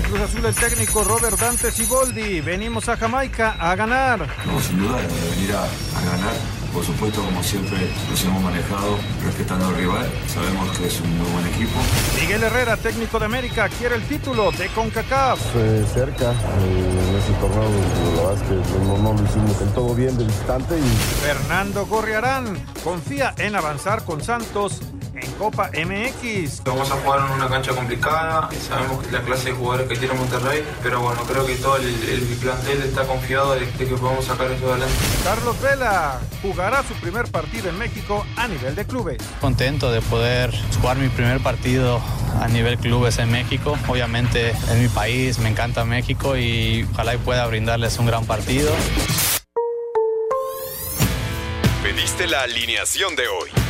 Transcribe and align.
En 0.00 0.06
Cruz 0.06 0.20
Azul 0.22 0.46
el 0.46 0.54
técnico 0.54 1.04
Robert 1.04 1.38
Dante 1.38 1.70
Siboldi. 1.70 2.40
Venimos 2.40 2.88
a 2.88 2.96
Jamaica 2.96 3.56
a 3.58 3.74
ganar. 3.76 4.26
No, 4.46 4.58
sin 4.60 4.78
duda, 4.78 4.96
de 4.96 5.30
venir 5.36 5.52
a, 5.54 5.62
a 5.64 6.04
ganar. 6.04 6.32
Por 6.72 6.84
supuesto, 6.84 7.22
como 7.22 7.42
siempre, 7.42 7.78
nos 8.08 8.24
hemos 8.24 8.42
manejado 8.42 8.96
respetando 9.24 9.66
al 9.66 9.76
rival. 9.76 10.08
Sabemos 10.32 10.78
que 10.78 10.86
es 10.86 11.00
un 11.00 11.18
muy 11.18 11.30
buen 11.32 11.46
equipo. 11.48 11.78
Miguel 12.18 12.42
Herrera, 12.44 12.76
técnico 12.78 13.18
de 13.18 13.26
América, 13.26 13.68
quiere 13.68 13.96
el 13.96 14.02
título 14.04 14.50
de 14.52 14.68
CONCACAF. 14.68 15.38
Eh, 15.56 15.84
cerca, 15.92 16.32
eh, 16.32 17.08
en 17.08 17.16
ese 17.16 17.32
torneo, 17.34 17.68
la 18.16 18.22
verdad 18.22 18.42
es 18.42 18.48
que 18.48 18.78
no, 18.78 18.96
no 18.98 19.12
lo 19.12 19.22
hicimos 19.22 19.58
del 19.58 19.68
todo 19.74 19.94
bien 19.94 20.16
de 20.16 20.24
visitante 20.24 20.78
y 20.78 21.26
Fernando 21.26 21.84
Gorriarán 21.86 22.56
confía 22.82 23.34
en 23.36 23.54
avanzar 23.54 24.04
con 24.04 24.22
Santos 24.22 24.80
en 25.14 25.30
Copa 25.32 25.70
MX. 25.72 26.62
Vamos 26.64 26.90
a 26.90 26.94
jugar 26.96 27.20
en 27.26 27.32
una 27.32 27.48
cancha 27.48 27.72
complicada, 27.72 28.48
sabemos 28.68 29.10
la 29.10 29.22
clase 29.22 29.50
de 29.50 29.52
jugadores 29.52 29.88
que 29.88 29.96
tiene 29.96 30.14
Monterrey, 30.14 30.64
pero 30.82 31.00
bueno, 31.00 31.20
creo 31.22 31.46
que 31.46 31.54
todo 31.56 31.76
el, 31.76 31.86
el 31.86 32.22
plantel 32.40 32.82
está 32.82 33.04
confiado 33.04 33.54
de, 33.54 33.60
de 33.66 33.86
que 33.86 33.96
podemos 33.96 34.24
sacar 34.24 34.50
eso 34.50 34.70
adelante. 34.70 34.94
Carlos 35.24 35.60
Vela 35.60 36.20
jugará 36.42 36.82
su 36.82 36.94
primer 36.94 37.26
partido 37.30 37.68
en 37.68 37.78
México 37.78 38.24
a 38.36 38.48
nivel 38.48 38.74
de 38.74 38.84
clubes. 38.84 39.18
Contento 39.40 39.90
de 39.90 40.00
poder 40.02 40.52
jugar 40.80 40.96
mi 40.96 41.08
primer 41.08 41.40
partido 41.40 42.00
a 42.40 42.48
nivel 42.48 42.78
clubes 42.78 43.18
en 43.18 43.30
México. 43.30 43.76
Obviamente 43.88 44.50
es 44.50 44.76
mi 44.76 44.88
país, 44.88 45.38
me 45.38 45.48
encanta 45.48 45.84
México 45.84 46.36
y 46.36 46.86
ojalá 46.92 47.14
y 47.14 47.18
pueda 47.18 47.46
brindarles 47.46 47.98
un 47.98 48.06
gran 48.06 48.24
partido. 48.24 48.70
Pediste 51.82 52.26
la 52.26 52.42
alineación 52.42 53.16
de 53.16 53.28
hoy. 53.28 53.69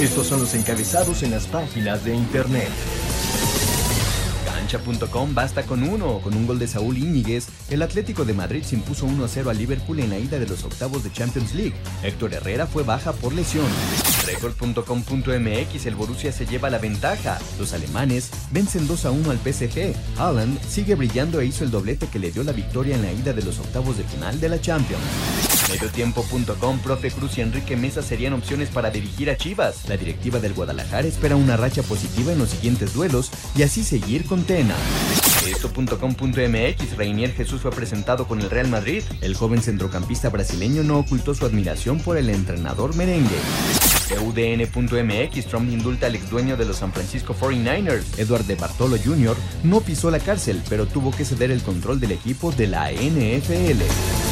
Estos 0.00 0.28
son 0.28 0.40
los 0.40 0.54
encabezados 0.54 1.22
en 1.22 1.30
las 1.30 1.46
páginas 1.46 2.02
de 2.06 2.14
internet. 2.14 2.70
Cancha.com 4.46 5.34
basta 5.34 5.64
con 5.64 5.82
uno. 5.82 6.20
Con 6.20 6.34
un 6.34 6.46
gol 6.46 6.58
de 6.58 6.68
Saúl 6.68 6.96
Íñiguez, 6.96 7.48
el 7.68 7.82
Atlético 7.82 8.24
de 8.24 8.32
Madrid 8.32 8.62
se 8.62 8.76
impuso 8.76 9.04
1 9.04 9.22
a 9.22 9.28
0 9.28 9.50
a 9.50 9.52
Liverpool 9.52 10.00
en 10.00 10.08
la 10.08 10.18
ida 10.18 10.38
de 10.38 10.46
los 10.46 10.64
octavos 10.64 11.04
de 11.04 11.12
Champions 11.12 11.54
League. 11.54 11.74
Héctor 12.02 12.32
Herrera 12.32 12.66
fue 12.66 12.82
baja 12.82 13.12
por 13.12 13.34
lesión. 13.34 13.66
Record.com.mx 14.24 15.86
el 15.86 15.94
Borussia 15.94 16.32
se 16.32 16.46
lleva 16.46 16.70
la 16.70 16.78
ventaja. 16.78 17.38
Los 17.58 17.74
alemanes 17.74 18.30
vencen 18.52 18.86
2 18.86 19.04
a 19.04 19.10
1 19.10 19.30
al 19.30 19.38
PSG. 19.38 19.94
Haaland 20.16 20.58
sigue 20.66 20.94
brillando 20.94 21.42
e 21.42 21.46
hizo 21.46 21.62
el 21.62 21.70
doblete 21.70 22.06
que 22.06 22.18
le 22.18 22.30
dio 22.30 22.42
la 22.42 22.52
victoria 22.52 22.96
en 22.96 23.02
la 23.02 23.12
ida 23.12 23.34
de 23.34 23.42
los 23.42 23.58
octavos 23.58 23.98
de 23.98 24.04
final 24.04 24.40
de 24.40 24.48
la 24.48 24.60
Champions. 24.62 25.49
Mediotiempo.com, 25.70 26.78
profe 26.80 27.10
Cruz 27.10 27.38
y 27.38 27.40
Enrique 27.40 27.76
Mesa 27.76 28.02
serían 28.02 28.32
opciones 28.32 28.68
para 28.70 28.90
dirigir 28.90 29.30
a 29.30 29.36
Chivas. 29.36 29.88
La 29.88 29.96
directiva 29.96 30.40
del 30.40 30.54
Guadalajara 30.54 31.06
espera 31.06 31.36
una 31.36 31.56
racha 31.56 31.82
positiva 31.82 32.32
en 32.32 32.38
los 32.38 32.50
siguientes 32.50 32.92
duelos 32.92 33.30
y 33.56 33.62
así 33.62 33.84
seguir 33.84 34.24
con 34.24 34.44
Tena. 34.44 34.74
Esto.com.mx, 35.46 36.96
Reinier 36.96 37.32
Jesús 37.32 37.62
fue 37.62 37.70
presentado 37.70 38.26
con 38.26 38.40
el 38.40 38.50
Real 38.50 38.68
Madrid. 38.68 39.02
El 39.20 39.34
joven 39.34 39.62
centrocampista 39.62 40.28
brasileño 40.28 40.82
no 40.82 40.98
ocultó 40.98 41.34
su 41.34 41.46
admiración 41.46 42.00
por 42.00 42.16
el 42.16 42.28
entrenador 42.28 42.94
merengue. 42.94 43.38
UDN.mx, 44.20 45.46
Trump 45.46 45.70
indulta 45.70 46.06
al 46.06 46.16
ex 46.16 46.30
dueño 46.30 46.56
de 46.56 46.64
los 46.64 46.78
San 46.78 46.92
Francisco 46.92 47.34
49ers. 47.34 48.18
Edward 48.18 48.44
de 48.44 48.56
Bartolo 48.56 48.96
Jr. 49.02 49.36
no 49.62 49.80
pisó 49.80 50.10
la 50.10 50.18
cárcel, 50.18 50.60
pero 50.68 50.86
tuvo 50.86 51.10
que 51.12 51.24
ceder 51.24 51.50
el 51.50 51.62
control 51.62 52.00
del 52.00 52.12
equipo 52.12 52.50
de 52.52 52.66
la 52.66 52.90
NFL. 52.90 54.29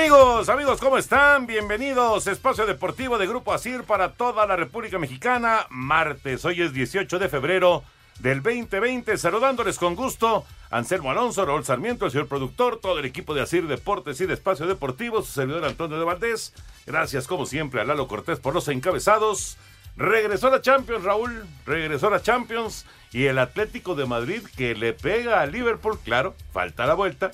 Amigos, 0.00 0.48
amigos, 0.48 0.80
¿cómo 0.80 0.96
están? 0.96 1.46
Bienvenidos. 1.46 2.26
Espacio 2.26 2.64
Deportivo 2.64 3.18
de 3.18 3.26
Grupo 3.26 3.52
Asir 3.52 3.82
para 3.82 4.14
toda 4.14 4.46
la 4.46 4.56
República 4.56 4.98
Mexicana. 4.98 5.66
Martes, 5.68 6.42
hoy 6.46 6.62
es 6.62 6.72
18 6.72 7.18
de 7.18 7.28
febrero 7.28 7.84
del 8.18 8.42
2020. 8.42 9.18
Saludándoles 9.18 9.78
con 9.78 9.94
gusto. 9.94 10.46
Anselmo 10.70 11.10
Alonso, 11.10 11.44
Raúl 11.44 11.66
Sarmiento, 11.66 12.06
el 12.06 12.12
señor 12.12 12.28
productor, 12.28 12.80
todo 12.80 12.98
el 12.98 13.04
equipo 13.04 13.34
de 13.34 13.42
Asir 13.42 13.66
Deportes 13.66 14.18
y 14.22 14.26
de 14.26 14.32
Espacio 14.32 14.66
Deportivo, 14.66 15.20
su 15.20 15.32
servidor 15.32 15.66
Antonio 15.66 15.98
de 15.98 16.04
Valdés. 16.06 16.54
Gracias, 16.86 17.26
como 17.26 17.44
siempre, 17.44 17.82
a 17.82 17.84
Lalo 17.84 18.08
Cortés 18.08 18.40
por 18.40 18.54
los 18.54 18.68
encabezados. 18.68 19.58
Regresó 19.98 20.48
la 20.48 20.62
Champions, 20.62 21.04
Raúl. 21.04 21.44
Regresó 21.66 22.08
la 22.08 22.22
Champions. 22.22 22.86
Y 23.12 23.26
el 23.26 23.38
Atlético 23.38 23.94
de 23.94 24.06
Madrid 24.06 24.40
que 24.56 24.74
le 24.74 24.94
pega 24.94 25.42
a 25.42 25.46
Liverpool, 25.46 25.98
claro, 26.02 26.34
falta 26.54 26.86
la 26.86 26.94
vuelta 26.94 27.32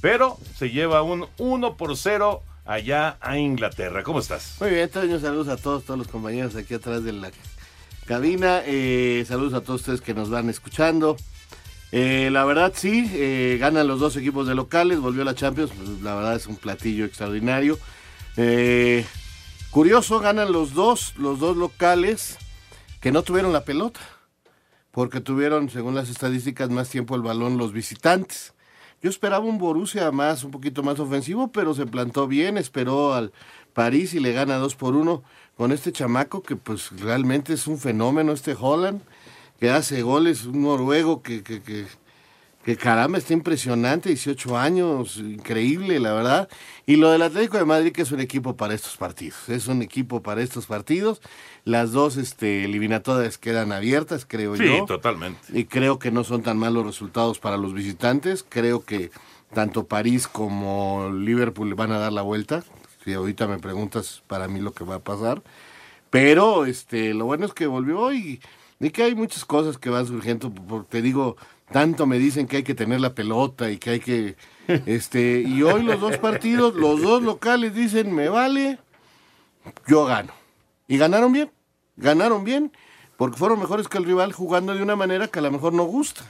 pero 0.00 0.38
se 0.56 0.70
lleva 0.70 1.02
un 1.02 1.26
1 1.38 1.76
por 1.76 1.96
0 1.96 2.42
allá 2.64 3.16
a 3.20 3.38
Inglaterra. 3.38 4.02
¿Cómo 4.02 4.20
estás? 4.20 4.56
Muy 4.60 4.70
bien, 4.70 4.88
Toño, 4.88 5.18
saludos 5.18 5.48
a 5.48 5.56
todos, 5.56 5.84
todos 5.84 5.98
los 5.98 6.08
compañeros 6.08 6.54
aquí 6.54 6.74
atrás 6.74 7.02
de 7.02 7.12
la 7.12 7.30
cabina. 8.06 8.62
Eh, 8.64 9.24
saludos 9.26 9.54
a 9.54 9.60
todos 9.60 9.80
ustedes 9.80 10.00
que 10.00 10.14
nos 10.14 10.30
van 10.30 10.48
escuchando. 10.48 11.16
Eh, 11.90 12.28
la 12.30 12.44
verdad 12.44 12.72
sí, 12.76 13.10
eh, 13.14 13.56
ganan 13.58 13.88
los 13.88 13.98
dos 13.98 14.16
equipos 14.16 14.46
de 14.46 14.54
locales, 14.54 15.00
volvió 15.00 15.24
la 15.24 15.34
Champions, 15.34 15.72
pues, 15.74 16.02
la 16.02 16.14
verdad 16.14 16.36
es 16.36 16.46
un 16.46 16.56
platillo 16.56 17.04
extraordinario. 17.04 17.78
Curioso, 19.70 20.20
ganan 20.20 20.52
los 20.52 20.74
dos, 20.74 21.14
los 21.16 21.38
dos 21.38 21.56
locales 21.56 22.38
que 23.00 23.12
no 23.12 23.22
tuvieron 23.22 23.52
la 23.52 23.64
pelota, 23.64 24.00
porque 24.90 25.20
tuvieron, 25.20 25.70
según 25.70 25.94
las 25.94 26.08
estadísticas, 26.08 26.70
más 26.70 26.88
tiempo 26.88 27.14
el 27.14 27.22
balón 27.22 27.58
los 27.58 27.72
visitantes. 27.72 28.54
Yo 29.00 29.10
esperaba 29.10 29.44
un 29.44 29.58
Borussia 29.58 30.10
más, 30.10 30.42
un 30.42 30.50
poquito 30.50 30.82
más 30.82 30.98
ofensivo, 30.98 31.48
pero 31.48 31.72
se 31.72 31.86
plantó 31.86 32.26
bien, 32.26 32.58
esperó 32.58 33.14
al 33.14 33.32
París 33.72 34.12
y 34.14 34.20
le 34.20 34.32
gana 34.32 34.56
2 34.56 34.74
por 34.74 34.96
1 34.96 35.22
con 35.56 35.70
este 35.70 35.92
chamaco 35.92 36.42
que 36.42 36.56
pues 36.56 36.90
realmente 37.00 37.52
es 37.52 37.68
un 37.68 37.78
fenómeno, 37.78 38.32
este 38.32 38.56
Holland, 38.58 39.00
que 39.60 39.70
hace 39.70 40.02
goles, 40.02 40.46
un 40.46 40.62
noruego 40.62 41.22
que, 41.22 41.44
que, 41.44 41.62
que, 41.62 41.86
que 42.68 42.76
caramba, 42.76 43.16
está 43.16 43.32
impresionante, 43.32 44.10
18 44.10 44.58
años, 44.58 45.16
increíble, 45.16 45.98
la 46.00 46.12
verdad. 46.12 46.50
Y 46.84 46.96
lo 46.96 47.10
del 47.10 47.22
Atlético 47.22 47.56
de 47.56 47.64
Madrid, 47.64 47.92
que 47.92 48.02
es 48.02 48.12
un 48.12 48.20
equipo 48.20 48.58
para 48.58 48.74
estos 48.74 48.98
partidos, 48.98 49.48
es 49.48 49.68
un 49.68 49.80
equipo 49.80 50.22
para 50.22 50.42
estos 50.42 50.66
partidos. 50.66 51.22
Las 51.64 51.92
dos 51.92 52.18
este, 52.18 52.66
eliminatorias 52.66 53.38
quedan 53.38 53.72
abiertas, 53.72 54.26
creo 54.28 54.54
Sí, 54.54 54.66
yo. 54.66 54.84
totalmente. 54.84 55.40
Y 55.54 55.64
creo 55.64 55.98
que 55.98 56.10
no 56.10 56.24
son 56.24 56.42
tan 56.42 56.58
malos 56.58 56.84
resultados 56.84 57.38
para 57.38 57.56
los 57.56 57.72
visitantes. 57.72 58.44
Creo 58.46 58.84
que 58.84 59.12
tanto 59.54 59.86
París 59.86 60.28
como 60.28 61.08
Liverpool 61.10 61.74
van 61.74 61.92
a 61.92 61.98
dar 61.98 62.12
la 62.12 62.20
vuelta. 62.20 62.64
Si 63.02 63.14
ahorita 63.14 63.46
me 63.46 63.58
preguntas 63.60 64.22
para 64.26 64.46
mí 64.46 64.60
lo 64.60 64.74
que 64.74 64.84
va 64.84 64.96
a 64.96 65.00
pasar. 65.02 65.42
Pero 66.10 66.66
este, 66.66 67.14
lo 67.14 67.24
bueno 67.24 67.46
es 67.46 67.54
que 67.54 67.66
volvió 67.66 68.12
y, 68.12 68.42
y 68.78 68.90
que 68.90 69.04
hay 69.04 69.14
muchas 69.14 69.46
cosas 69.46 69.78
que 69.78 69.88
van 69.88 70.06
surgiendo. 70.06 70.52
Te 70.90 71.00
digo, 71.00 71.38
tanto 71.72 72.06
me 72.06 72.18
dicen 72.18 72.46
que 72.46 72.58
hay 72.58 72.62
que 72.62 72.74
tener 72.74 73.00
la 73.00 73.14
pelota 73.14 73.70
y 73.70 73.78
que 73.78 73.90
hay 73.90 74.00
que... 74.00 74.36
este 74.86 75.40
Y 75.40 75.62
hoy 75.62 75.82
los 75.82 76.00
dos 76.00 76.18
partidos, 76.18 76.74
los 76.74 77.00
dos 77.02 77.22
locales 77.22 77.74
dicen, 77.74 78.14
me 78.14 78.28
vale, 78.28 78.78
yo 79.86 80.04
gano. 80.04 80.32
Y 80.86 80.98
ganaron 80.98 81.32
bien, 81.32 81.50
ganaron 81.96 82.44
bien, 82.44 82.72
porque 83.16 83.36
fueron 83.36 83.60
mejores 83.60 83.88
que 83.88 83.98
el 83.98 84.04
rival 84.04 84.32
jugando 84.32 84.74
de 84.74 84.82
una 84.82 84.96
manera 84.96 85.28
que 85.28 85.38
a 85.38 85.42
lo 85.42 85.50
mejor 85.50 85.72
no 85.72 85.84
gusta. 85.84 86.24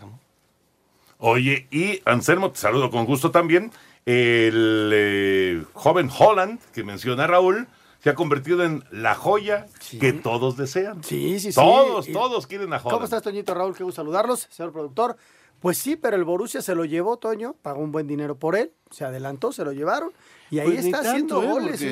Oye, 1.18 1.66
y 1.70 2.00
Anselmo, 2.04 2.50
te 2.52 2.58
saludo 2.58 2.90
con 2.90 3.04
gusto 3.04 3.30
también. 3.30 3.72
El 4.06 4.90
eh, 4.94 5.64
joven 5.72 6.08
Holland, 6.16 6.60
que 6.72 6.84
menciona 6.84 7.26
Raúl, 7.26 7.66
se 8.00 8.10
ha 8.10 8.14
convertido 8.14 8.62
en 8.64 8.84
la 8.90 9.14
joya 9.14 9.66
que 10.00 10.12
todos 10.12 10.56
desean. 10.56 11.02
Sí, 11.02 11.38
sí, 11.40 11.52
sí. 11.52 11.54
Todos, 11.54 12.06
todos 12.12 12.46
quieren 12.46 12.72
a 12.72 12.76
Holland. 12.76 12.90
¿Cómo 12.92 13.04
estás, 13.04 13.22
Toñito 13.22 13.54
Raúl? 13.54 13.74
Qué 13.76 13.84
gusto 13.84 14.00
saludarlos, 14.02 14.46
señor 14.50 14.72
productor. 14.72 15.16
Pues 15.60 15.76
sí, 15.78 15.96
pero 15.96 16.14
el 16.16 16.22
Borussia 16.22 16.62
se 16.62 16.76
lo 16.76 16.84
llevó, 16.84 17.16
Toño, 17.16 17.56
pagó 17.62 17.80
un 17.80 17.90
buen 17.90 18.06
dinero 18.06 18.36
por 18.36 18.54
él, 18.54 18.70
se 18.90 19.04
adelantó, 19.04 19.50
se 19.52 19.64
lo 19.64 19.72
llevaron 19.72 20.12
y 20.50 20.60
ahí 20.60 20.68
Pues 20.70 20.84
está 20.84 21.00
haciendo 21.00 21.42
¿eh? 21.42 21.46
goles. 21.48 21.84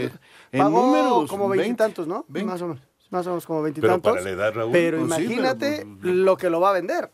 Pagó 0.53 0.82
números, 0.87 1.29
como 1.29 1.49
20, 1.49 1.62
veintitantos, 1.64 2.06
¿no? 2.06 2.25
20. 2.29 2.49
Más 2.53 2.62
o 2.62 2.69
menos. 2.69 2.82
más 3.11 3.26
o 3.26 3.31
menos 3.31 3.47
como 3.47 3.58
Pero 3.58 3.64
veintitantos. 3.64 4.12
para 4.12 4.23
la 4.23 4.31
edad, 4.31 4.55
Raúl. 4.55 4.70
Pero 4.73 4.99
Pues 5.00 5.14
sí, 5.17 5.25
imagínate 5.25 5.87
pero, 6.00 6.14
lo 6.14 6.37
que 6.37 6.49
lo 6.49 6.61
va 6.61 6.70
a 6.70 6.73
vender. 6.75 7.11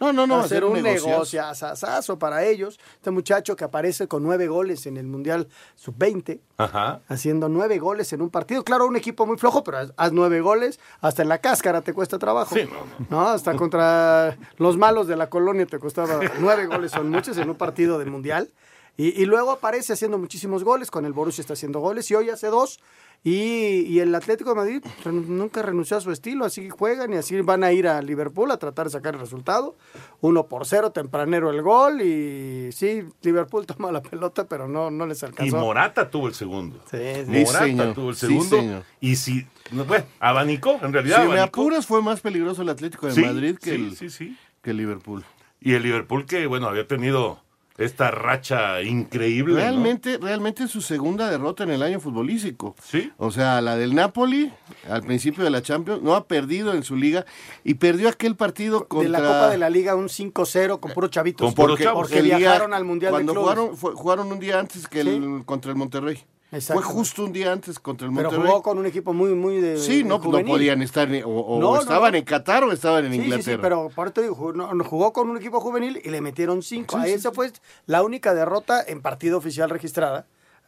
No, 0.00 0.12
no, 0.12 0.26
no, 0.26 0.38
Va 0.38 0.44
a 0.44 0.48
ser 0.48 0.64
un 0.64 0.74
negociazo. 0.74 1.08
negociazazo 1.08 2.18
para 2.18 2.44
ellos. 2.44 2.78
Este 2.96 3.10
muchacho 3.10 3.56
que 3.56 3.64
aparece 3.64 4.08
con 4.08 4.22
nueve 4.22 4.46
goles 4.48 4.86
en 4.86 4.96
el 4.96 5.06
Mundial 5.06 5.48
Sub-20, 5.76 6.40
Ajá. 6.56 7.00
haciendo 7.08 7.48
nueve 7.48 7.78
goles 7.78 8.12
en 8.12 8.20
un 8.22 8.30
partido. 8.30 8.64
Claro, 8.64 8.86
un 8.86 8.96
equipo 8.96 9.26
muy 9.26 9.36
flojo, 9.38 9.62
pero 9.64 9.78
haz, 9.78 9.92
haz 9.96 10.12
nueve 10.12 10.40
goles. 10.40 10.80
Hasta 11.00 11.22
en 11.22 11.28
la 11.28 11.38
cáscara 11.38 11.80
te 11.82 11.92
cuesta 11.92 12.18
trabajo. 12.18 12.54
Sí, 12.54 12.64
no, 12.64 13.06
¿no? 13.10 13.28
Hasta 13.28 13.54
contra 13.56 14.36
los 14.58 14.76
malos 14.76 15.06
de 15.06 15.16
la 15.16 15.30
colonia 15.30 15.66
te 15.66 15.78
costaba 15.78 16.20
nueve 16.40 16.66
goles, 16.66 16.90
son 16.90 17.10
muchos 17.10 17.36
en 17.38 17.48
un 17.50 17.56
partido 17.56 17.98
de 17.98 18.04
Mundial. 18.06 18.50
Y, 18.96 19.20
y 19.20 19.26
luego 19.26 19.50
aparece 19.50 19.92
haciendo 19.92 20.18
muchísimos 20.18 20.62
goles, 20.64 20.90
con 20.90 21.04
el 21.04 21.12
Borussia 21.12 21.40
está 21.42 21.54
haciendo 21.54 21.80
goles 21.80 22.10
y 22.10 22.14
hoy 22.14 22.30
hace 22.30 22.46
dos. 22.48 22.78
Y, 23.26 23.86
y 23.88 24.00
el 24.00 24.14
Atlético 24.14 24.50
de 24.50 24.56
Madrid 24.56 24.84
nunca 25.06 25.62
renunció 25.62 25.96
a 25.96 26.00
su 26.02 26.10
estilo, 26.12 26.44
así 26.44 26.68
juegan 26.68 27.10
y 27.14 27.16
así 27.16 27.40
van 27.40 27.64
a 27.64 27.72
ir 27.72 27.88
a 27.88 28.02
Liverpool 28.02 28.50
a 28.50 28.58
tratar 28.58 28.84
de 28.86 28.90
sacar 28.92 29.14
el 29.14 29.20
resultado. 29.20 29.76
Uno 30.20 30.46
por 30.46 30.66
cero, 30.66 30.92
tempranero 30.92 31.50
el 31.50 31.62
gol 31.62 32.02
y 32.02 32.70
sí, 32.72 33.02
Liverpool 33.22 33.64
toma 33.66 33.90
la 33.90 34.02
pelota, 34.02 34.46
pero 34.46 34.68
no, 34.68 34.90
no 34.90 35.06
les 35.06 35.22
Y 35.22 35.26
alcanzó. 35.26 35.56
Morata 35.56 36.10
tuvo 36.10 36.28
el 36.28 36.34
segundo. 36.34 36.78
Sí, 36.90 36.98
sí. 36.98 37.24
Sí, 37.24 37.44
Morata 37.46 37.64
señor. 37.64 37.94
tuvo 37.94 38.10
el 38.10 38.16
Sí, 38.16 38.26
segundo. 38.26 38.56
señor. 38.58 38.82
y 39.00 39.16
si, 39.16 39.46
no, 39.72 39.86
bueno, 39.86 40.04
abanicó, 40.20 40.78
en 40.82 40.92
realidad 40.92 41.22
Si 41.22 41.28
me 41.28 41.40
apuras, 41.40 41.86
fue 41.86 42.02
más 42.02 42.20
peligroso 42.20 42.60
el 42.60 42.68
Atlético 42.68 43.06
de 43.06 43.14
Sí, 43.14 43.22
Madrid 43.22 43.56
que, 43.56 43.70
sí, 43.70 43.84
el, 43.86 43.96
sí, 43.96 44.10
sí. 44.10 44.36
que 44.60 44.72
el 44.72 44.76
Liverpool. 44.76 45.24
Y 45.62 45.72
el 45.72 45.82
Liverpool 45.82 46.26
que, 46.26 46.46
bueno, 46.46 46.68
había 46.68 46.86
tenido 46.86 47.40
esta 47.76 48.10
racha 48.10 48.80
increíble. 48.82 49.54
¿no? 49.54 49.60
Realmente, 49.60 50.18
realmente 50.18 50.64
es 50.64 50.70
su 50.70 50.80
segunda 50.80 51.28
derrota 51.30 51.64
en 51.64 51.70
el 51.70 51.82
año 51.82 51.98
futbolístico. 52.00 52.76
Sí. 52.82 53.10
O 53.18 53.30
sea, 53.30 53.60
la 53.60 53.76
del 53.76 53.94
Napoli, 53.94 54.52
al 54.88 55.02
principio 55.02 55.42
de 55.42 55.50
la 55.50 55.60
Champions, 55.62 56.02
no 56.02 56.14
ha 56.14 56.26
perdido 56.28 56.72
en 56.72 56.82
su 56.84 56.94
liga 56.96 57.24
y 57.64 57.74
perdió 57.74 58.08
aquel 58.08 58.36
partido 58.36 58.86
contra... 58.86 59.18
De 59.18 59.24
la 59.24 59.28
Copa 59.28 59.48
de 59.50 59.58
la 59.58 59.70
Liga, 59.70 59.94
un 59.96 60.06
5-0 60.08 60.78
con 60.80 60.92
puro 60.92 61.08
chavitos. 61.08 61.44
Con 61.46 61.54
puros 61.54 61.70
porque, 61.72 61.84
chavos. 61.84 62.02
porque 62.08 62.22
día- 62.22 62.36
viajaron 62.38 62.74
al 62.74 62.84
Mundial 62.84 63.10
de 63.12 63.14
Cuando 63.16 63.32
Clubes. 63.32 63.50
jugaron, 63.54 63.76
fue- 63.76 63.92
jugaron 63.94 64.30
un 64.32 64.38
día 64.38 64.60
antes 64.60 64.86
que 64.86 65.00
el, 65.00 65.42
contra 65.44 65.70
el 65.72 65.76
Monterrey. 65.76 66.24
Exacto. 66.54 66.82
Fue 66.82 66.92
justo 66.92 67.24
un 67.24 67.32
día 67.32 67.52
antes 67.52 67.78
contra 67.78 68.06
el 68.08 68.14
Pero 68.14 68.28
Monterrey. 68.30 68.50
jugó 68.50 68.62
con 68.62 68.78
un 68.78 68.86
equipo 68.86 69.12
muy, 69.12 69.34
muy 69.34 69.60
de. 69.60 69.76
Sí, 69.78 70.04
no, 70.04 70.18
de 70.18 70.24
no 70.24 70.30
juvenil. 70.30 70.52
podían 70.52 70.82
estar, 70.82 71.08
ni- 71.08 71.22
o, 71.22 71.28
o 71.28 71.60
No, 71.60 71.80
estaban 71.80 72.12
no. 72.12 72.18
en 72.18 72.24
Qatar 72.24 72.64
o 72.64 72.72
estaban 72.72 73.04
en 73.06 73.12
Sí, 73.12 73.18
sí, 73.18 73.24
Inglaterra. 73.24 73.56
sí, 73.56 73.60
pero 73.62 73.90
por 73.94 74.06
eso 74.06 74.14
te 74.14 74.22
digo, 74.22 74.34
jugó, 74.34 74.52
no, 74.52 74.84
jugó 74.84 75.12
con 75.12 75.28
un 75.28 75.36
equipo 75.36 75.60
juvenil 75.60 76.00
y 76.04 76.10
le 76.10 76.20
metieron 76.20 76.62
cinco. 76.62 76.96
Sí, 76.96 77.02
Ahí 77.02 77.10
sí, 77.10 77.16
esa 77.16 77.32
fue 77.32 77.50
la 77.86 78.02
única 78.02 78.32
derrota 78.34 78.82
en 78.86 79.02
partido 79.02 79.36
oficial 79.38 79.68
registrada. 79.70 80.26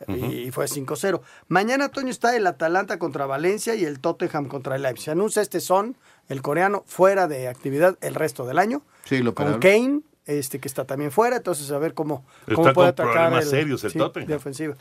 Y 0.08 0.50
fue 0.50 0.66
5-0. 0.68 1.22
Mañana, 1.48 1.88
Toño, 1.88 2.10
está 2.10 2.36
el 2.36 2.46
Atalanta 2.46 2.98
contra 2.98 3.24
Valencia 3.24 3.74
y 3.76 3.84
el 3.86 3.98
Tottenham 3.98 4.46
contra 4.46 4.76
el 4.76 4.82
Leipzig. 4.82 5.04
Se 5.06 5.10
anuncia 5.12 5.40
este 5.40 5.58
son, 5.60 5.96
el 6.28 6.42
coreano, 6.42 6.84
fuera 6.86 7.26
de 7.28 7.48
actividad 7.48 7.96
el 8.02 8.14
resto 8.14 8.44
del 8.44 8.58
año. 8.58 8.82
Sí, 9.06 9.20
lo 9.22 9.34
Con. 9.34 9.58
Kane, 9.58 10.02
este 10.26 10.58
que 10.60 10.68
está 10.68 10.84
también 10.84 11.10
fuera. 11.10 11.36
Entonces, 11.36 11.70
a 11.70 11.78
ver 11.78 11.94
cómo, 11.94 12.26
Está 12.40 12.54
cómo 12.56 12.72
puede 12.74 12.74
con 12.74 13.06
atacar. 13.06 13.12
problemas 13.30 13.48
serios 13.48 13.84
el 13.84 13.90
sí, 13.92 13.98
Tottenham. 13.98 14.28
De 14.28 14.34
ofensiva. 14.34 14.74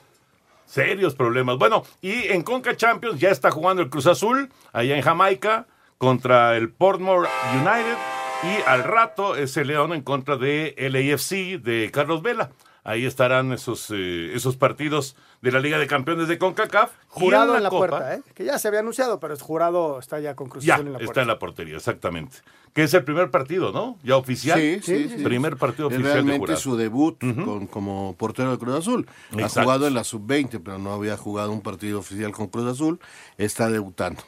Serios 0.65 1.15
problemas. 1.15 1.57
Bueno, 1.57 1.83
y 2.01 2.27
en 2.27 2.43
Conca 2.43 2.75
Champions 2.75 3.19
ya 3.19 3.29
está 3.29 3.51
jugando 3.51 3.81
el 3.81 3.89
Cruz 3.89 4.07
Azul, 4.07 4.49
allá 4.73 4.95
en 4.95 5.01
Jamaica, 5.01 5.67
contra 5.97 6.57
el 6.57 6.71
Portmore 6.71 7.29
United. 7.53 7.97
Y 8.43 8.69
al 8.69 8.83
rato 8.83 9.35
es 9.35 9.55
el 9.57 9.67
León 9.67 9.93
en 9.93 10.01
contra 10.01 10.37
de 10.37 10.75
LAFC 10.77 11.61
de 11.63 11.89
Carlos 11.91 12.21
Vela. 12.21 12.51
Ahí 12.83 13.05
estarán 13.05 13.51
esos, 13.51 13.89
eh, 13.91 14.31
esos 14.35 14.57
partidos 14.57 15.15
de 15.41 15.51
la 15.51 15.59
Liga 15.59 15.79
de 15.79 15.87
Campeones 15.87 16.27
de 16.27 16.37
CONCACAF. 16.37 16.91
Jurado 17.07 17.57
en 17.57 17.63
la, 17.63 17.69
Copa, 17.69 17.87
puerta, 17.87 18.13
¿eh? 18.15 18.21
que 18.35 18.45
ya 18.45 18.59
se 18.59 18.67
había 18.67 18.81
anunciado, 18.81 19.19
pero 19.19 19.33
el 19.33 19.41
jurado 19.41 19.97
está 19.97 20.19
ya 20.19 20.35
con 20.35 20.49
Cruz 20.49 20.63
Ya, 20.63 20.75
Azul 20.75 20.87
en 20.87 20.93
la 20.93 20.99
está 20.99 21.05
puerta. 21.05 21.21
en 21.21 21.27
la 21.27 21.39
portería, 21.39 21.77
exactamente. 21.77 22.37
Que 22.75 22.83
es 22.83 22.93
el 22.93 23.03
primer 23.05 23.31
partido, 23.31 23.71
¿no? 23.71 23.97
Ya 24.03 24.17
oficial. 24.17 24.59
Sí, 24.59 24.79
sí, 24.83 25.09
sí. 25.09 25.23
Primer 25.23 25.55
partido 25.57 25.87
oficial 25.87 26.03
de 26.03 26.13
realmente 26.13 26.39
jurado. 26.39 26.59
su 26.59 26.75
debut 26.75 27.17
con- 27.19 27.65
como 27.67 28.15
portero 28.17 28.51
de 28.51 28.57
Cruz 28.57 28.75
Azul. 28.75 29.07
Exacto. 29.31 29.61
Ha 29.61 29.63
jugado 29.63 29.87
en 29.87 29.93
la 29.93 30.03
sub-20, 30.03 30.61
pero 30.63 30.77
no 30.77 30.91
había 30.93 31.15
jugado 31.15 31.51
un 31.53 31.61
partido 31.61 31.99
oficial 31.99 32.31
con 32.33 32.47
Cruz 32.47 32.65
Azul. 32.69 32.99
Está 33.37 33.69
debutando. 33.69 34.21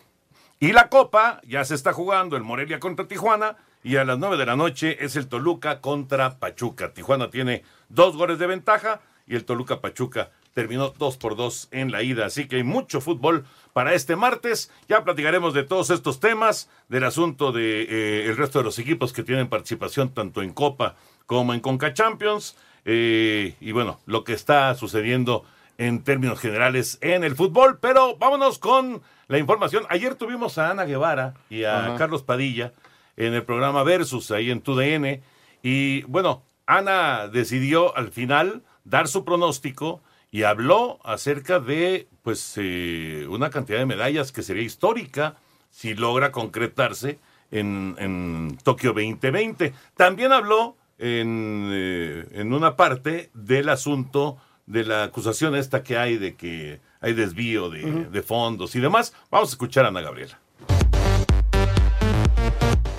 Y 0.61 0.71
la 0.71 0.87
Copa 0.89 1.41
ya 1.45 1.63
se 1.65 1.75
está 1.75 1.91
jugando 1.93 2.37
el 2.37 2.43
Morelia 2.43 2.79
contra 2.79 3.05
Tijuana 3.07 3.57
y 3.83 3.97
a 3.97 4.05
las 4.05 4.17
9 4.17 4.37
de 4.37 4.45
la 4.45 4.55
noche 4.55 5.03
es 5.05 5.15
el 5.17 5.27
Toluca 5.27 5.81
contra 5.81 6.39
Pachuca. 6.39 6.93
Tijuana 6.93 7.29
tiene 7.29 7.63
dos 7.89 8.15
goles 8.15 8.39
de 8.39 8.47
ventaja 8.47 9.01
y 9.27 9.35
el 9.35 9.43
Toluca 9.43 9.81
Pachuca 9.81 10.31
terminó 10.57 10.91
2 10.97 11.17
por 11.17 11.35
2 11.35 11.67
en 11.69 11.91
la 11.91 12.01
ida. 12.01 12.25
Así 12.25 12.47
que 12.47 12.55
hay 12.55 12.63
mucho 12.63 12.99
fútbol 12.99 13.45
para 13.73 13.93
este 13.93 14.15
martes. 14.15 14.71
Ya 14.89 15.03
platicaremos 15.03 15.53
de 15.53 15.61
todos 15.61 15.91
estos 15.91 16.19
temas, 16.19 16.67
del 16.89 17.03
asunto 17.03 17.51
de 17.51 17.83
eh, 17.83 18.25
el 18.25 18.35
resto 18.37 18.57
de 18.57 18.65
los 18.65 18.79
equipos 18.79 19.13
que 19.13 19.21
tienen 19.21 19.49
participación 19.49 20.09
tanto 20.15 20.41
en 20.41 20.53
Copa 20.53 20.95
como 21.27 21.53
en 21.53 21.59
Conca 21.59 21.93
Champions. 21.93 22.55
eh, 22.85 23.53
y 23.61 23.71
bueno, 23.71 23.99
lo 24.07 24.23
que 24.23 24.33
está 24.33 24.73
sucediendo 24.73 25.45
en 25.77 26.03
términos 26.03 26.39
generales 26.39 26.97
en 27.01 27.23
el 27.23 27.35
fútbol. 27.35 27.77
Pero 27.79 28.17
vámonos 28.17 28.57
con 28.57 29.03
la 29.27 29.37
información. 29.37 29.85
Ayer 29.89 30.15
tuvimos 30.15 30.57
a 30.57 30.71
Ana 30.71 30.85
Guevara 30.85 31.35
y 31.51 31.65
a 31.65 31.85
Ajá. 31.85 31.97
Carlos 31.97 32.23
Padilla 32.23 32.73
en 33.15 33.35
el 33.35 33.43
programa 33.43 33.83
Versus, 33.83 34.31
ahí 34.31 34.49
en 34.49 34.61
TUDN. 34.61 35.21
Y 35.61 36.01
bueno, 36.05 36.41
Ana 36.65 37.27
decidió 37.27 37.95
al 37.95 38.09
final 38.11 38.63
dar 38.85 39.07
su 39.07 39.23
pronóstico 39.23 40.01
y 40.31 40.43
habló 40.43 40.99
acerca 41.03 41.59
de 41.59 42.07
pues 42.21 42.53
eh, 42.57 43.25
una 43.29 43.49
cantidad 43.49 43.79
de 43.79 43.85
medallas 43.85 44.31
que 44.31 44.43
sería 44.43 44.63
histórica 44.63 45.37
si 45.69 45.93
logra 45.93 46.31
concretarse 46.31 47.19
en, 47.51 47.95
en 47.99 48.57
Tokio 48.63 48.93
2020. 48.93 49.73
También 49.95 50.31
habló 50.31 50.75
en, 50.97 51.69
eh, 51.71 52.27
en 52.31 52.53
una 52.53 52.75
parte 52.75 53.29
del 53.33 53.69
asunto 53.69 54.37
de 54.65 54.83
la 54.83 55.03
acusación 55.03 55.55
esta 55.55 55.83
que 55.83 55.97
hay 55.97 56.17
de 56.17 56.35
que 56.35 56.81
hay 56.99 57.13
desvío 57.13 57.69
de, 57.69 58.05
de 58.05 58.21
fondos 58.21 58.75
y 58.75 58.79
demás. 58.79 59.13
Vamos 59.31 59.49
a 59.49 59.53
escuchar 59.53 59.85
a 59.85 59.89
Ana 59.89 60.01
Gabriela. 60.01 60.39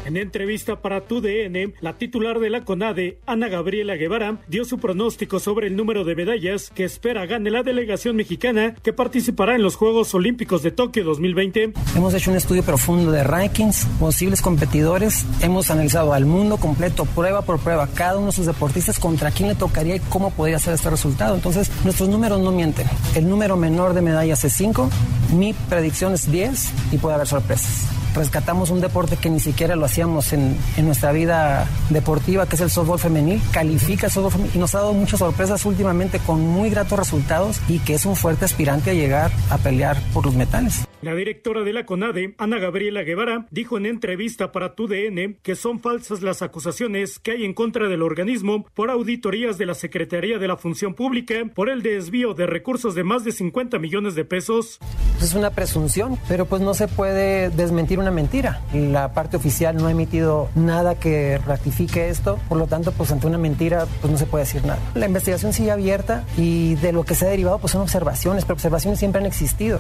En 0.09 0.17
entrevista 0.17 0.81
para 0.81 1.03
TUDN, 1.03 1.75
la 1.83 1.99
titular 1.99 2.39
de 2.39 2.49
la 2.49 2.65
CONADE, 2.65 3.19
Ana 3.27 3.49
Gabriela 3.49 3.95
Guevara, 3.95 4.41
dio 4.49 4.65
su 4.65 4.79
pronóstico 4.79 5.39
sobre 5.39 5.67
el 5.67 5.77
número 5.77 6.03
de 6.05 6.17
medallas 6.17 6.73
que 6.75 6.85
espera 6.85 7.27
gane 7.27 7.51
la 7.51 7.63
delegación 7.63 8.17
mexicana 8.17 8.75
que 8.83 8.95
participará 8.95 9.55
en 9.55 9.61
los 9.61 9.77
Juegos 9.77 10.15
Olímpicos 10.15 10.63
de 10.63 10.71
Tokio 10.71 11.05
2020. 11.05 11.75
Hemos 11.95 12.15
hecho 12.15 12.31
un 12.31 12.39
estudio 12.39 12.63
profundo 12.63 13.13
de 13.13 13.23
rankings, 13.23 13.85
posibles 14.01 14.41
competidores, 14.41 15.27
hemos 15.43 15.71
analizado 15.71 16.15
al 16.15 16.25
mundo 16.25 16.57
completo, 16.57 17.05
prueba 17.05 17.43
por 17.43 17.59
prueba, 17.61 17.87
cada 17.89 18.17
uno 18.17 18.29
de 18.29 18.33
sus 18.33 18.47
deportistas 18.47 18.99
contra 18.99 19.31
quién 19.31 19.51
le 19.51 19.57
tocaría 19.57 19.97
y 19.97 20.01
cómo 20.01 20.31
podría 20.31 20.59
ser 20.59 20.73
este 20.73 20.89
resultado. 20.89 21.35
Entonces, 21.35 21.71
nuestros 21.85 22.09
números 22.09 22.41
no 22.41 22.51
mienten. 22.51 22.87
El 23.15 23.29
número 23.29 23.59
menor 23.59 23.93
de 23.93 24.01
medallas 24.01 24.43
es 24.43 24.55
5, 24.55 24.89
mi 25.37 25.53
predicción 25.53 26.15
es 26.15 26.33
10 26.33 26.73
y 26.93 26.97
puede 26.97 27.17
haber 27.17 27.27
sorpresas. 27.27 27.98
Rescatamos 28.19 28.71
un 28.71 28.81
deporte 28.81 29.17
que 29.17 29.31
ni 29.31 29.39
siquiera 29.39 29.77
lo 29.77 29.85
hacíamos 29.85 30.33
en, 30.33 30.59
nuestra 30.79 31.13
vida 31.13 31.69
deportiva, 31.89 32.47
que 32.47 32.57
es 32.57 32.61
el 32.61 32.69
softball 32.69 32.99
femenil, 32.99 33.41
califica 33.53 34.07
el 34.07 34.13
softball 34.13 34.33
femenil 34.33 34.57
y 34.57 34.59
nos 34.59 34.75
ha 34.75 34.79
dado 34.79 34.93
muchas 34.93 35.21
sorpresas 35.21 35.65
últimamente 35.65 36.19
con 36.19 36.45
muy 36.45 36.69
gratos 36.69 36.99
resultados 36.99 37.61
y 37.69 37.79
que 37.79 37.95
es 37.95 38.05
un 38.07 38.17
fuerte 38.17 38.45
aspirante 38.45 38.91
a 38.91 38.95
llegar 38.95 39.31
a 39.51 39.59
pelear 39.59 39.97
por 40.13 40.27
los 40.27 40.35
metales. 40.35 40.89
La 41.01 41.15
directora 41.15 41.63
de 41.63 41.73
la 41.73 41.87
CONADE, 41.87 42.35
Ana 42.39 42.59
Gabriela 42.59 43.05
Guevara, 43.05 43.47
dijo 43.53 43.79
en 43.79 43.87
entrevista 43.87 44.51
para 44.51 44.75
TUDN 44.75 45.37
que 45.43 45.55
son 45.55 45.79
falsas 45.79 46.23
las 46.23 46.43
acusaciones 46.43 47.21
que 47.21 47.31
hay 47.31 47.45
en 47.45 47.55
contra 47.55 47.87
del 47.87 48.03
organismo 48.03 48.67
por 48.75 48.91
auditorías 48.91 49.59
de 49.59 49.67
la 49.67 49.75
Secretaría 49.75 50.39
de 50.39 50.49
la 50.49 50.57
Función 50.57 50.95
Pública 50.95 51.37
por 51.55 51.71
el 51.71 51.83
desvío 51.83 52.35
de 52.35 52.47
recursos 52.47 52.97
de 52.97 53.05
más 53.05 53.23
de 53.23 53.31
50 53.31 53.79
millones 53.79 54.17
de 54.17 54.25
pesos. 54.25 54.81
Es 55.23 55.35
una 55.35 55.51
presunción, 55.51 56.19
pero 56.27 56.47
pues 56.47 56.63
no 56.63 56.75
se 56.75 56.89
puede 56.89 57.51
desmentir 57.51 58.01
una 58.01 58.11
mentira. 58.11 58.61
La 58.75 59.15
parte 59.15 59.37
oficial 59.37 59.77
no 59.77 59.87
ha 59.87 59.93
emitido 59.93 60.49
nada 60.57 60.99
que 60.99 61.39
ratifique 61.39 62.09
esto, 62.09 62.41
por 62.49 62.59
lo 62.59 62.67
tanto, 62.67 62.91
pues 62.91 63.13
ante 63.13 63.29
una 63.29 63.39
mentira, 63.39 63.87
pues 64.01 64.11
no 64.11 64.19
se 64.19 64.27
puede 64.27 64.47
decir 64.47 64.65
nada. 64.65 64.81
La 64.97 65.07
investigación 65.07 65.53
sigue 65.53 65.71
abierta 65.71 66.25
y 66.37 66.75
de 66.77 66.91
lo 66.91 67.05
que 67.05 67.15
se 67.15 67.25
ha 67.25 67.29
derivado, 67.29 67.61
pues 67.61 67.71
son 67.71 67.83
observaciones, 67.83 68.45
pero 68.45 68.55
observaciones 68.55 68.99
siempre 68.99 69.21
han 69.21 69.27
existido. 69.27 69.79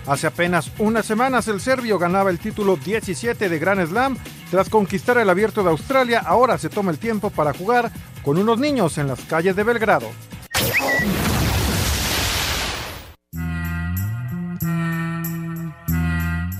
Hace 0.06 0.26
apenas 0.26 0.70
unas 0.78 1.06
semanas 1.06 1.46
el 1.48 1.60
serbio 1.60 1.98
ganaba 1.98 2.30
el 2.30 2.38
título 2.38 2.76
17 2.76 3.48
de 3.48 3.58
Grand 3.58 3.86
Slam. 3.86 4.16
Tras 4.50 4.68
conquistar 4.68 5.18
el 5.18 5.30
abierto 5.30 5.62
de 5.62 5.70
Australia, 5.70 6.22
ahora 6.24 6.58
se 6.58 6.68
toma 6.68 6.90
el 6.90 6.98
tiempo 6.98 7.30
para 7.30 7.52
jugar 7.52 7.90
con 8.22 8.36
unos 8.36 8.58
niños 8.58 8.98
en 8.98 9.08
las 9.08 9.20
calles 9.20 9.56
de 9.56 9.62
Belgrado. 9.62 10.08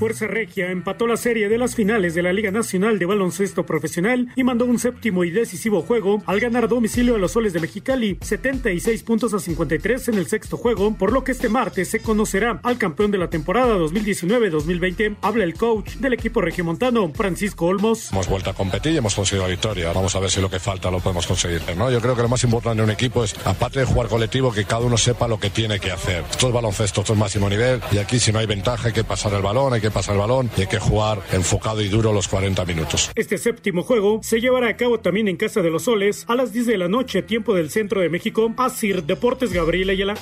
Fuerza 0.02 0.26
Regia 0.26 0.72
empató 0.72 1.06
la 1.06 1.16
serie 1.16 1.48
de 1.48 1.58
las 1.58 1.76
finales 1.76 2.12
de 2.16 2.22
la 2.22 2.32
Liga 2.32 2.50
Nacional 2.50 2.98
de 2.98 3.06
Baloncesto 3.06 3.64
Profesional 3.64 4.32
y 4.34 4.42
mandó 4.42 4.64
un 4.64 4.80
séptimo 4.80 5.22
y 5.22 5.30
decisivo 5.30 5.82
juego 5.82 6.20
al 6.26 6.40
ganar 6.40 6.64
a 6.64 6.66
domicilio 6.66 7.14
a 7.14 7.18
los 7.18 7.30
soles 7.30 7.52
de 7.52 7.60
Mexicali, 7.60 8.18
76 8.20 9.00
puntos 9.04 9.32
a 9.32 9.38
53 9.38 10.08
en 10.08 10.14
el 10.14 10.26
sexto 10.26 10.56
juego, 10.56 10.96
por 10.96 11.12
lo 11.12 11.22
que 11.22 11.30
este 11.30 11.48
martes 11.48 11.88
se 11.88 12.00
conocerá 12.00 12.58
al 12.64 12.78
campeón 12.78 13.12
de 13.12 13.18
la 13.18 13.30
temporada 13.30 13.76
2019-2020. 13.78 15.18
Habla 15.22 15.44
el 15.44 15.54
coach 15.54 15.92
del 15.94 16.14
equipo 16.14 16.40
regiomontano, 16.40 17.08
Francisco 17.14 17.66
Olmos. 17.66 18.10
Hemos 18.10 18.26
vuelto 18.26 18.50
a 18.50 18.54
competir 18.54 18.94
y 18.94 18.96
hemos 18.96 19.14
conseguido 19.14 19.46
la 19.46 19.52
victoria. 19.52 19.92
Vamos 19.92 20.16
a 20.16 20.18
ver 20.18 20.32
si 20.32 20.40
lo 20.40 20.50
que 20.50 20.58
falta 20.58 20.90
lo 20.90 20.98
podemos 20.98 21.28
conseguir. 21.28 21.62
¿no? 21.76 21.92
Yo 21.92 22.00
creo 22.00 22.16
que 22.16 22.22
lo 22.22 22.28
más 22.28 22.42
importante 22.42 22.78
de 22.78 22.86
un 22.86 22.90
equipo 22.90 23.22
es, 23.22 23.36
aparte 23.44 23.78
de 23.78 23.86
jugar 23.86 24.08
colectivo, 24.08 24.50
que 24.52 24.64
cada 24.64 24.84
uno 24.84 24.98
sepa 24.98 25.28
lo 25.28 25.38
que 25.38 25.50
tiene 25.50 25.78
que 25.78 25.92
hacer. 25.92 26.24
Esto 26.28 26.48
es 26.48 26.52
baloncesto, 26.52 27.02
esto 27.02 27.12
es 27.12 27.18
máximo 27.20 27.48
nivel 27.48 27.80
y 27.92 27.98
aquí 27.98 28.18
si 28.18 28.32
no 28.32 28.40
hay 28.40 28.46
ventaja 28.46 28.88
hay 28.88 28.92
que 28.92 29.04
pasar 29.04 29.32
el 29.34 29.42
balón, 29.42 29.72
hay 29.72 29.80
que 29.80 29.91
pasar 29.92 30.14
el 30.14 30.20
balón 30.20 30.50
y 30.56 30.62
hay 30.62 30.66
que 30.66 30.78
jugar 30.78 31.20
enfocado 31.32 31.80
y 31.80 31.88
duro 31.88 32.12
los 32.12 32.28
40 32.28 32.64
minutos. 32.64 33.10
Este 33.14 33.38
séptimo 33.38 33.82
juego 33.82 34.20
se 34.22 34.40
llevará 34.40 34.68
a 34.68 34.76
cabo 34.76 35.00
también 35.00 35.28
en 35.28 35.36
Casa 35.36 35.62
de 35.62 35.70
los 35.70 35.84
Soles 35.84 36.24
a 36.28 36.34
las 36.34 36.52
10 36.52 36.66
de 36.66 36.78
la 36.78 36.88
noche, 36.88 37.22
tiempo 37.22 37.54
del 37.54 37.70
centro 37.70 38.00
de 38.00 38.08
México. 38.08 38.52
Asir 38.56 39.04
Deportes 39.04 39.52
Gabriel 39.52 39.90
Ayala. 39.90 40.14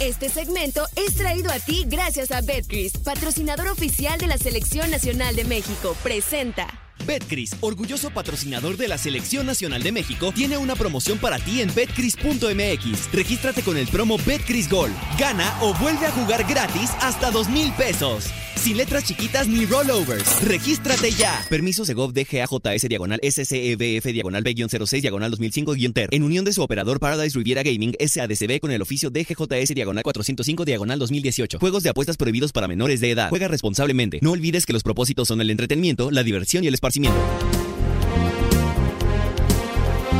Este 0.00 0.28
segmento 0.28 0.84
es 0.96 1.14
traído 1.14 1.52
a 1.52 1.60
ti 1.60 1.84
gracias 1.86 2.32
a 2.32 2.40
Betcris, 2.40 2.98
patrocinador 2.98 3.68
oficial 3.68 4.18
de 4.18 4.26
la 4.26 4.36
Selección 4.36 4.90
Nacional 4.90 5.36
de 5.36 5.44
México. 5.44 5.96
Presenta. 6.02 6.66
Betcris, 7.06 7.56
orgulloso 7.60 8.10
patrocinador 8.10 8.76
de 8.76 8.88
la 8.88 8.98
Selección 8.98 9.46
Nacional 9.46 9.82
de 9.82 9.92
México, 9.92 10.32
tiene 10.34 10.56
una 10.56 10.74
promoción 10.74 11.18
para 11.18 11.38
ti 11.38 11.60
en 11.60 11.74
betcris.mx. 11.74 13.12
Regístrate 13.12 13.62
con 13.62 13.76
el 13.76 13.88
promo 13.88 14.16
Betcris 14.24 14.68
Gol. 14.68 14.90
Gana 15.18 15.52
o 15.60 15.74
vuelve 15.74 16.06
a 16.06 16.12
jugar 16.12 16.44
gratis 16.44 16.90
hasta 17.00 17.30
dos 17.30 17.48
mil 17.48 17.72
pesos. 17.72 18.26
Sin 18.62 18.76
letras 18.76 19.02
chiquitas 19.02 19.48
ni 19.48 19.66
rollovers. 19.66 20.40
Regístrate 20.46 21.10
ya. 21.10 21.44
Permiso 21.50 21.84
Segov 21.84 22.12
DGAJS 22.12 22.88
diagonal 22.88 23.18
SCEBF 23.20 24.04
diagonal 24.12 24.44
B-06 24.44 25.00
diagonal 25.00 25.32
2005-TER. 25.32 26.10
En 26.12 26.22
unión 26.22 26.44
de 26.44 26.52
su 26.52 26.62
operador 26.62 27.00
Paradise 27.00 27.36
Riviera 27.36 27.64
Gaming 27.64 27.96
SADCB 27.98 28.60
con 28.60 28.70
el 28.70 28.80
oficio 28.80 29.10
DGJS 29.10 29.74
diagonal 29.74 30.04
405 30.04 30.64
diagonal 30.64 31.00
2018. 31.00 31.58
Juegos 31.58 31.82
de 31.82 31.90
apuestas 31.90 32.16
prohibidos 32.16 32.52
para 32.52 32.68
menores 32.68 33.00
de 33.00 33.10
edad. 33.10 33.30
Juega 33.30 33.48
responsablemente. 33.48 34.20
No 34.22 34.30
olvides 34.30 34.64
que 34.64 34.72
los 34.72 34.84
propósitos 34.84 35.26
son 35.26 35.40
el 35.40 35.50
entretenimiento, 35.50 36.12
la 36.12 36.22
diversión 36.22 36.62
y 36.62 36.68
el 36.68 36.74
esparcimiento. 36.74 37.18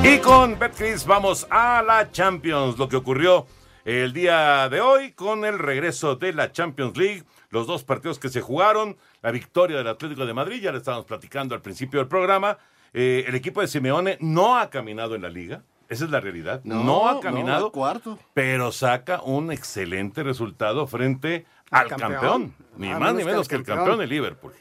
Y 0.03 0.19
con 0.19 0.59
Betcris 0.59 1.07
vamos 1.07 1.47
a 1.49 1.81
la 1.87 2.11
Champions, 2.11 2.77
lo 2.77 2.89
que 2.89 2.97
ocurrió 2.97 3.47
el 3.85 4.13
día 4.13 4.69
de 4.69 4.81
hoy 4.81 5.13
con 5.13 5.45
el 5.45 5.59
regreso 5.59 6.17
de 6.17 6.33
la 6.33 6.53
Champions 6.53 6.97
League, 6.97 7.25
los 7.53 7.69
dos 7.69 7.85
partidos 7.85 8.19
que 8.19 8.29
se 8.31 8.41
jugaron, 8.41 8.97
la 9.23 9.31
victoria 9.31 9.77
del 9.79 9.87
Atlético 9.87 10.27
de 10.27 10.35
Madrid, 10.35 10.61
ya 10.61 10.73
le 10.73 10.79
estábamos 10.79 11.07
platicando 11.07 11.55
al 11.55 11.63
principio 11.63 12.01
del 12.01 12.09
programa, 12.09 12.59
eh, 12.93 13.25
el 13.29 13.35
equipo 13.37 13.61
de 13.61 13.69
Simeone 13.69 14.19
no 14.21 14.59
ha 14.59 14.69
caminado 14.71 15.15
en 15.15 15.23
la 15.23 15.31
liga, 15.31 15.63
esa 15.89 16.05
es 16.07 16.11
la 16.11 16.21
realidad, 16.21 16.63
no, 16.65 16.83
No, 16.83 17.09
ha 17.09 17.13
no, 17.15 17.21
caminado, 17.21 17.67
va 17.67 17.73
cuarto. 17.73 18.19
pero 18.35 18.73
saca 18.73 19.23
un 19.23 19.53
excelente 19.53 20.23
resultado 20.25 20.87
frente 20.89 21.47
al 21.71 21.87
campeón, 21.89 22.11
campeón. 22.13 22.55
ni 22.77 22.89
Ah, 22.91 22.99
más 22.99 23.13
no, 23.13 23.19
ni 23.21 23.25
menos 23.25 23.47
que 23.49 23.55
el 23.55 23.63
campeón. 23.63 23.87
campeón 23.87 23.99
de 24.01 24.07
Liverpool. 24.15 24.53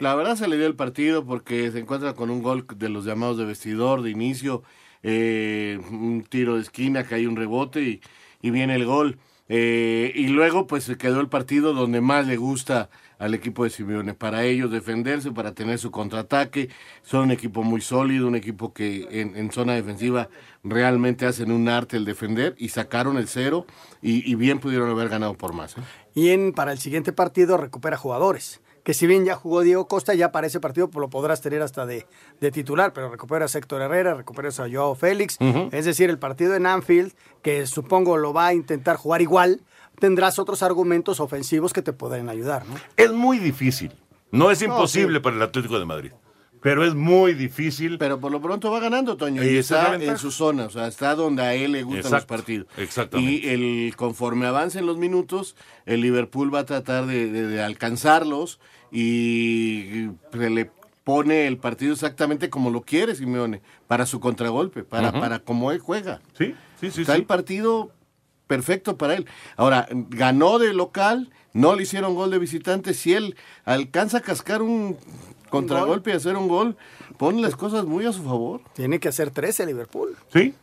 La 0.00 0.14
verdad 0.16 0.34
se 0.34 0.48
le 0.48 0.56
dio 0.56 0.66
el 0.66 0.74
partido 0.74 1.24
porque 1.24 1.70
se 1.70 1.78
encuentra 1.78 2.14
con 2.14 2.30
un 2.30 2.42
gol 2.42 2.66
de 2.76 2.88
los 2.88 3.04
llamados 3.04 3.38
de 3.38 3.44
vestidor 3.44 4.02
de 4.02 4.10
inicio, 4.10 4.64
eh, 5.04 5.78
un 5.90 6.24
tiro 6.28 6.56
de 6.56 6.62
esquina, 6.62 7.04
que 7.06 7.14
hay 7.14 7.26
un 7.26 7.36
rebote 7.36 7.80
y, 7.82 8.00
y 8.42 8.50
viene 8.50 8.74
el 8.74 8.84
gol. 8.86 9.18
Eh, 9.48 10.12
y 10.14 10.28
luego 10.28 10.66
pues 10.66 10.94
quedó 10.98 11.20
el 11.20 11.28
partido 11.28 11.72
donde 11.72 12.00
más 12.00 12.26
le 12.26 12.36
gusta 12.36 12.90
al 13.18 13.34
equipo 13.34 13.64
de 13.64 13.70
Simeone, 13.70 14.14
para 14.14 14.44
ellos 14.44 14.70
defenderse, 14.70 15.32
para 15.32 15.52
tener 15.52 15.78
su 15.78 15.90
contraataque. 15.90 16.68
Son 17.02 17.24
un 17.24 17.30
equipo 17.30 17.62
muy 17.62 17.80
sólido, 17.80 18.28
un 18.28 18.36
equipo 18.36 18.72
que 18.72 19.08
en, 19.10 19.50
zona 19.50 19.74
defensiva 19.74 20.28
realmente 20.62 21.26
hacen 21.26 21.50
un 21.50 21.68
arte 21.68 21.96
el 21.96 22.04
defender 22.04 22.54
y 22.58 22.68
sacaron 22.68 23.16
el 23.16 23.26
cero 23.26 23.66
y, 24.02 24.30
y 24.30 24.34
bien 24.34 24.60
pudieron 24.60 24.90
haber 24.90 25.08
ganado 25.08 25.34
por 25.34 25.52
más. 25.52 25.76
¿eh? 25.78 25.80
Y 26.14 26.30
en, 26.30 26.52
para 26.52 26.72
el 26.72 26.78
siguiente 26.78 27.12
partido 27.12 27.56
recupera 27.56 27.96
jugadores. 27.96 28.60
Que 28.88 28.94
si 28.94 29.06
bien 29.06 29.26
ya 29.26 29.34
jugó 29.34 29.60
Diego 29.60 29.86
Costa, 29.86 30.14
ya 30.14 30.32
para 30.32 30.46
ese 30.46 30.60
partido 30.60 30.88
pues, 30.88 30.98
lo 31.02 31.10
podrás 31.10 31.42
tener 31.42 31.60
hasta 31.60 31.84
de, 31.84 32.06
de 32.40 32.50
titular, 32.50 32.94
pero 32.94 33.10
recuperas 33.10 33.54
a 33.54 33.58
Héctor 33.58 33.82
Herrera, 33.82 34.14
recuperas 34.14 34.58
a 34.60 34.66
Joao 34.66 34.94
Félix. 34.94 35.36
Es 35.72 35.84
decir, 35.84 36.08
el 36.08 36.18
partido 36.18 36.54
en 36.54 36.64
Anfield, 36.64 37.12
que 37.42 37.66
supongo 37.66 38.16
lo 38.16 38.32
va 38.32 38.46
a 38.46 38.54
intentar 38.54 38.96
jugar 38.96 39.20
igual, 39.20 39.60
tendrás 40.00 40.38
otros 40.38 40.62
argumentos 40.62 41.20
ofensivos 41.20 41.74
que 41.74 41.82
te 41.82 41.92
pueden 41.92 42.30
ayudar, 42.30 42.64
¿no? 42.66 42.76
Es 42.96 43.12
muy 43.12 43.38
difícil, 43.38 43.92
no 44.30 44.50
es 44.50 44.62
No, 44.62 44.68
imposible 44.68 45.18
sí. 45.18 45.22
para 45.22 45.36
el 45.36 45.42
Atlético 45.42 45.78
de 45.78 45.84
Madrid, 45.84 46.12
pero 46.62 46.82
es 46.82 46.94
muy 46.94 47.34
difícil. 47.34 47.98
Pero 47.98 48.18
por 48.18 48.32
lo 48.32 48.40
pronto 48.40 48.70
va 48.70 48.80
ganando, 48.80 49.18
Toño, 49.18 49.44
Y 49.44 49.58
está 49.58 49.96
en 49.96 50.16
su 50.16 50.30
zona, 50.30 50.64
o 50.64 50.70
sea, 50.70 50.86
está 50.86 51.14
donde 51.14 51.42
a 51.42 51.52
él 51.52 51.72
le 51.72 51.82
gustan 51.82 52.04
los 52.04 52.12
Exacto, 52.12 52.26
partidos. 52.34 52.66
exactamente. 52.78 53.46
Y 53.46 53.48
el, 53.50 53.96
conforme 53.96 54.46
avancen 54.46 54.86
los 54.86 54.96
minutos, 54.96 55.56
el 55.84 56.00
Liverpool 56.00 56.54
va 56.54 56.60
a 56.60 56.64
tratar 56.64 57.04
de, 57.04 57.30
de- 57.30 57.46
de 57.48 57.62
alcanzarlos 57.62 58.58
y 58.90 60.08
se 60.32 60.50
le 60.50 60.70
pone 61.04 61.46
el 61.46 61.56
partido 61.56 61.94
exactamente 61.94 62.50
como 62.50 62.70
lo 62.70 62.82
quiere 62.82 63.14
Simeone, 63.14 63.62
para 63.86 64.04
su 64.06 64.20
contragolpe, 64.20 64.84
para, 64.84 65.08
Ujú. 65.10 65.20
para 65.20 65.38
como 65.38 65.72
él 65.72 65.78
juega. 65.78 66.20
Sí, 66.36 66.54
sí, 66.80 66.90
sí. 66.90 67.00
Está 67.00 67.14
sí. 67.14 67.20
el 67.20 67.26
partido 67.26 67.90
perfecto 68.46 68.96
para 68.96 69.14
él. 69.14 69.26
Ahora, 69.56 69.88
ganó 69.90 70.58
de 70.58 70.74
local, 70.74 71.30
no 71.52 71.74
le 71.74 71.84
hicieron 71.84 72.14
gol 72.14 72.30
de 72.30 72.38
visitante. 72.38 72.92
Si 72.94 73.14
él 73.14 73.36
alcanza 73.64 74.18
a 74.18 74.20
cascar 74.20 74.60
un 74.62 74.96
contragolpe 75.48 76.10
y 76.10 76.14
hacer 76.14 76.36
un 76.36 76.48
gol, 76.48 76.76
pone 77.16 77.40
las 77.40 77.56
cosas 77.56 77.84
muy 77.86 78.04
a 78.04 78.12
su 78.12 78.22
favor. 78.22 78.60
Tiene 78.74 79.00
que 79.00 79.08
hacer 79.08 79.30
13 79.30 79.66
Liverpool. 79.66 80.16
Sí. 80.32 80.54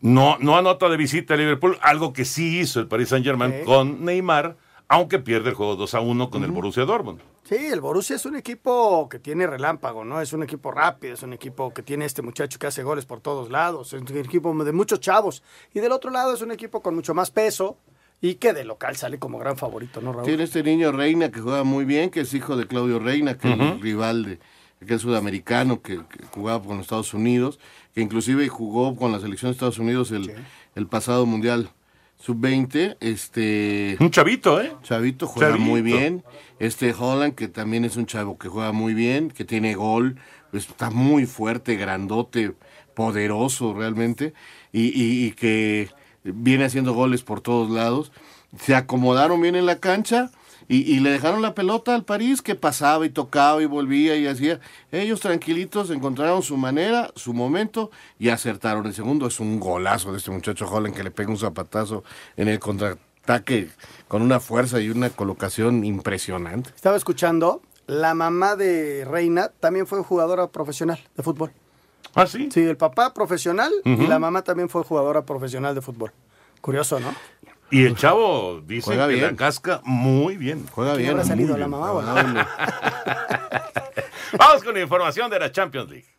No, 0.00 0.38
no 0.38 0.56
anota 0.56 0.88
de 0.88 0.96
visita 0.96 1.34
a 1.34 1.36
Liverpool, 1.36 1.76
algo 1.82 2.12
que 2.12 2.24
sí 2.24 2.60
hizo 2.60 2.78
el 2.78 2.86
Paris 2.86 3.08
Saint 3.08 3.26
Germain 3.26 3.64
con 3.64 4.04
Neymar, 4.04 4.56
aunque 4.88 5.18
pierde 5.18 5.50
el 5.50 5.54
juego 5.54 5.76
2 5.76 5.94
a 5.94 6.00
1 6.00 6.30
con 6.30 6.44
el 6.44 6.50
Borussia 6.50 6.84
Dortmund. 6.84 7.20
Sí, 7.44 7.56
el 7.56 7.80
Borussia 7.80 8.16
es 8.16 8.24
un 8.24 8.36
equipo 8.36 9.08
que 9.08 9.18
tiene 9.18 9.46
relámpago, 9.46 10.04
¿no? 10.04 10.20
Es 10.20 10.32
un 10.32 10.42
equipo 10.42 10.70
rápido, 10.70 11.14
es 11.14 11.22
un 11.22 11.34
equipo 11.34 11.72
que 11.72 11.82
tiene 11.82 12.06
este 12.06 12.22
muchacho 12.22 12.58
que 12.58 12.66
hace 12.66 12.82
goles 12.82 13.04
por 13.04 13.20
todos 13.20 13.50
lados, 13.50 13.92
es 13.92 14.00
un 14.00 14.16
equipo 14.16 14.52
de 14.64 14.72
muchos 14.72 15.00
chavos. 15.00 15.42
Y 15.74 15.80
del 15.80 15.92
otro 15.92 16.10
lado 16.10 16.34
es 16.34 16.40
un 16.40 16.52
equipo 16.52 16.82
con 16.82 16.94
mucho 16.94 17.14
más 17.14 17.30
peso 17.30 17.76
y 18.20 18.36
que 18.36 18.52
de 18.52 18.64
local 18.64 18.96
sale 18.96 19.18
como 19.18 19.38
gran 19.38 19.56
favorito, 19.56 20.00
¿no, 20.00 20.12
Raúl? 20.12 20.24
Tiene 20.24 20.44
este 20.44 20.62
niño 20.62 20.90
Reina 20.90 21.30
que 21.30 21.40
juega 21.40 21.64
muy 21.64 21.84
bien, 21.84 22.10
que 22.10 22.20
es 22.20 22.32
hijo 22.32 22.56
de 22.56 22.66
Claudio 22.66 22.98
Reina, 22.98 23.36
que 23.36 23.52
es 23.52 23.60
el 23.60 23.80
rival 23.80 24.24
de 24.24 24.38
que 24.86 24.94
es 24.94 25.02
sudamericano, 25.02 25.82
que, 25.82 25.96
que 25.96 26.24
jugaba 26.32 26.62
con 26.62 26.76
los 26.76 26.86
Estados 26.86 27.12
Unidos, 27.12 27.58
que 27.94 28.00
inclusive 28.00 28.46
jugó 28.48 28.94
con 28.94 29.10
la 29.10 29.18
selección 29.18 29.50
de 29.50 29.54
Estados 29.54 29.78
Unidos 29.78 30.12
el, 30.12 30.32
el 30.76 30.86
pasado 30.86 31.26
Mundial 31.26 31.70
sub-20, 32.18 32.96
este... 33.00 33.96
Un 34.00 34.10
chavito, 34.10 34.60
¿eh? 34.60 34.72
Chavito, 34.82 35.26
juega 35.26 35.52
Chavito. 35.52 35.68
muy 35.70 35.82
bien. 35.82 36.24
Este 36.58 36.92
Holland, 36.92 37.34
que 37.34 37.48
también 37.48 37.84
es 37.84 37.96
un 37.96 38.06
chavo 38.06 38.38
que 38.38 38.48
juega 38.48 38.72
muy 38.72 38.92
bien, 38.94 39.30
que 39.30 39.44
tiene 39.44 39.74
gol, 39.74 40.16
pues, 40.50 40.68
está 40.68 40.90
muy 40.90 41.26
fuerte, 41.26 41.76
grandote, 41.76 42.54
poderoso 42.94 43.74
realmente, 43.74 44.34
y, 44.72 44.86
y- 44.88 45.26
y 45.26 45.32
que 45.32 45.88
viene 46.24 46.64
haciendo 46.64 46.92
goles 46.92 47.22
por 47.22 47.40
todos 47.40 47.70
lados. 47.70 48.10
Se 48.60 48.74
acomodaron 48.74 49.40
bien 49.40 49.54
en 49.54 49.66
la 49.66 49.78
cancha 49.78 50.30
y, 50.68 50.94
y 50.94 51.00
le 51.00 51.10
dejaron 51.10 51.42
la 51.42 51.54
pelota 51.54 51.94
al 51.94 52.04
París, 52.04 52.42
que 52.42 52.54
pasaba 52.54 53.06
y 53.06 53.10
tocaba 53.10 53.62
y 53.62 53.66
volvía 53.66 54.16
y 54.16 54.26
hacía. 54.26 54.60
Ellos 54.92 55.20
tranquilitos 55.20 55.90
encontraron 55.90 56.42
su 56.42 56.56
manera, 56.56 57.10
su 57.16 57.32
momento 57.32 57.90
y 58.18 58.28
acertaron. 58.28 58.86
El 58.86 58.94
segundo 58.94 59.26
es 59.26 59.40
un 59.40 59.58
golazo 59.58 60.12
de 60.12 60.18
este 60.18 60.30
muchacho 60.30 60.68
Holland 60.70 60.94
que 60.94 61.02
le 61.02 61.10
pega 61.10 61.30
un 61.30 61.38
zapatazo 61.38 62.04
en 62.36 62.48
el 62.48 62.58
contraataque 62.58 63.70
con 64.08 64.22
una 64.22 64.40
fuerza 64.40 64.80
y 64.80 64.90
una 64.90 65.10
colocación 65.10 65.84
impresionante. 65.84 66.70
Estaba 66.76 66.96
escuchando, 66.96 67.62
la 67.86 68.14
mamá 68.14 68.54
de 68.54 69.06
Reina 69.06 69.50
también 69.60 69.86
fue 69.86 70.02
jugadora 70.02 70.48
profesional 70.48 70.98
de 71.16 71.22
fútbol. 71.22 71.50
¿Ah, 72.14 72.26
sí? 72.26 72.48
Sí, 72.52 72.60
el 72.60 72.76
papá 72.76 73.14
profesional 73.14 73.72
y 73.84 74.06
la 74.06 74.18
mamá 74.18 74.42
también 74.42 74.68
fue 74.68 74.82
jugadora 74.82 75.22
profesional 75.22 75.74
de 75.74 75.80
fútbol. 75.80 76.12
Curioso, 76.60 77.00
¿no? 77.00 77.14
Y 77.70 77.84
el 77.84 77.96
chavo 77.96 78.60
dice 78.64 78.86
Juega 78.86 79.08
que 79.08 79.14
bien. 79.14 79.26
la 79.26 79.36
casca 79.36 79.80
muy 79.84 80.36
bien. 80.36 80.66
Juega 80.70 80.92
¿Quién 80.92 81.02
bien. 81.02 81.10
habrá 81.12 81.24
salido, 81.24 81.50
muy 81.50 81.60
la 81.60 81.66
bien. 81.66 81.80
mamá 81.80 82.20
el- 82.20 82.46
Vamos 84.38 84.64
con 84.64 84.74
la 84.74 84.80
información 84.80 85.30
de 85.30 85.38
la 85.38 85.52
Champions 85.52 85.90
League. 85.90 86.17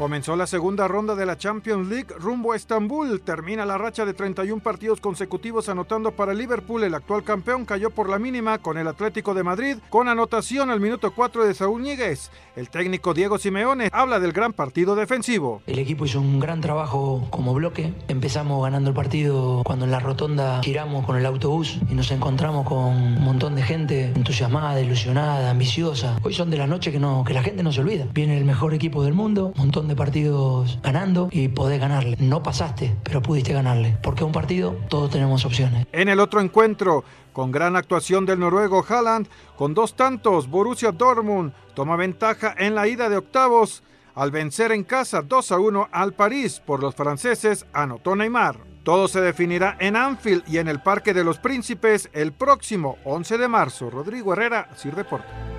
Comenzó 0.00 0.34
la 0.34 0.46
segunda 0.46 0.88
ronda 0.88 1.14
de 1.14 1.26
la 1.26 1.36
Champions 1.36 1.86
League 1.90 2.14
rumbo 2.18 2.52
a 2.52 2.56
Estambul. 2.56 3.20
Termina 3.20 3.66
la 3.66 3.76
racha 3.76 4.06
de 4.06 4.14
31 4.14 4.62
partidos 4.62 4.98
consecutivos 4.98 5.68
anotando 5.68 6.12
para 6.12 6.32
Liverpool. 6.32 6.84
El 6.84 6.94
actual 6.94 7.22
campeón 7.22 7.66
cayó 7.66 7.90
por 7.90 8.08
la 8.08 8.18
mínima 8.18 8.56
con 8.56 8.78
el 8.78 8.88
Atlético 8.88 9.34
de 9.34 9.42
Madrid 9.42 9.76
con 9.90 10.08
anotación 10.08 10.70
al 10.70 10.80
minuto 10.80 11.12
4 11.14 11.44
de 11.44 11.52
Saúl 11.52 11.82
Ñíguez. 11.82 12.30
El 12.56 12.70
técnico 12.70 13.12
Diego 13.12 13.36
Simeone 13.36 13.90
habla 13.92 14.20
del 14.20 14.32
gran 14.32 14.54
partido 14.54 14.96
defensivo. 14.96 15.60
El 15.66 15.78
equipo 15.78 16.06
hizo 16.06 16.18
un 16.18 16.40
gran 16.40 16.62
trabajo 16.62 17.26
como 17.28 17.52
bloque. 17.52 17.92
Empezamos 18.08 18.62
ganando 18.62 18.88
el 18.88 18.96
partido 18.96 19.60
cuando 19.66 19.84
en 19.84 19.90
la 19.90 20.00
rotonda 20.00 20.62
giramos 20.62 21.04
con 21.04 21.18
el 21.18 21.26
autobús 21.26 21.78
y 21.90 21.94
nos 21.94 22.10
encontramos 22.10 22.66
con 22.66 22.78
un 22.78 23.22
montón 23.22 23.54
de 23.54 23.62
gente 23.62 24.12
entusiasmada, 24.16 24.80
ilusionada, 24.80 25.50
ambiciosa. 25.50 26.18
Hoy 26.22 26.32
son 26.32 26.48
de 26.48 26.56
las 26.56 26.70
noches 26.70 26.90
que, 26.90 26.98
no, 26.98 27.22
que 27.22 27.34
la 27.34 27.42
gente 27.42 27.62
no 27.62 27.70
se 27.70 27.82
olvida. 27.82 28.06
Viene 28.14 28.38
el 28.38 28.46
mejor 28.46 28.72
equipo 28.72 29.04
del 29.04 29.12
mundo, 29.12 29.52
un 29.54 29.60
montón 29.64 29.89
de 29.89 29.89
partidos 29.96 30.78
ganando 30.82 31.28
y 31.30 31.48
podés 31.48 31.80
ganarle. 31.80 32.16
No 32.18 32.42
pasaste, 32.42 32.96
pero 33.02 33.22
pudiste 33.22 33.52
ganarle. 33.52 33.96
Porque 34.02 34.24
un 34.24 34.32
partido 34.32 34.76
todos 34.88 35.10
tenemos 35.10 35.44
opciones. 35.44 35.86
En 35.92 36.08
el 36.08 36.20
otro 36.20 36.40
encuentro, 36.40 37.04
con 37.32 37.50
gran 37.50 37.76
actuación 37.76 38.26
del 38.26 38.40
noruego 38.40 38.84
Haaland, 38.88 39.28
con 39.56 39.74
dos 39.74 39.94
tantos, 39.94 40.48
Borussia 40.48 40.92
Dortmund 40.92 41.52
toma 41.74 41.96
ventaja 41.96 42.54
en 42.58 42.74
la 42.74 42.88
ida 42.88 43.08
de 43.08 43.16
octavos 43.16 43.82
al 44.14 44.30
vencer 44.30 44.72
en 44.72 44.84
casa 44.84 45.22
2 45.22 45.52
a 45.52 45.58
1 45.58 45.88
al 45.92 46.12
París 46.12 46.60
por 46.64 46.80
los 46.80 46.94
franceses, 46.94 47.66
anotó 47.72 48.16
Neymar. 48.16 48.58
Todo 48.82 49.08
se 49.08 49.20
definirá 49.20 49.76
en 49.78 49.96
Anfield 49.96 50.44
y 50.48 50.58
en 50.58 50.68
el 50.68 50.80
Parque 50.80 51.14
de 51.14 51.24
los 51.24 51.38
Príncipes 51.38 52.08
el 52.12 52.32
próximo 52.32 52.98
11 53.04 53.38
de 53.38 53.48
marzo. 53.48 53.90
Rodrigo 53.90 54.32
Herrera, 54.32 54.70
Sir 54.76 54.94
Deporte. 54.94 55.49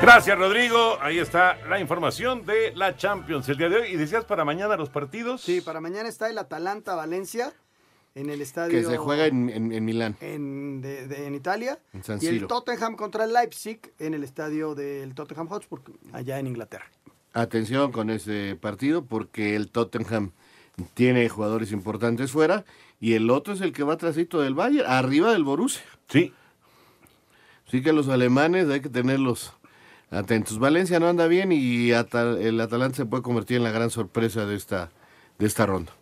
Gracias, 0.00 0.38
Rodrigo. 0.38 0.98
Ahí 1.00 1.18
está 1.18 1.58
la 1.68 1.78
información 1.78 2.44
de 2.46 2.72
la 2.74 2.96
Champions 2.96 3.48
el 3.48 3.56
día 3.58 3.68
de 3.68 3.76
hoy. 3.76 3.88
¿Y 3.92 3.96
decías 3.96 4.24
para 4.24 4.44
mañana 4.44 4.76
los 4.76 4.88
partidos? 4.88 5.42
Sí, 5.42 5.60
para 5.60 5.80
mañana 5.80 6.08
está 6.08 6.28
el 6.30 6.38
Atalanta-Valencia 6.38 7.52
en 8.14 8.30
el 8.30 8.40
estadio... 8.40 8.72
Que 8.80 8.84
se 8.84 8.96
juega 8.96 9.26
en, 9.26 9.50
en- 9.50 9.72
en 9.72 9.84
Milán. 9.84 10.16
en, 10.20 10.80
de- 10.80 11.06
de- 11.06 11.26
en 11.26 11.34
Italia. 11.34 11.78
En 11.92 12.02
San 12.02 12.18
y 12.22 12.26
el. 12.26 12.46
Tottenham 12.46 12.96
contra 12.96 13.24
el 13.24 13.32
Leipzig 13.32 13.80
en 13.98 14.14
el 14.14 14.24
estadio 14.24 14.74
del 14.74 15.14
Tottenham 15.14 15.48
Hotspur, 15.48 15.82
allá 16.12 16.38
en 16.38 16.46
Inglaterra. 16.46 16.86
Atención 17.32 17.92
con 17.92 18.10
ese 18.10 18.56
partido 18.60 19.04
porque 19.04 19.54
el 19.54 19.70
Tottenham 19.70 20.32
tiene 20.94 21.28
jugadores 21.28 21.72
importantes 21.72 22.32
fuera 22.32 22.64
y 22.98 23.14
el 23.14 23.30
otro 23.30 23.52
es 23.52 23.60
el 23.60 23.72
que 23.72 23.84
va 23.84 23.96
trasito 23.98 24.40
del 24.40 24.54
Bayern, 24.54 24.90
arriba 24.90 25.30
del 25.32 25.44
Borussia. 25.44 25.82
Sí. 26.08 26.32
Sí 27.70 27.82
que 27.82 27.92
los 27.92 28.08
alemanes 28.08 28.68
hay 28.68 28.80
que 28.80 28.88
tenerlos 28.88 29.52
atentos. 30.10 30.58
Valencia 30.58 31.00
no 31.00 31.08
anda 31.08 31.26
bien 31.26 31.52
y 31.52 31.90
el 31.90 32.60
Atalanta 32.60 32.96
se 32.96 33.06
puede 33.06 33.22
convertir 33.22 33.58
en 33.58 33.64
la 33.64 33.70
gran 33.70 33.90
sorpresa 33.90 34.46
de 34.46 34.56
esta, 34.56 34.90
de 35.38 35.46
esta 35.46 35.66
ronda. 35.66 35.92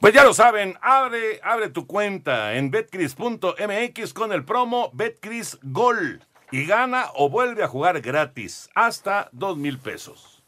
Pues 0.00 0.12
ya 0.12 0.24
lo 0.24 0.34
saben, 0.34 0.76
abre, 0.82 1.40
abre 1.42 1.70
tu 1.70 1.86
cuenta 1.86 2.54
en 2.54 2.70
betcris.mx 2.70 4.12
con 4.12 4.32
el 4.32 4.44
promo 4.44 4.90
Betcris 4.92 5.58
Gol 5.62 6.20
y 6.50 6.66
gana 6.66 7.06
o 7.14 7.30
vuelve 7.30 7.64
a 7.64 7.68
jugar 7.68 8.00
gratis 8.00 8.68
hasta 8.74 9.28
dos 9.32 9.56
mil 9.56 9.78
pesos. 9.78 10.42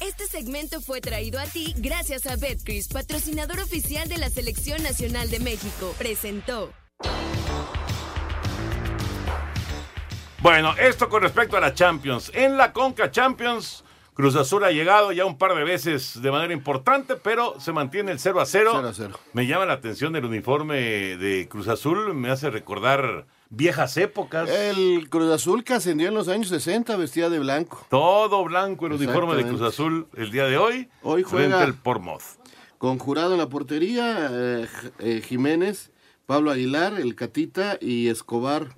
Este 0.00 0.26
segmento 0.26 0.80
fue 0.80 1.00
traído 1.00 1.38
a 1.38 1.44
ti 1.44 1.74
gracias 1.76 2.26
a 2.26 2.36
Betcris, 2.36 2.88
patrocinador 2.88 3.60
oficial 3.60 4.08
de 4.08 4.18
la 4.18 4.30
Selección 4.30 4.82
Nacional 4.82 5.30
de 5.30 5.40
México. 5.40 5.94
Presentó. 5.98 6.72
Bueno, 10.44 10.74
esto 10.78 11.08
con 11.08 11.22
respecto 11.22 11.56
a 11.56 11.60
la 11.60 11.72
Champions. 11.72 12.30
En 12.34 12.58
la 12.58 12.74
Conca 12.74 13.10
Champions, 13.10 13.82
Cruz 14.12 14.36
Azul 14.36 14.62
ha 14.64 14.70
llegado 14.72 15.10
ya 15.10 15.24
un 15.24 15.38
par 15.38 15.54
de 15.54 15.64
veces 15.64 16.20
de 16.20 16.30
manera 16.30 16.52
importante, 16.52 17.16
pero 17.16 17.58
se 17.58 17.72
mantiene 17.72 18.12
el 18.12 18.18
0 18.18 18.42
a 18.42 18.44
0. 18.44 18.70
0 18.74 18.88
a 18.88 18.92
0. 18.92 19.18
Me 19.32 19.46
llama 19.46 19.64
la 19.64 19.72
atención 19.72 20.14
el 20.16 20.24
uniforme 20.26 20.76
de 21.16 21.48
Cruz 21.48 21.66
Azul, 21.68 22.12
me 22.12 22.28
hace 22.30 22.50
recordar 22.50 23.24
viejas 23.48 23.96
épocas. 23.96 24.50
El 24.50 25.08
Cruz 25.08 25.32
Azul 25.32 25.64
que 25.64 25.72
ascendió 25.72 26.08
en 26.08 26.14
los 26.14 26.28
años 26.28 26.48
60 26.48 26.94
vestía 26.98 27.30
de 27.30 27.38
blanco. 27.38 27.86
Todo 27.88 28.44
blanco 28.44 28.84
el 28.86 28.92
uniforme 28.92 29.36
de 29.36 29.44
Cruz. 29.46 29.62
Azul 29.62 30.08
el 30.14 30.30
día 30.30 30.44
de 30.44 30.58
hoy. 30.58 30.90
Hoy 31.02 31.24
frente 31.24 31.52
juega- 31.54 31.62
al 31.64 31.72
Portsmouth. 31.72 32.22
Con 32.76 32.98
jurado 32.98 33.32
en 33.32 33.38
la 33.38 33.48
portería, 33.48 34.28
eh, 34.30 34.66
eh, 34.98 35.22
Jiménez, 35.26 35.90
Pablo 36.26 36.50
Aguilar, 36.50 37.00
el 37.00 37.14
Catita 37.14 37.78
y 37.80 38.08
Escobar. 38.08 38.76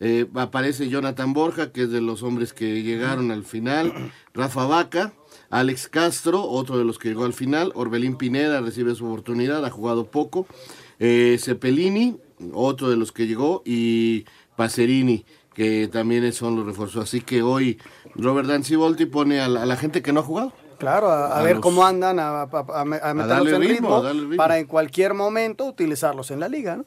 Eh, 0.00 0.26
aparece 0.34 0.88
Jonathan 0.88 1.32
Borja, 1.32 1.70
que 1.72 1.82
es 1.84 1.90
de 1.90 2.00
los 2.00 2.22
hombres 2.22 2.52
que 2.52 2.82
llegaron 2.82 3.30
al 3.30 3.44
final. 3.44 3.92
Rafa 4.34 4.66
Vaca, 4.66 5.12
Alex 5.50 5.88
Castro, 5.88 6.42
otro 6.42 6.76
de 6.78 6.84
los 6.84 6.98
que 6.98 7.08
llegó 7.08 7.24
al 7.24 7.32
final. 7.32 7.72
Orbelín 7.74 8.16
Pineda 8.16 8.60
recibe 8.60 8.94
su 8.94 9.06
oportunidad, 9.06 9.64
ha 9.64 9.70
jugado 9.70 10.06
poco. 10.06 10.46
Eh, 10.98 11.36
Cepelini, 11.40 12.16
otro 12.52 12.90
de 12.90 12.96
los 12.96 13.12
que 13.12 13.26
llegó. 13.26 13.62
Y 13.64 14.24
Pacerini, 14.56 15.24
que 15.54 15.88
también 15.88 16.30
son 16.32 16.56
los 16.56 16.66
refuerzos. 16.66 17.04
Así 17.04 17.20
que 17.20 17.42
hoy 17.42 17.78
Robert 18.16 18.48
Danzivolti 18.48 19.06
pone 19.06 19.40
a 19.40 19.48
la, 19.48 19.62
a 19.62 19.66
la 19.66 19.76
gente 19.76 20.02
que 20.02 20.12
no 20.12 20.20
ha 20.20 20.24
jugado. 20.24 20.52
Claro, 20.78 21.08
a, 21.08 21.28
a 21.28 21.38
A 21.38 21.42
ver 21.44 21.54
los- 21.56 21.62
cómo 21.62 21.86
andan, 21.86 22.18
a, 22.18 22.42
a- 22.42 22.48
a- 22.50 22.80
a 22.80 22.84
meterlos 22.84 23.28
darle 23.28 23.50
en 23.54 23.60
ritmo, 23.62 23.74
ritmo, 23.74 23.94
a 23.96 24.02
darle 24.02 24.20
ritmo. 24.22 24.36
para 24.36 24.58
en 24.58 24.66
cualquier 24.66 25.14
momento 25.14 25.64
utilizarlos 25.66 26.32
en 26.32 26.40
la 26.40 26.48
liga, 26.48 26.76
¿no? 26.78 26.84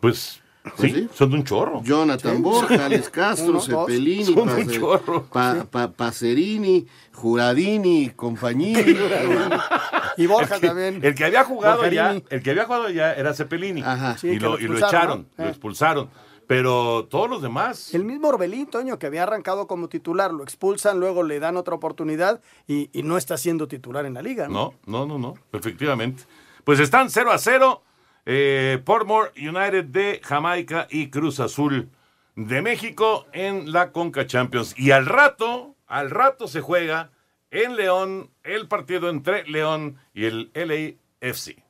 Pues, 0.00 0.40
Pues 0.76 0.92
sí, 0.92 0.98
sí. 1.02 1.08
son 1.12 1.30
de 1.30 1.36
un 1.36 1.44
chorro. 1.44 1.82
Jonathan 1.84 2.36
Sí. 2.36 2.42
Borja, 2.42 2.86
Alex 2.86 3.10
Castro. 3.10 3.60
Cepelini, 3.60 4.24
Son 4.24 4.48
un 4.48 4.48
Pace- 4.48 4.78
chorro. 4.80 5.24
Pa- 5.24 5.66
Pa- 5.70 5.92
Pacerini, 5.92 6.86
Juradini, 7.12 8.10
Compañini. 8.10 8.82
Y 10.16 10.26
Borja 10.26 10.54
el 10.54 10.60
que, 10.60 10.66
también. 10.68 11.00
el 11.02 11.14
que 11.14 11.24
había 11.24 11.44
jugado 11.44 11.86
ya, 11.88 12.12
el 12.30 12.42
que 12.42 12.50
había 12.50 12.64
jugado 12.66 12.88
ya 12.88 13.12
era 13.12 13.34
Cepelini. 13.34 13.82
Ajá. 13.82 14.16
Sí, 14.16 14.28
y, 14.28 14.38
lo, 14.38 14.50
lo 14.56 14.60
y 14.60 14.68
lo 14.68 14.78
echaron, 14.78 15.26
¿no? 15.36 15.44
lo 15.44 15.48
Eh. 15.48 15.50
expulsaron. 15.52 16.08
Pero 16.46 17.06
todos 17.10 17.28
los 17.28 17.40
demás. 17.42 17.92
El 17.94 18.04
mismo 18.04 18.28
Orbelín, 18.28 18.66
Toño, 18.66 18.98
que 18.98 19.06
había 19.06 19.22
arrancado 19.24 19.66
como 19.66 19.88
titular, 19.88 20.32
lo 20.32 20.42
expulsan, 20.44 21.00
luego 21.00 21.22
le 21.22 21.40
dan 21.40 21.56
otra 21.56 21.74
oportunidad 21.74 22.40
y, 22.68 22.90
y 22.92 23.02
no 23.02 23.16
está 23.16 23.38
siendo 23.38 23.66
titular 23.66 24.04
en 24.06 24.14
la 24.14 24.22
liga, 24.22 24.46
¿no? 24.46 24.74
No, 24.86 25.06
no, 25.06 25.18
no, 25.18 25.18
no, 25.18 25.34
efectivamente. 25.52 26.22
Pues 26.62 26.80
están 26.80 27.10
0 27.10 27.32
a 27.32 27.38
0. 27.38 27.82
Eh, 28.26 28.80
Portmore 28.84 29.30
United 29.36 29.84
de 29.84 30.20
Jamaica 30.24 30.86
y 30.90 31.10
Cruz 31.10 31.40
Azul 31.40 31.90
de 32.36 32.62
México 32.62 33.26
en 33.32 33.70
la 33.72 33.92
Conca 33.92 34.26
Champions. 34.26 34.74
Y 34.78 34.90
al 34.92 35.06
rato, 35.06 35.76
al 35.86 36.10
rato 36.10 36.48
se 36.48 36.60
juega 36.60 37.10
en 37.50 37.76
León 37.76 38.30
el 38.42 38.66
partido 38.66 39.08
entre 39.10 39.44
León 39.48 39.98
y 40.14 40.24
el 40.24 40.50
LAFC. 40.54 41.62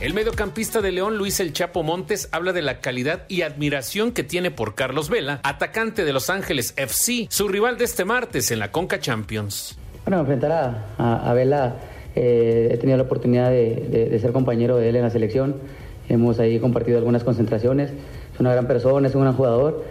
El 0.00 0.12
mediocampista 0.12 0.82
de 0.82 0.92
León, 0.92 1.16
Luis 1.16 1.40
El 1.40 1.54
Chapo 1.54 1.82
Montes, 1.82 2.28
habla 2.32 2.52
de 2.52 2.60
la 2.60 2.80
calidad 2.80 3.24
y 3.28 3.40
admiración 3.40 4.12
que 4.12 4.22
tiene 4.22 4.50
por 4.50 4.74
Carlos 4.74 5.08
Vela, 5.08 5.40
atacante 5.44 6.04
de 6.04 6.12
Los 6.12 6.28
Ángeles 6.28 6.74
FC, 6.76 7.26
su 7.30 7.48
rival 7.48 7.78
de 7.78 7.84
este 7.86 8.04
martes 8.04 8.50
en 8.50 8.58
la 8.58 8.70
Conca 8.70 8.98
Champions. 9.00 9.78
Bueno, 10.04 10.20
enfrentar 10.20 10.52
a, 10.52 10.84
a- 10.98 11.30
a 11.30 11.32
Vela, 11.32 11.76
eh, 12.16 12.68
he 12.72 12.76
tenido 12.78 12.96
la 12.98 13.04
oportunidad 13.04 13.50
de, 13.50 13.74
de- 13.90 14.06
de 14.08 14.18
ser 14.18 14.32
compañero 14.32 14.76
de 14.76 14.88
él 14.88 14.96
en 14.96 15.02
la 15.02 15.10
selección. 15.10 15.56
Hemos 16.08 16.38
ahí 16.38 16.58
compartido 16.58 16.98
algunas 16.98 17.24
concentraciones. 17.24 17.90
Es 18.34 18.40
una 18.40 18.52
gran 18.52 18.66
persona, 18.66 19.08
es 19.08 19.14
un 19.14 19.22
gran 19.22 19.34
jugador. 19.34 19.84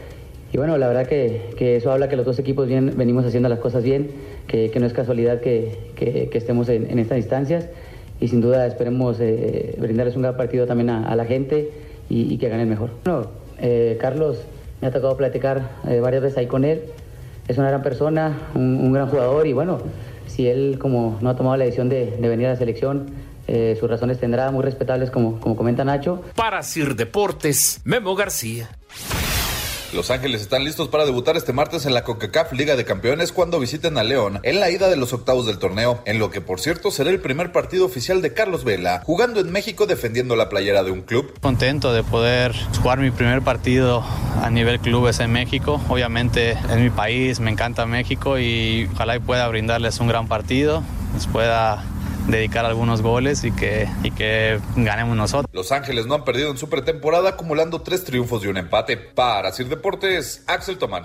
y 0.51 0.57
bueno, 0.57 0.77
la 0.77 0.87
verdad 0.87 1.07
que, 1.07 1.49
que, 1.57 1.77
eso 1.77 1.91
habla 1.91 2.07
que 2.09 2.15
los 2.15 2.25
dos 2.25 2.37
equipos 2.39 2.67
bien, 2.67 2.93
venimos 2.95 3.25
haciendo 3.25 3.49
las 3.49 3.59
cosas 3.59 3.83
bien, 3.83 4.11
que, 4.47 4.69
que 4.69 4.79
no 4.79 4.85
es 4.85 4.93
casualidad 4.93 5.41
que, 5.41 5.71
que 5.95 6.29
estemos 6.37 6.69
en, 6.69 6.89
en, 6.91 6.99
estas 6.99 7.17
instancias 7.17 7.69
y 8.19 8.27
sin 8.27 8.39
duda 8.41 8.65
esperemos 8.67 9.17
eh, 9.19 9.75
brindarles 9.79 10.15
un 10.15 10.21
gran 10.21 10.37
partido 10.37 10.67
también 10.67 10.89
a, 10.91 11.09
a 11.09 11.15
la 11.15 11.25
gente 11.25 11.71
y, 12.09 12.31
y, 12.33 12.37
que 12.37 12.49
ganen 12.49 12.69
mejor. 12.69 12.91
Bueno, 13.03 13.27
eh, 13.59 13.97
Carlos, 13.99 14.43
me 14.81 14.87
ha 14.87 14.91
tocado 14.91 15.17
platicar 15.17 15.71
eh, 15.89 15.99
varias 15.99 16.21
veces 16.21 16.37
ahí 16.37 16.45
con 16.45 16.63
él, 16.65 16.81
es 17.47 17.57
una 17.57 17.69
gran 17.69 17.81
persona, 17.81 18.37
un, 18.53 18.75
un, 18.79 18.93
gran 18.93 19.07
jugador 19.07 19.47
y 19.47 19.53
bueno, 19.53 19.79
si 20.33 20.47
él 20.47 20.77
como 20.79 21.17
no 21.21 21.29
ha 21.29 21.35
tomado 21.35 21.55
la 21.57 21.65
decisión 21.65 21.89
de, 21.89 22.17
venir 22.19 22.47
a 22.47 22.51
la 22.51 22.55
selección, 22.55 23.07
eh, 23.47 23.77
sus 23.79 23.89
razones 23.89 24.19
tendrá 24.19 24.49
muy 24.51 24.63
respetables 24.63 25.11
como, 25.11 25.39
como 25.39 25.55
comenta 25.55 25.83
Nacho. 25.83 26.23
Para 26.35 26.63
Sir 26.63 26.95
Deportes, 26.95 27.81
Memo 27.83 28.15
García. 28.15 28.69
Los 29.93 30.09
Ángeles 30.09 30.41
están 30.41 30.63
listos 30.63 30.87
para 30.87 31.05
debutar 31.05 31.37
este 31.37 31.53
martes 31.53 31.85
en 31.85 31.93
la 31.93 32.03
CONCACAF 32.03 32.53
Liga 32.53 32.75
de 32.75 32.83
Campeones 32.83 33.31
cuando 33.31 33.59
visiten 33.59 33.99
a 33.99 34.03
León 34.03 34.39
en 34.41 34.59
la 34.59 34.71
ida 34.71 34.89
de 34.89 34.97
los 34.97 35.13
octavos 35.13 35.45
del 35.45 35.59
torneo, 35.59 36.01
en 36.05 36.17
lo 36.17 36.31
que 36.31 36.41
por 36.41 36.59
cierto 36.59 36.89
será 36.89 37.11
el 37.11 37.19
primer 37.19 37.51
partido 37.51 37.85
oficial 37.85 38.23
de 38.23 38.33
Carlos 38.33 38.63
Vela, 38.63 39.03
jugando 39.05 39.39
en 39.39 39.51
México 39.51 39.85
defendiendo 39.85 40.35
la 40.35 40.49
playera 40.49 40.83
de 40.83 40.89
un 40.89 41.03
club. 41.03 41.31
Contento 41.41 41.93
de 41.93 42.01
poder 42.03 42.55
jugar 42.81 42.99
mi 42.99 43.11
primer 43.11 43.43
partido 43.43 44.03
a 44.41 44.49
nivel 44.49 44.79
clubes 44.79 45.19
en 45.19 45.31
México. 45.31 45.79
Obviamente 45.87 46.51
es 46.51 46.77
mi 46.77 46.89
país, 46.89 47.39
me 47.39 47.51
encanta 47.51 47.85
México 47.85 48.39
y 48.39 48.89
ojalá 48.93 49.15
y 49.17 49.19
pueda 49.19 49.47
brindarles 49.47 49.99
un 49.99 50.07
gran 50.07 50.27
partido, 50.27 50.81
les 51.13 51.27
pueda 51.27 51.83
dedicar 52.27 52.65
algunos 52.65 53.01
goles 53.01 53.43
y 53.43 53.51
que, 53.51 53.87
y 54.03 54.11
que 54.11 54.59
ganemos 54.75 55.15
nosotros. 55.15 55.49
Los 55.53 55.71
Ángeles 55.71 56.05
no 56.05 56.15
han 56.15 56.23
perdido 56.23 56.51
en 56.51 56.57
su 56.57 56.69
pretemporada 56.69 57.29
acumulando 57.29 57.81
tres 57.81 58.03
triunfos 58.03 58.43
y 58.43 58.47
un 58.47 58.57
empate. 58.57 58.97
Para 58.97 59.51
Sir 59.51 59.67
Deportes, 59.67 60.43
Axel 60.47 60.77
Tomán. 60.77 61.03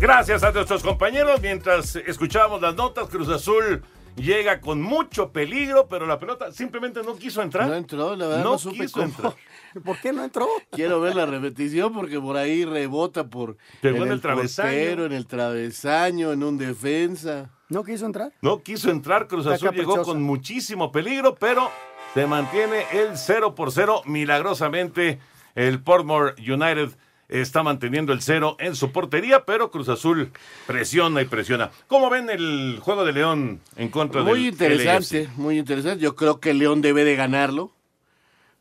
Gracias 0.00 0.42
a 0.42 0.52
nuestros 0.52 0.82
compañeros. 0.82 1.40
Mientras 1.42 1.94
escuchábamos 1.96 2.62
las 2.62 2.74
notas, 2.74 3.08
Cruz 3.08 3.28
Azul 3.28 3.82
llega 4.16 4.60
con 4.60 4.80
mucho 4.80 5.30
peligro, 5.30 5.86
pero 5.88 6.06
la 6.06 6.18
pelota 6.18 6.50
simplemente 6.52 7.02
no 7.02 7.16
quiso 7.16 7.42
entrar. 7.42 7.68
No 7.68 7.74
entró, 7.74 8.16
la 8.16 8.26
verdad 8.26 8.44
no, 8.44 8.52
no 8.52 8.58
supe 8.58 8.78
quiso 8.78 8.94
cómo. 8.94 9.04
entrar. 9.06 9.34
¿Por 9.84 9.98
qué 9.98 10.12
no 10.12 10.24
entró? 10.24 10.48
Quiero 10.72 11.00
ver 11.00 11.14
la 11.14 11.26
repetición 11.26 11.92
porque 11.92 12.18
por 12.18 12.36
ahí 12.38 12.64
rebota 12.64 13.28
por 13.28 13.56
Pegó 13.82 14.04
en 14.04 14.12
el 14.12 14.20
travesaño. 14.22 14.68
portero, 14.70 15.06
en 15.06 15.12
el 15.12 15.26
travesaño, 15.26 16.32
en 16.32 16.42
un 16.42 16.56
defensa. 16.58 17.50
¿No 17.70 17.82
quiso 17.84 18.04
entrar? 18.06 18.32
No 18.42 18.62
quiso 18.62 18.90
entrar, 18.90 19.26
Cruz 19.28 19.46
Está 19.46 19.54
Azul 19.68 19.70
llegó 19.76 20.02
con 20.02 20.22
muchísimo 20.22 20.92
peligro, 20.92 21.34
pero 21.36 21.70
se 22.14 22.26
mantiene 22.26 22.84
el 22.92 23.16
0 23.16 23.54
por 23.54 23.72
0. 23.72 24.02
Milagrosamente, 24.06 25.18
el 25.54 25.80
Portmore 25.82 26.34
United 26.38 26.90
está 27.28 27.62
manteniendo 27.62 28.12
el 28.12 28.22
0 28.22 28.56
en 28.58 28.74
su 28.74 28.90
portería, 28.90 29.44
pero 29.44 29.70
Cruz 29.70 29.88
Azul 29.88 30.32
presiona 30.66 31.22
y 31.22 31.26
presiona. 31.26 31.70
¿Cómo 31.86 32.10
ven 32.10 32.28
el 32.28 32.78
juego 32.82 33.04
de 33.04 33.12
León 33.12 33.60
en 33.76 33.88
contra 33.88 34.22
Muy 34.22 34.40
del 34.40 34.48
interesante, 34.48 35.28
muy 35.36 35.56
interesante. 35.58 36.02
Yo 36.02 36.16
creo 36.16 36.40
que 36.40 36.52
León 36.54 36.82
debe 36.82 37.04
de 37.04 37.14
ganarlo. 37.14 37.70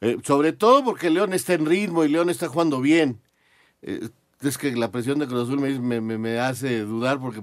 Eh, 0.01 0.17
sobre 0.23 0.53
todo 0.53 0.83
porque 0.85 1.09
León 1.09 1.33
está 1.33 1.53
en 1.55 1.65
ritmo 1.65 2.03
y 2.03 2.09
León 2.09 2.29
está 2.29 2.47
jugando 2.47 2.79
bien. 2.79 3.19
Eh, 3.81 4.07
es 4.41 4.57
que 4.59 4.71
la 4.75 4.91
presión 4.91 5.17
de 5.19 5.25
Cruz 5.27 5.43
Azul 5.49 5.59
me, 5.59 5.77
me- 5.79 5.99
me- 5.99 6.17
me 6.19 6.39
hace 6.39 6.81
dudar 6.81 7.19
porque 7.19 7.41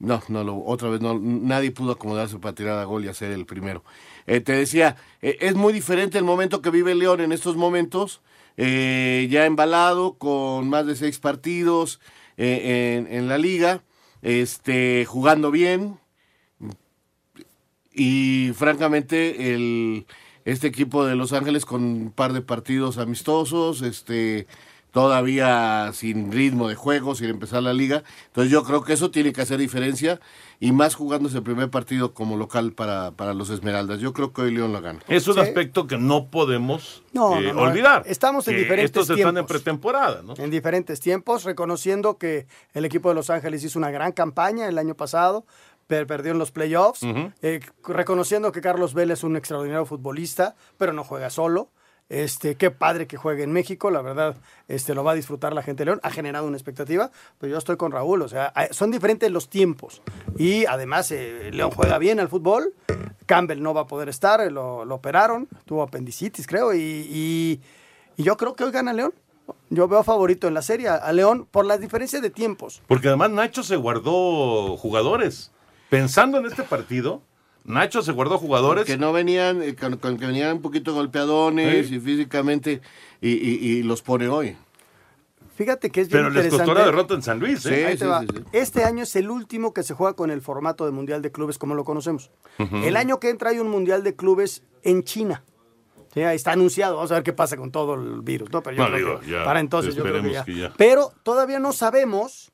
no, 0.00 0.22
no, 0.28 0.42
lo, 0.42 0.64
otra 0.64 0.88
vez 0.88 1.00
no, 1.00 1.18
nadie 1.20 1.70
pudo 1.70 1.92
acomodarse 1.92 2.38
para 2.38 2.54
tirar 2.54 2.78
a 2.78 2.84
gol 2.84 3.04
y 3.04 3.08
hacer 3.08 3.30
el 3.30 3.46
primero. 3.46 3.84
Eh, 4.26 4.40
te 4.40 4.52
decía, 4.52 4.96
eh, 5.22 5.36
es 5.40 5.54
muy 5.54 5.72
diferente 5.72 6.18
el 6.18 6.24
momento 6.24 6.62
que 6.62 6.70
vive 6.70 6.94
León 6.94 7.20
en 7.20 7.32
estos 7.32 7.56
momentos, 7.56 8.22
eh, 8.56 9.28
ya 9.30 9.46
embalado, 9.46 10.14
con 10.14 10.68
más 10.68 10.86
de 10.86 10.96
seis 10.96 11.18
partidos 11.18 12.00
en, 12.36 13.06
en 13.12 13.28
la 13.28 13.36
liga, 13.36 13.82
este, 14.22 15.04
jugando 15.04 15.50
bien, 15.50 15.98
y 17.92 18.52
francamente 18.54 19.52
el 19.52 20.06
este 20.46 20.68
equipo 20.68 21.04
de 21.04 21.16
Los 21.16 21.34
Ángeles 21.34 21.66
con 21.66 21.84
un 21.84 22.10
par 22.10 22.32
de 22.32 22.40
partidos 22.40 22.96
amistosos, 22.96 23.82
este 23.82 24.46
todavía 24.92 25.90
sin 25.92 26.30
ritmo 26.32 26.68
de 26.68 26.74
juego, 26.74 27.14
sin 27.14 27.28
empezar 27.30 27.62
la 27.62 27.72
liga. 27.72 28.02
Entonces 28.28 28.50
yo 28.52 28.62
creo 28.64 28.82
que 28.82 28.92
eso 28.92 29.10
tiene 29.10 29.32
que 29.32 29.42
hacer 29.42 29.58
diferencia 29.58 30.20
y 30.60 30.72
más 30.72 30.94
jugando 30.94 31.28
ese 31.28 31.42
primer 31.42 31.70
partido 31.70 32.12
como 32.14 32.36
local 32.36 32.72
para, 32.72 33.12
para 33.12 33.34
los 33.34 33.50
Esmeraldas. 33.50 34.00
Yo 34.00 34.12
creo 34.12 34.32
que 34.32 34.42
hoy 34.42 34.52
León 34.54 34.72
la 34.72 34.80
gana. 34.80 35.00
Es 35.08 35.26
un 35.28 35.34
Sí. 35.34 35.40
aspecto 35.40 35.86
que 35.86 35.96
no 35.98 36.26
podemos 36.28 37.02
No, 37.12 37.38
eh, 37.38 37.48
no, 37.48 37.54
no. 37.54 37.62
olvidar. 37.62 38.02
Estamos 38.06 38.46
en 38.48 38.54
que 38.54 38.60
diferentes 38.60 38.90
Estos 38.90 39.10
están 39.10 39.28
en 39.28 39.34
tiempos. 39.46 39.50
pretemporada, 39.56 40.22
¿no? 40.22 40.34
En 40.36 40.50
diferentes 40.50 41.00
tiempos, 41.00 41.44
reconociendo 41.44 42.18
que 42.18 42.46
el 42.74 42.84
equipo 42.84 43.08
de 43.08 43.14
Los 43.14 43.30
Ángeles 43.30 43.64
hizo 43.64 43.78
una 43.78 43.90
gran 43.90 44.12
campaña 44.12 44.68
el 44.68 44.78
año 44.78 44.94
pasado, 44.94 45.44
per- 45.86 46.06
perdió 46.06 46.32
en 46.32 46.38
los 46.38 46.50
playoffs, 46.52 47.00
eh, 47.42 47.60
reconociendo 47.84 48.52
que 48.52 48.60
Carlos 48.60 48.94
Vélez 48.94 49.18
es 49.20 49.24
un 49.24 49.36
extraordinario 49.36 49.86
futbolista, 49.86 50.54
pero 50.78 50.92
no 50.92 51.02
juega 51.04 51.30
solo. 51.30 51.68
Este, 52.10 52.56
qué 52.56 52.70
padre 52.72 53.06
que 53.06 53.16
juegue 53.16 53.44
en 53.44 53.52
México, 53.52 53.90
la 53.90 54.02
verdad, 54.02 54.36
este, 54.66 54.94
lo 54.94 55.04
va 55.04 55.12
a 55.12 55.14
disfrutar 55.14 55.52
la 55.54 55.62
gente 55.62 55.82
de 55.82 55.86
León, 55.86 56.00
ha 56.02 56.10
generado 56.10 56.46
una 56.46 56.56
expectativa, 56.56 57.10
pero 57.38 57.52
yo 57.52 57.56
estoy 57.58 57.76
con 57.76 57.92
Raúl, 57.92 58.20
o 58.22 58.28
sea, 58.28 58.52
son 58.72 58.90
diferentes 58.90 59.30
los 59.30 59.48
tiempos. 59.48 60.02
Y 60.36 60.66
además, 60.66 61.10
eh, 61.12 61.50
León 61.52 61.70
juega 61.70 61.98
bien 61.98 62.18
al 62.18 62.28
fútbol, 62.28 62.74
Campbell 63.26 63.62
no 63.62 63.72
va 63.74 63.82
a 63.82 63.86
poder 63.86 64.08
estar, 64.08 64.40
eh, 64.40 64.50
lo, 64.50 64.78
operaron, 64.92 65.46
tuvo 65.66 65.82
apendicitis, 65.84 66.46
creo, 66.48 66.74
y, 66.74 66.80
y- 66.80 67.60
y 68.16 68.22
yo 68.24 68.36
creo 68.36 68.54
que 68.54 68.64
hoy 68.64 68.72
gana 68.72 68.92
León. 68.92 69.14
Yo 69.70 69.86
veo 69.88 70.02
favorito 70.02 70.46
en 70.48 70.54
la 70.54 70.62
serie 70.62 70.88
a 70.88 71.12
León 71.12 71.46
por 71.50 71.64
las 71.64 71.80
diferencias 71.80 72.20
de 72.22 72.30
tiempos. 72.30 72.82
Porque 72.88 73.06
además 73.08 73.30
Nacho 73.30 73.62
se 73.62 73.76
guardó 73.76 74.76
jugadores. 74.76 75.52
Pensando 75.88 76.38
en 76.38 76.46
este 76.46 76.62
partido, 76.64 77.22
Nacho 77.64 78.02
se 78.02 78.12
guardó 78.12 78.38
jugadores. 78.38 78.84
Que 78.84 78.96
no 78.96 79.12
venían, 79.12 79.62
eh, 79.62 79.76
con, 79.76 79.96
con 79.98 80.16
que 80.18 80.26
venían 80.26 80.56
un 80.56 80.62
poquito 80.62 80.94
golpeadones 80.94 81.88
Sí. 81.88 81.96
y 81.96 82.00
físicamente 82.00 82.80
y, 83.20 83.30
y- 83.30 83.58
y 83.78 83.82
los 83.82 84.02
pone 84.02 84.28
hoy. 84.28 84.56
Fíjate 85.56 85.90
que 85.90 86.00
es 86.00 86.08
bien 86.08 86.22
Pero 86.22 86.30
les 86.30 86.44
costó 86.44 86.56
interesante. 86.62 86.80
la 86.80 86.86
derrota 86.86 87.14
en 87.14 87.22
San 87.22 87.38
Luis, 87.38 87.66
¿eh? 87.66 87.98
Este 88.52 88.82
año 88.84 89.02
es 89.02 89.14
el 89.14 89.28
último 89.30 89.74
que 89.74 89.82
se 89.82 89.92
juega 89.92 90.14
con 90.14 90.30
el 90.30 90.40
formato 90.40 90.86
de 90.86 90.90
Mundial 90.90 91.20
de 91.20 91.30
Clubes 91.32 91.58
como 91.58 91.74
lo 91.74 91.84
conocemos. 91.84 92.30
El 92.58 92.96
año 92.96 93.20
que 93.20 93.28
entra 93.28 93.50
hay 93.50 93.58
un 93.58 93.68
Mundial 93.68 94.02
de 94.02 94.16
Clubes 94.16 94.62
en 94.82 95.02
China. 95.04 95.44
Sí, 96.14 96.22
ahí 96.22 96.34
está 96.34 96.52
anunciado. 96.52 96.96
Vamos 96.96 97.10
a 97.12 97.14
ver 97.16 97.22
qué 97.22 97.32
pasa 97.34 97.56
con 97.58 97.70
todo 97.70 97.94
el 97.94 98.22
virus. 98.22 98.50
¿no? 98.50 98.62
Pero 98.62 98.76
yo 98.76 98.82
No, 98.82 98.88
creo 98.88 98.98
digo, 98.98 99.20
que 99.20 99.30
ya, 99.30 99.44
para 99.44 99.60
entonces 99.60 99.94
yo 99.94 100.02
creo 100.02 100.14
que 100.22 100.32
ya. 100.32 100.38
esperemos 100.40 100.46
que 100.46 100.56
ya. 100.70 100.74
Pero 100.78 101.12
todavía 101.22 101.60
no 101.60 101.72
sabemos 101.72 102.50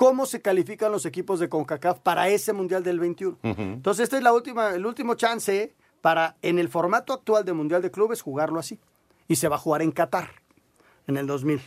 cómo 0.00 0.24
se 0.24 0.40
califican 0.40 0.90
los 0.90 1.04
equipos 1.04 1.40
de 1.40 1.50
CONCACAF 1.50 1.98
para 1.98 2.26
ese 2.30 2.54
Mundial 2.54 2.82
del 2.82 2.98
21. 2.98 3.36
Ujú. 3.42 3.60
Entonces, 3.60 4.04
este 4.04 4.16
es 4.16 4.22
la 4.22 4.32
última, 4.32 4.70
el 4.74 4.86
último 4.86 5.14
chance 5.14 5.74
para, 6.00 6.36
en 6.40 6.58
el 6.58 6.70
formato 6.70 7.12
actual 7.12 7.44
de 7.44 7.52
Mundial 7.52 7.82
de 7.82 7.90
Clubes, 7.90 8.22
jugarlo 8.22 8.58
así. 8.58 8.80
Y 9.28 9.36
se 9.36 9.46
va 9.48 9.56
a 9.56 9.58
jugar 9.58 9.82
en 9.82 9.92
Qatar, 9.92 10.30
en 11.06 11.18
el 11.18 11.26
2000. 11.26 11.60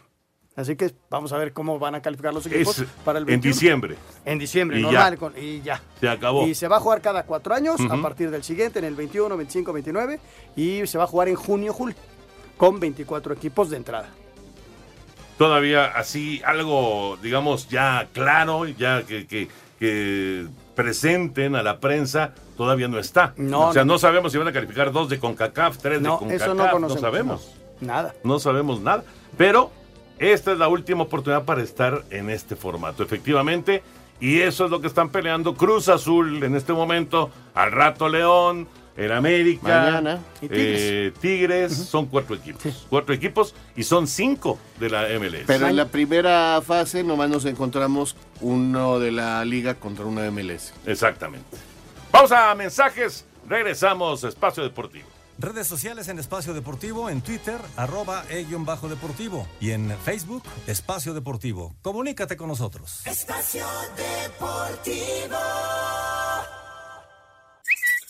Así 0.55 0.75
que 0.75 0.95
vamos 1.11 1.31
a 1.31 1.37
ver 1.37 1.53
cómo 1.53 1.77
van 1.77 1.93
a 1.93 2.01
calificar 2.01 2.33
los 2.33 2.47
equipos 2.47 2.79
Es 2.79 2.87
para 3.05 3.19
el 3.19 3.23
en 3.25 3.27
21. 3.39 3.53
diciembre. 3.53 3.95
En 4.25 4.39
diciembre, 4.39 4.79
Y 4.79 4.81
normal. 4.81 5.13
ya. 5.13 5.17
con- 5.19 5.33
y 5.37 5.61
ya. 5.61 5.79
Se 5.99 6.09
acabó. 6.09 6.47
Y 6.47 6.55
se 6.55 6.67
va 6.67 6.77
a 6.77 6.79
jugar 6.79 7.01
cada 7.01 7.27
cuatro 7.27 7.53
años, 7.53 7.79
a 7.87 8.01
partir 8.01 8.31
del 8.31 8.43
siguiente, 8.43 8.79
en 8.79 8.85
el 8.85 8.95
21, 8.95 9.37
25, 9.37 9.71
29. 9.71 10.19
Y 10.55 10.87
se 10.87 10.97
va 10.97 11.03
a 11.03 11.07
jugar 11.07 11.27
en 11.29 11.35
junio, 11.35 11.71
julio, 11.71 11.95
con 12.57 12.79
24 12.79 13.31
equipos 13.35 13.69
de 13.69 13.77
entrada. 13.77 14.09
Todavía 15.37 15.85
así, 15.85 16.41
algo, 16.45 17.17
digamos, 17.21 17.67
ya 17.69 18.07
claro, 18.13 18.65
ya 18.67 19.03
que, 19.03 19.25
que, 19.25 19.47
que 19.79 20.45
presenten 20.75 21.55
a 21.55 21.63
la 21.63 21.79
prensa, 21.79 22.33
todavía 22.55 22.87
no 22.87 22.99
está. 22.99 23.33
No, 23.37 23.69
o 23.69 23.73
sea, 23.73 23.83
no. 23.83 23.93
no, 23.93 23.99
sabemos 23.99 24.31
si 24.31 24.37
van 24.37 24.47
a 24.47 24.53
calificar 24.53 24.91
dos 24.91 25.09
de 25.09 25.19
CONCACAF, 25.19 25.77
tres 25.77 26.01
No, 26.01 26.13
de 26.13 26.17
CONCACAF, 26.19 26.41
eso 26.41 26.53
no 26.53 26.71
conocemos. 26.71 27.01
sabemos. 27.01 27.51
no. 27.81 27.87
Nada. 27.87 28.13
No 28.23 28.39
sabemos 28.39 28.79
nada. 28.79 29.03
Pero 29.37 29.71
esta 30.19 30.53
es 30.53 30.57
la 30.57 30.67
última 30.69 31.03
oportunidad 31.03 31.43
para 31.43 31.61
estar 31.63 32.03
en 32.11 32.29
este 32.29 32.55
formato, 32.55 33.03
efectivamente. 33.03 33.83
Y 34.21 34.39
eso 34.39 34.65
es 34.65 34.71
lo 34.71 34.79
que 34.79 34.87
están 34.87 35.09
peleando 35.09 35.55
Cruz 35.55 35.89
Azul 35.89 36.43
en 36.43 36.55
este 36.55 36.71
momento. 36.71 37.29
Al 37.55 37.71
rato 37.73 38.07
León, 38.07 38.67
el 38.95 39.11
América, 39.11 39.61
Mañana. 39.67 40.19
Y 40.41 40.47
Tigres. 40.47 40.79
eh, 40.81 41.13
Tigres. 41.19 41.73
Son 41.73 42.05
cuatro 42.05 42.35
equipos. 42.35 42.85
Cuatro 42.89 43.13
equipos 43.13 43.55
y 43.75 43.83
son 43.83 44.07
cinco 44.07 44.59
de 44.79 44.89
la 44.89 45.03
MLS. 45.19 45.43
Pero 45.47 45.67
en 45.67 45.75
la 45.75 45.87
primera 45.87 46.61
fase 46.65 47.03
nomás 47.03 47.29
nos 47.29 47.45
encontramos 47.45 48.15
uno 48.41 48.99
de 48.99 49.11
la 49.11 49.43
liga 49.45 49.75
contra 49.75 50.05
uno 50.05 50.21
de 50.21 50.31
MLS. 50.31 50.73
Exactamente. 50.85 51.57
Vamos 52.11 52.31
a 52.31 52.53
mensajes. 52.55 53.25
Regresamos 53.47 54.23
a 54.23 54.29
Espacio 54.29 54.63
Deportivo. 54.63 55.07
Redes 55.39 55.65
sociales 55.65 56.07
en 56.09 56.19
Espacio 56.19 56.53
Deportivo, 56.53 57.09
en 57.09 57.21
Twitter, 57.21 57.59
arroba 57.75 58.23
e-bajo 58.29 58.87
deportivo 58.87 59.47
y 59.59 59.71
en 59.71 59.89
Facebook, 60.05 60.43
Espacio 60.67 61.15
Deportivo. 61.15 61.73
Comunícate 61.81 62.37
con 62.37 62.49
nosotros. 62.49 63.01
Espacio 63.07 63.65
Deportivo. 63.97 65.37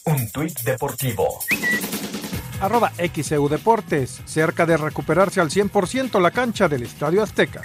Un 0.05 0.29
tuit 0.31 0.59
deportivo. 0.63 1.39
arroba 2.59 2.91
XEU 2.97 3.47
Deportes, 3.47 4.21
cerca 4.25 4.65
de 4.65 4.75
recuperarse 4.75 5.39
al 5.39 5.49
100% 5.49 6.19
la 6.19 6.31
cancha 6.31 6.67
del 6.67 6.83
Estadio 6.83 7.23
Azteca. 7.23 7.61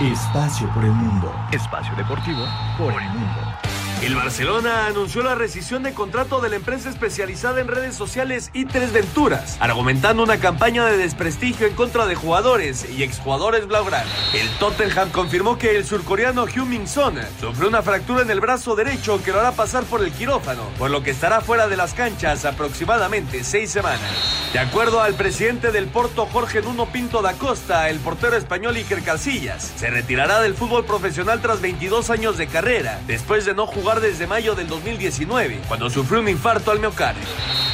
Espacio 0.00 0.72
por 0.72 0.84
el 0.84 0.92
mundo. 0.92 1.34
Espacio 1.52 1.94
deportivo 1.96 2.46
por 2.78 2.94
el 2.94 3.08
mundo. 3.10 3.65
El 4.02 4.14
Barcelona 4.14 4.86
anunció 4.86 5.22
la 5.22 5.34
rescisión 5.34 5.82
de 5.82 5.94
contrato 5.94 6.40
de 6.40 6.50
la 6.50 6.56
empresa 6.56 6.90
especializada 6.90 7.60
en 7.60 7.66
redes 7.66 7.94
sociales 7.94 8.50
i3 8.52 8.92
Venturas, 8.92 9.56
argumentando 9.58 10.22
una 10.22 10.38
campaña 10.38 10.84
de 10.84 10.98
desprestigio 10.98 11.66
en 11.66 11.74
contra 11.74 12.06
de 12.06 12.14
jugadores 12.14 12.86
y 12.90 13.02
exjugadores 13.02 13.66
blaugrana. 13.66 14.10
El 14.34 14.48
Tottenham 14.58 15.10
confirmó 15.10 15.56
que 15.56 15.76
el 15.76 15.86
surcoreano 15.86 16.46
Heung 16.46 16.68
Min 16.68 16.86
Son 16.86 17.16
sufrió 17.40 17.68
una 17.68 17.82
fractura 17.82 18.20
en 18.20 18.30
el 18.30 18.40
brazo 18.40 18.76
derecho 18.76 19.20
que 19.24 19.32
lo 19.32 19.40
hará 19.40 19.52
pasar 19.52 19.84
por 19.84 20.04
el 20.04 20.12
quirófano, 20.12 20.62
por 20.78 20.90
lo 20.90 21.02
que 21.02 21.10
estará 21.10 21.40
fuera 21.40 21.66
de 21.66 21.78
las 21.78 21.94
canchas 21.94 22.44
aproximadamente 22.44 23.42
seis 23.44 23.70
semanas. 23.70 24.00
De 24.52 24.58
acuerdo 24.58 25.00
al 25.00 25.14
presidente 25.14 25.72
del 25.72 25.86
Porto 25.86 26.26
Jorge 26.26 26.60
Nuno 26.60 26.86
Pinto 26.86 27.22
da 27.22 27.32
Costa, 27.32 27.88
el 27.88 27.98
portero 28.00 28.36
español 28.36 28.76
Iker 28.76 29.02
Casillas 29.02 29.72
se 29.76 29.90
retirará 29.90 30.40
del 30.40 30.54
fútbol 30.54 30.84
profesional 30.84 31.40
tras 31.40 31.62
22 31.62 32.10
años 32.10 32.36
de 32.36 32.46
carrera, 32.46 33.00
después 33.06 33.46
de 33.46 33.54
no 33.54 33.66
desde 33.94 34.26
mayo 34.26 34.56
del 34.56 34.66
2019, 34.66 35.60
cuando 35.68 35.88
sufrió 35.88 36.20
un 36.20 36.28
infarto 36.28 36.72
al 36.72 36.80
miocardio. 36.80 37.22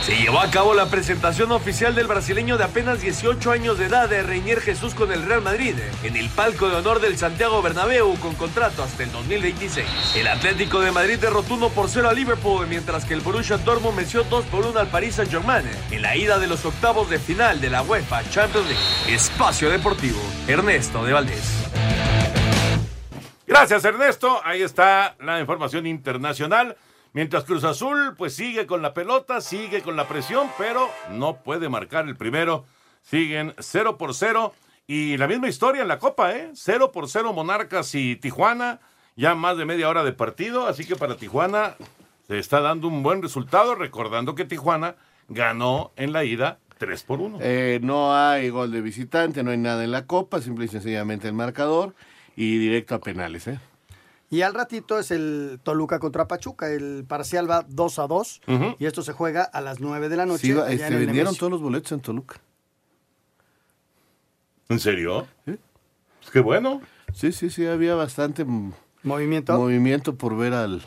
Se 0.05 0.14
llevó 0.14 0.40
a 0.40 0.51
cabo 0.51 0.75
la 0.75 0.87
presentación 0.87 1.53
oficial 1.53 1.94
del 1.94 2.07
brasileño 2.07 2.59
de 2.59 2.64
apenas 2.64 3.01
18 3.01 3.51
años 3.51 3.79
de 3.79 3.87
edad 3.87 4.11
de 4.11 4.22
Reinier 4.22 4.61
Jesús 4.61 4.94
con 4.94 5.11
el 5.11 5.25
Real 5.25 5.40
Madrid, 5.40 5.75
en 6.03 6.16
el 6.16 6.29
palco 6.29 6.68
de 6.68 6.77
honor 6.77 7.01
del 7.01 7.16
Santiago 7.16 7.62
Bernabéu 7.62 8.14
con 8.16 8.35
contrato 8.35 8.83
hasta 8.83 9.05
el 9.05 9.11
2026. 9.11 9.87
El 10.16 10.27
Atlético 10.27 10.81
de 10.81 10.92
Madrid 10.92 11.18
derrotó 11.18 11.55
1 11.55 11.70
por 11.70 11.88
0 11.88 12.11
a 12.11 12.12
Liverpool, 12.12 12.66
mientras 12.68 13.07
que 13.07 13.14
el 13.14 13.20
Borussia 13.20 13.57
Dortmund 13.57 13.96
venció 13.96 14.22
2 14.25 14.44
por 14.46 14.66
1 14.66 14.79
al 14.79 14.88
Paris 14.88 15.14
Saint-Germain 15.14 15.64
en 15.90 16.03
la 16.03 16.14
ida 16.14 16.38
de 16.38 16.46
los 16.46 16.64
octavos 16.66 17.09
de 17.09 17.18
final 17.18 17.61
de 17.61 17.70
la 17.70 17.83
UEFA 17.83 18.22
Champions 18.29 18.68
League. 18.68 19.14
Espacio 19.14 19.70
Deportivo, 19.70 20.20
Ernesto 20.46 21.05
de 21.05 21.12
Valdés. 21.14 22.31
Gracias, 23.52 23.84
Ernesto. 23.84 24.40
Ahí 24.44 24.62
está 24.62 25.14
la 25.20 25.38
información 25.38 25.86
internacional. 25.86 26.74
Mientras 27.12 27.44
Cruz 27.44 27.64
Azul, 27.64 28.14
pues 28.16 28.34
sigue 28.34 28.66
con 28.66 28.80
la 28.80 28.94
pelota, 28.94 29.42
sigue 29.42 29.82
con 29.82 29.94
la 29.94 30.08
presión, 30.08 30.48
pero 30.56 30.88
no 31.10 31.36
puede 31.42 31.68
marcar 31.68 32.08
el 32.08 32.16
primero. 32.16 32.64
Siguen 33.02 33.54
0 33.58 33.98
por 33.98 34.14
0. 34.14 34.54
Y 34.86 35.18
la 35.18 35.28
misma 35.28 35.50
historia 35.50 35.82
en 35.82 35.88
la 35.88 35.98
Copa, 35.98 36.34
¿eh? 36.34 36.50
0 36.54 36.92
por 36.92 37.10
0 37.10 37.34
Monarcas 37.34 37.94
y 37.94 38.16
Tijuana. 38.16 38.80
Ya 39.16 39.34
más 39.34 39.58
de 39.58 39.66
media 39.66 39.90
hora 39.90 40.02
de 40.02 40.14
partido. 40.14 40.66
Así 40.66 40.86
que 40.86 40.96
para 40.96 41.18
Tijuana 41.18 41.76
se 42.26 42.38
está 42.38 42.62
dando 42.62 42.88
un 42.88 43.02
buen 43.02 43.20
resultado. 43.20 43.74
Recordando 43.74 44.34
que 44.34 44.46
Tijuana 44.46 44.96
ganó 45.28 45.92
en 45.96 46.14
la 46.14 46.24
ida 46.24 46.58
3 46.78 47.02
por 47.02 47.20
1. 47.20 47.36
Eh, 47.42 47.80
no 47.82 48.16
hay 48.16 48.48
gol 48.48 48.72
de 48.72 48.80
visitante, 48.80 49.42
no 49.42 49.50
hay 49.50 49.58
nada 49.58 49.84
en 49.84 49.90
la 49.90 50.06
Copa, 50.06 50.40
simple 50.40 50.64
y 50.64 50.68
sencillamente 50.68 51.28
el 51.28 51.34
marcador 51.34 51.94
y 52.36 52.58
directo 52.58 52.94
a 52.94 53.00
penales, 53.00 53.46
¿eh? 53.46 53.58
Y 54.30 54.40
al 54.40 54.54
ratito 54.54 54.98
es 54.98 55.10
el 55.10 55.60
Toluca 55.62 55.98
contra 55.98 56.26
Pachuca. 56.26 56.70
El 56.70 57.04
parcial 57.06 57.50
va 57.50 57.66
2 57.68 57.98
a 57.98 58.06
2 58.06 58.40
Ujú. 58.48 58.76
y 58.78 58.86
esto 58.86 59.02
se 59.02 59.12
juega 59.12 59.42
a 59.42 59.60
las 59.60 59.80
9 59.80 60.08
de 60.08 60.16
la 60.16 60.24
noche. 60.24 60.46
Sí, 60.46 60.52
allá 60.52 60.70
este, 60.70 60.84
vendieron 60.90 61.14
Nemesio. 61.16 61.38
todos 61.38 61.50
los 61.52 61.60
boletos 61.60 61.92
en 61.92 62.00
Toluca. 62.00 62.40
¿En 64.70 64.80
serio? 64.80 65.26
Pues 65.44 65.58
qué 66.32 66.40
bueno. 66.40 66.80
Sí, 67.12 67.32
sí, 67.32 67.50
sí, 67.50 67.66
había 67.66 67.94
bastante 67.94 68.46
movimiento 69.02 69.58
movimiento 69.58 70.14
por 70.14 70.36
ver 70.36 70.54
al 70.54 70.82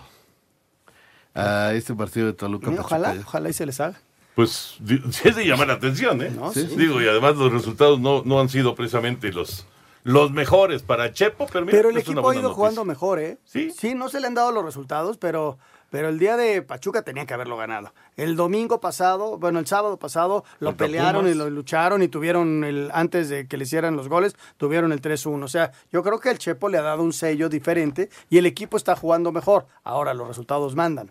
a 1.36 1.74
este 1.74 1.94
partido 1.94 2.28
de 2.28 2.34
Toluca. 2.34 2.72
Y 2.72 2.78
ojalá, 2.78 3.10
Pachuca. 3.10 3.28
ojalá 3.28 3.50
y 3.50 3.54
se 3.54 3.66
les 3.68 3.80
haga. 3.80 4.00
Pues 4.34 4.78
sí 5.12 5.28
es 5.28 5.36
de 5.36 5.46
llamar 5.46 5.68
la 5.68 5.74
atención, 5.74 6.20
¿eh? 6.24 6.32
No, 6.32 6.52
sí. 6.52 6.66
Digo, 6.78 7.00
y 7.02 7.08
además 7.08 7.36
los 7.36 7.52
resultados 7.54 8.00
no, 8.00 8.24
no 8.26 8.40
han 8.40 8.50
sido 8.50 8.74
precisamente 8.74 9.32
los, 9.32 9.68
los 10.06 10.32
mejores 10.32 10.84
para 10.84 11.12
Chepo, 11.14 11.48
pero 11.52 11.66
mira, 11.66 11.76
Pero 11.78 11.90
el 11.90 11.98
equipo 11.98 12.30
ha 12.30 12.34
ido 12.36 12.44
noticia. 12.44 12.56
jugando 12.56 12.86
mejor, 12.86 13.20
¿eh? 13.20 13.40
Sí. 13.44 13.96
no 13.96 14.08
se 14.08 14.20
le 14.20 14.28
han 14.28 14.36
dado 14.36 14.52
los 14.52 14.64
resultados, 14.64 15.18
pero, 15.18 15.58
pero 15.90 16.10
el 16.10 16.20
día 16.20 16.38
de 16.38 16.62
Pachuca 16.62 17.02
tenía 17.02 17.26
que 17.26 17.34
haberlo 17.34 17.58
ganado. 17.58 17.92
El 18.16 18.36
domingo 18.36 18.80
pasado, 18.80 19.40
bueno, 19.40 19.58
el 19.58 19.66
sábado 19.66 19.98
pasado, 19.98 20.46
lo 20.60 20.70
Contra 20.70 20.86
pelearon 20.86 21.22
Pumas. 21.24 21.32
y 21.36 21.38
lo 21.40 21.50
lucharon 21.50 22.04
y 22.04 22.08
tuvieron 22.08 22.64
el, 22.64 22.92
antes 22.94 23.30
de 23.30 23.48
que 23.48 23.58
le 23.58 23.64
hicieran 23.64 23.96
los 23.96 24.08
goles, 24.08 24.36
tuvieron 24.58 24.92
el 24.92 25.02
3-1. 25.02 25.44
O 25.44 25.48
sea, 25.48 25.72
yo 25.92 26.04
creo 26.04 26.20
que 26.20 26.30
el 26.30 26.38
Chepo 26.38 26.70
le 26.70 26.78
ha 26.78 26.84
dado 26.84 27.02
un 27.02 27.12
sello 27.12 27.50
diferente 27.50 28.10
y 28.30 28.38
el 28.38 28.46
equipo 28.46 28.78
está 28.78 28.96
jugando 28.96 29.32
mejor. 29.32 29.66
Ahora 29.84 30.14
los 30.14 30.28
resultados 30.28 30.76
mandan. 30.76 31.10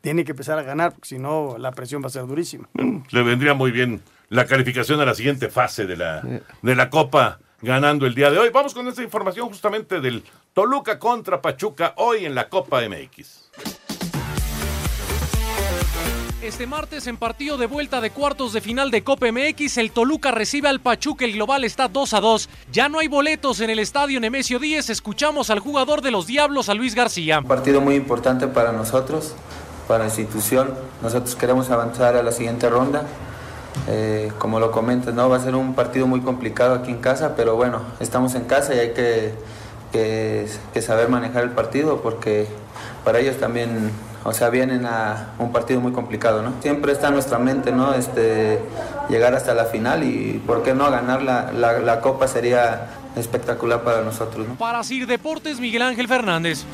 Tiene 0.00 0.24
que 0.24 0.30
empezar 0.30 0.58
a 0.60 0.62
ganar, 0.62 0.92
porque 0.92 1.08
si 1.08 1.18
no, 1.18 1.56
la 1.58 1.72
presión 1.72 2.02
va 2.02 2.06
a 2.06 2.10
ser 2.10 2.24
durísima. 2.26 2.68
Le 3.10 3.22
vendría 3.24 3.52
muy 3.54 3.72
bien 3.72 4.00
la 4.28 4.46
calificación 4.46 5.00
a 5.00 5.04
la 5.04 5.14
siguiente 5.14 5.48
fase 5.48 5.86
de 5.86 5.96
la, 5.96 6.22
de 6.62 6.74
la 6.76 6.88
Copa 6.88 7.40
ganando 7.62 8.06
el 8.06 8.14
día 8.14 8.30
de 8.30 8.38
hoy. 8.38 8.50
Vamos 8.50 8.74
con 8.74 8.86
esta 8.88 9.02
información 9.02 9.48
justamente 9.48 10.00
del 10.00 10.24
Toluca 10.52 10.98
contra 10.98 11.40
Pachuca 11.40 11.94
hoy 11.96 12.24
en 12.24 12.34
la 12.34 12.48
Copa 12.48 12.80
MX. 12.88 13.50
Este 16.42 16.66
martes 16.66 17.06
en 17.06 17.18
partido 17.18 17.58
de 17.58 17.66
vuelta 17.66 18.00
de 18.00 18.10
cuartos 18.10 18.54
de 18.54 18.62
final 18.62 18.90
de 18.90 19.04
Copa 19.04 19.30
MX, 19.30 19.76
el 19.76 19.92
Toluca 19.92 20.30
recibe 20.30 20.68
al 20.68 20.80
Pachuca, 20.80 21.26
el 21.26 21.34
global 21.34 21.64
está 21.64 21.86
2 21.86 22.14
a 22.14 22.20
2. 22.20 22.48
Ya 22.72 22.88
no 22.88 22.98
hay 22.98 23.08
boletos 23.08 23.60
en 23.60 23.68
el 23.68 23.78
estadio 23.78 24.18
Nemesio 24.20 24.58
10, 24.58 24.88
escuchamos 24.88 25.50
al 25.50 25.58
jugador 25.58 26.00
de 26.00 26.10
los 26.10 26.26
Diablos, 26.26 26.70
a 26.70 26.74
Luis 26.74 26.94
García. 26.94 27.40
Un 27.40 27.44
partido 27.44 27.82
muy 27.82 27.94
importante 27.94 28.48
para 28.48 28.72
nosotros, 28.72 29.34
para 29.86 30.00
la 30.00 30.04
institución. 30.06 30.74
Nosotros 31.02 31.36
queremos 31.36 31.68
avanzar 31.68 32.16
a 32.16 32.22
la 32.22 32.32
siguiente 32.32 32.70
ronda. 32.70 33.06
Eh, 33.88 34.30
como 34.38 34.60
lo 34.60 34.70
comentas, 34.70 35.14
¿no? 35.14 35.28
va 35.28 35.36
a 35.36 35.40
ser 35.40 35.54
un 35.54 35.74
partido 35.74 36.06
muy 36.06 36.20
complicado 36.20 36.74
aquí 36.74 36.90
en 36.90 36.98
casa, 36.98 37.34
pero 37.36 37.56
bueno, 37.56 37.80
estamos 38.00 38.34
en 38.34 38.44
casa 38.44 38.74
y 38.74 38.78
hay 38.78 38.92
que, 38.92 39.32
que- 39.92 40.46
que 40.72 40.82
saber 40.82 41.08
manejar 41.08 41.44
el 41.44 41.50
partido 41.50 42.00
porque 42.02 42.46
para 43.04 43.18
ellos 43.20 43.36
también, 43.38 43.90
o 44.24 44.32
sea, 44.32 44.50
vienen 44.50 44.86
a 44.86 45.30
un 45.38 45.52
partido 45.52 45.80
muy 45.80 45.92
complicado, 45.92 46.42
¿no? 46.42 46.52
Siempre 46.60 46.92
está 46.92 47.08
en 47.08 47.14
nuestra 47.14 47.38
mente, 47.38 47.72
¿no? 47.72 47.94
Este, 47.94 48.60
llegar 49.08 49.34
hasta 49.34 49.54
la 49.54 49.64
final 49.64 50.04
y, 50.04 50.42
¿por 50.46 50.62
qué 50.62 50.74
no? 50.74 50.90
Ganar 50.90 51.22
la, 51.22 51.50
la- 51.52 51.78
la 51.78 52.00
copa 52.00 52.28
sería 52.28 52.88
espectacular 53.16 53.82
para 53.82 54.02
nosotros, 54.02 54.46
¿no? 54.46 54.54
Para 54.56 54.82
Sir 54.84 55.06
Deportes, 55.06 55.58
Miguel 55.58 55.82
Ángel 55.82 56.06
Fernández. 56.06 56.64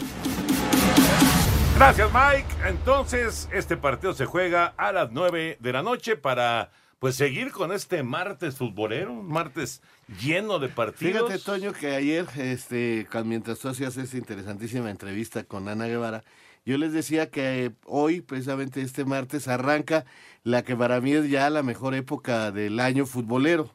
Gracias, 1.76 2.08
Mike. 2.12 2.46
Entonces, 2.68 3.48
este 3.52 3.76
partido 3.76 4.14
se 4.14 4.24
juega 4.24 4.72
a 4.76 4.92
las 4.92 5.10
9 5.12 5.58
de 5.60 5.72
la 5.72 5.82
noche 5.82 6.16
para 6.16 6.70
pues 7.06 7.14
seguir 7.14 7.52
con 7.52 7.70
este 7.70 8.02
martes 8.02 8.56
futbolero, 8.56 9.12
un 9.12 9.28
martes 9.28 9.80
lleno 10.20 10.58
de 10.58 10.68
partidos. 10.68 11.30
Fíjate, 11.30 11.38
Toño, 11.38 11.72
que 11.72 11.94
ayer, 11.94 12.26
este, 12.36 13.06
mientras 13.24 13.60
tú 13.60 13.68
hacías 13.68 13.96
esta 13.96 14.16
interesantísima 14.16 14.90
entrevista 14.90 15.44
con 15.44 15.68
Ana 15.68 15.86
Guevara, 15.86 16.24
yo 16.64 16.76
les 16.78 16.92
decía 16.92 17.30
que 17.30 17.70
hoy, 17.84 18.22
precisamente 18.22 18.80
este 18.80 19.04
martes, 19.04 19.46
arranca 19.46 20.04
la 20.42 20.64
que 20.64 20.74
para 20.74 21.00
mí 21.00 21.12
es 21.12 21.30
ya 21.30 21.48
la 21.48 21.62
mejor 21.62 21.94
época 21.94 22.50
del 22.50 22.80
año 22.80 23.06
futbolero. 23.06 23.70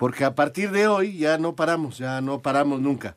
Porque 0.00 0.24
a 0.24 0.34
partir 0.34 0.70
de 0.70 0.88
hoy 0.88 1.18
ya 1.18 1.36
no 1.36 1.54
paramos, 1.54 1.98
ya 1.98 2.22
no 2.22 2.40
paramos 2.40 2.80
nunca. 2.80 3.16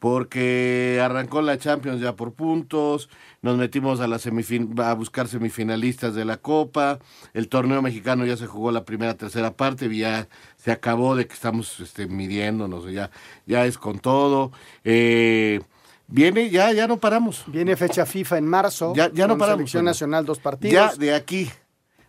Porque 0.00 1.00
arrancó 1.00 1.42
la 1.42 1.58
Champions 1.58 2.00
ya 2.00 2.16
por 2.16 2.32
puntos, 2.32 3.08
nos 3.40 3.56
metimos 3.56 4.00
a, 4.00 4.08
la 4.08 4.16
semifin- 4.16 4.76
a 4.82 4.94
buscar 4.94 5.28
semifinalistas 5.28 6.14
de 6.16 6.24
la 6.24 6.36
Copa, 6.38 6.98
el 7.34 7.48
torneo 7.48 7.82
mexicano 7.82 8.26
ya 8.26 8.36
se 8.36 8.48
jugó 8.48 8.72
la 8.72 8.84
primera, 8.84 9.14
tercera 9.14 9.52
parte, 9.52 9.86
y 9.86 9.98
ya 10.00 10.26
se 10.56 10.72
acabó 10.72 11.14
de 11.14 11.28
que 11.28 11.34
estamos 11.34 11.78
este, 11.78 12.08
midiéndonos, 12.08 12.90
ya, 12.90 13.12
ya 13.46 13.64
es 13.64 13.78
con 13.78 14.00
todo. 14.00 14.50
Eh, 14.82 15.60
viene, 16.08 16.50
ya, 16.50 16.72
ya 16.72 16.88
no 16.88 16.96
paramos. 16.98 17.44
Viene 17.46 17.76
fecha 17.76 18.06
FIFA 18.06 18.38
en 18.38 18.46
marzo. 18.48 18.92
Ya, 18.96 19.08
ya 19.12 19.28
no 19.28 19.34
con 19.34 19.38
paramos. 19.38 19.58
Selección. 19.70 19.84
Nacional, 19.84 20.26
dos 20.26 20.40
partidos. 20.40 20.72
Ya 20.72 20.96
de 20.98 21.14
aquí 21.14 21.48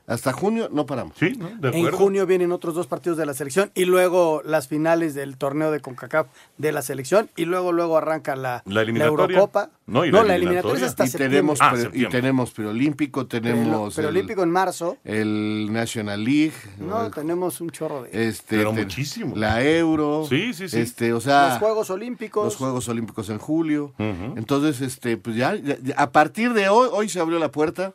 hasta 0.08 0.32
junio 0.34 0.70
no 0.72 0.86
paramos. 0.86 1.16
Sí, 1.18 1.34
de 1.60 1.70
En 1.70 1.92
junio 1.92 2.26
vienen 2.26 2.52
otros 2.52 2.76
dos 2.76 2.88
partidos 2.88 3.18
de 3.18 3.26
la 3.26 3.34
selección 3.34 3.72
y 3.74 3.86
luego 3.86 4.42
las 4.46 4.68
finales 4.68 5.16
del 5.16 5.38
torneo 5.38 5.72
de 5.72 5.80
CONCACAF 5.80 6.28
de 6.58 6.72
la 6.72 6.82
selección 6.82 7.30
y 7.36 7.46
luego 7.46 7.72
luego 7.72 7.98
arranca 7.98 8.36
la, 8.36 8.62
La 8.66 8.82
eliminatoria. 8.82 9.36
Eurocopa. 9.38 9.70
No, 9.88 10.04
y 10.04 10.12
la 10.12 10.20
eliminatoria 10.22 10.36
eliminatoria. 10.36 10.78
es 10.86 10.90
hasta 10.90 11.06
y 11.06 11.08
septiembre. 11.08 11.38
tenemos, 11.38 11.60
Ah, 11.62 11.72
pre- 11.74 12.00
y 12.00 12.10
tenemos 12.10 12.52
preolímpico, 12.52 13.28
tenemos 13.28 13.96
Pero 13.96 14.10
el- 14.10 14.16
olímpico 14.16 14.44
en 14.44 14.50
marzo. 14.52 14.98
el 15.04 15.70
National 15.72 16.24
League, 16.24 16.54
No, 16.80 17.06
el- 17.06 17.12
tenemos 17.14 17.62
un 17.62 17.70
chorro 17.70 18.04
de 18.04 18.28
este, 18.28 18.58
Pero 18.58 18.74
muchísimo. 18.74 19.36
la 19.36 19.64
Euro, 19.64 20.26
Sí, 20.28 20.54
sí, 20.54 20.70
sí. 20.70 20.80
este, 20.80 21.14
o 21.14 21.22
sea, 21.22 21.50
los 21.50 21.58
Juegos 21.60 21.90
Olímpicos. 21.92 22.46
los 22.46 22.56
Juegos 22.56 22.88
Olímpicos 22.90 23.30
en 23.30 23.38
julio, 23.38 23.94
entonces, 24.00 24.82
este, 24.82 25.18
pues 25.18 25.36
ya, 25.36 25.56
ya- 25.56 25.78
ya- 25.82 25.96
a 25.98 26.12
partir 26.12 26.54
de 26.54 26.70
hoy, 26.70 26.90
hoy 26.92 27.10
se 27.10 27.20
abrió 27.20 27.38
la 27.40 27.52
puerta 27.52 27.94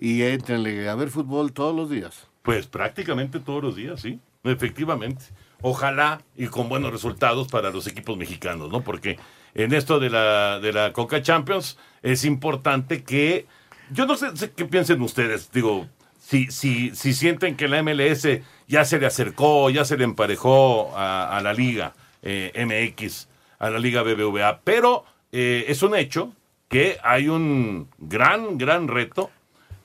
y 0.00 0.22
entrenle 0.22 0.88
a 0.88 0.94
ver 0.94 1.10
fútbol 1.10 1.52
todos 1.52 1.76
los 1.76 1.90
días. 1.90 2.26
Pues 2.42 2.66
prácticamente 2.66 3.38
todos 3.38 3.62
los 3.62 3.76
días, 3.76 4.00
sí, 4.00 4.18
efectivamente. 4.44 5.26
Ojalá 5.60 6.22
y 6.36 6.46
con 6.46 6.70
buenos 6.70 6.90
resultados 6.90 7.48
para 7.48 7.70
los 7.70 7.86
equipos 7.86 8.16
mexicanos, 8.16 8.70
¿no? 8.72 8.80
Porque 8.80 9.18
en 9.54 9.74
esto 9.74 10.00
de 10.00 10.08
la, 10.08 10.58
de 10.58 10.72
la 10.72 10.92
Coca 10.94 11.20
Champions 11.20 11.76
es 12.02 12.24
importante 12.24 13.02
que 13.04 13.46
Yo 13.90 14.06
no 14.06 14.16
sé, 14.16 14.28
qué 14.56 14.64
piensen 14.64 15.02
ustedes. 15.02 15.52
Digo, 15.52 15.86
si, 16.18 16.50
si, 16.50 16.94
si 16.94 17.12
sienten 17.12 17.56
que 17.56 17.68
la 17.68 17.82
MLS 17.82 18.26
ya 18.68 18.86
se 18.86 18.98
le 18.98 19.06
acercó, 19.06 19.68
ya 19.68 19.84
se 19.84 19.98
le 19.98 20.04
emparejó 20.04 20.92
a, 20.96 21.40
la 21.42 21.52
Liga 21.52 21.92
eh, 22.22 22.52
MX, 22.56 23.28
a 23.58 23.68
la 23.68 23.78
Liga 23.78 24.02
BBVA, 24.02 24.60
pero 24.64 25.04
eh, 25.32 25.66
es 25.68 25.82
un 25.82 25.94
hecho 25.94 26.32
que 26.68 26.98
hay 27.02 27.28
un 27.28 27.88
gran, 27.98 28.56
gran 28.56 28.86
reto 28.88 29.30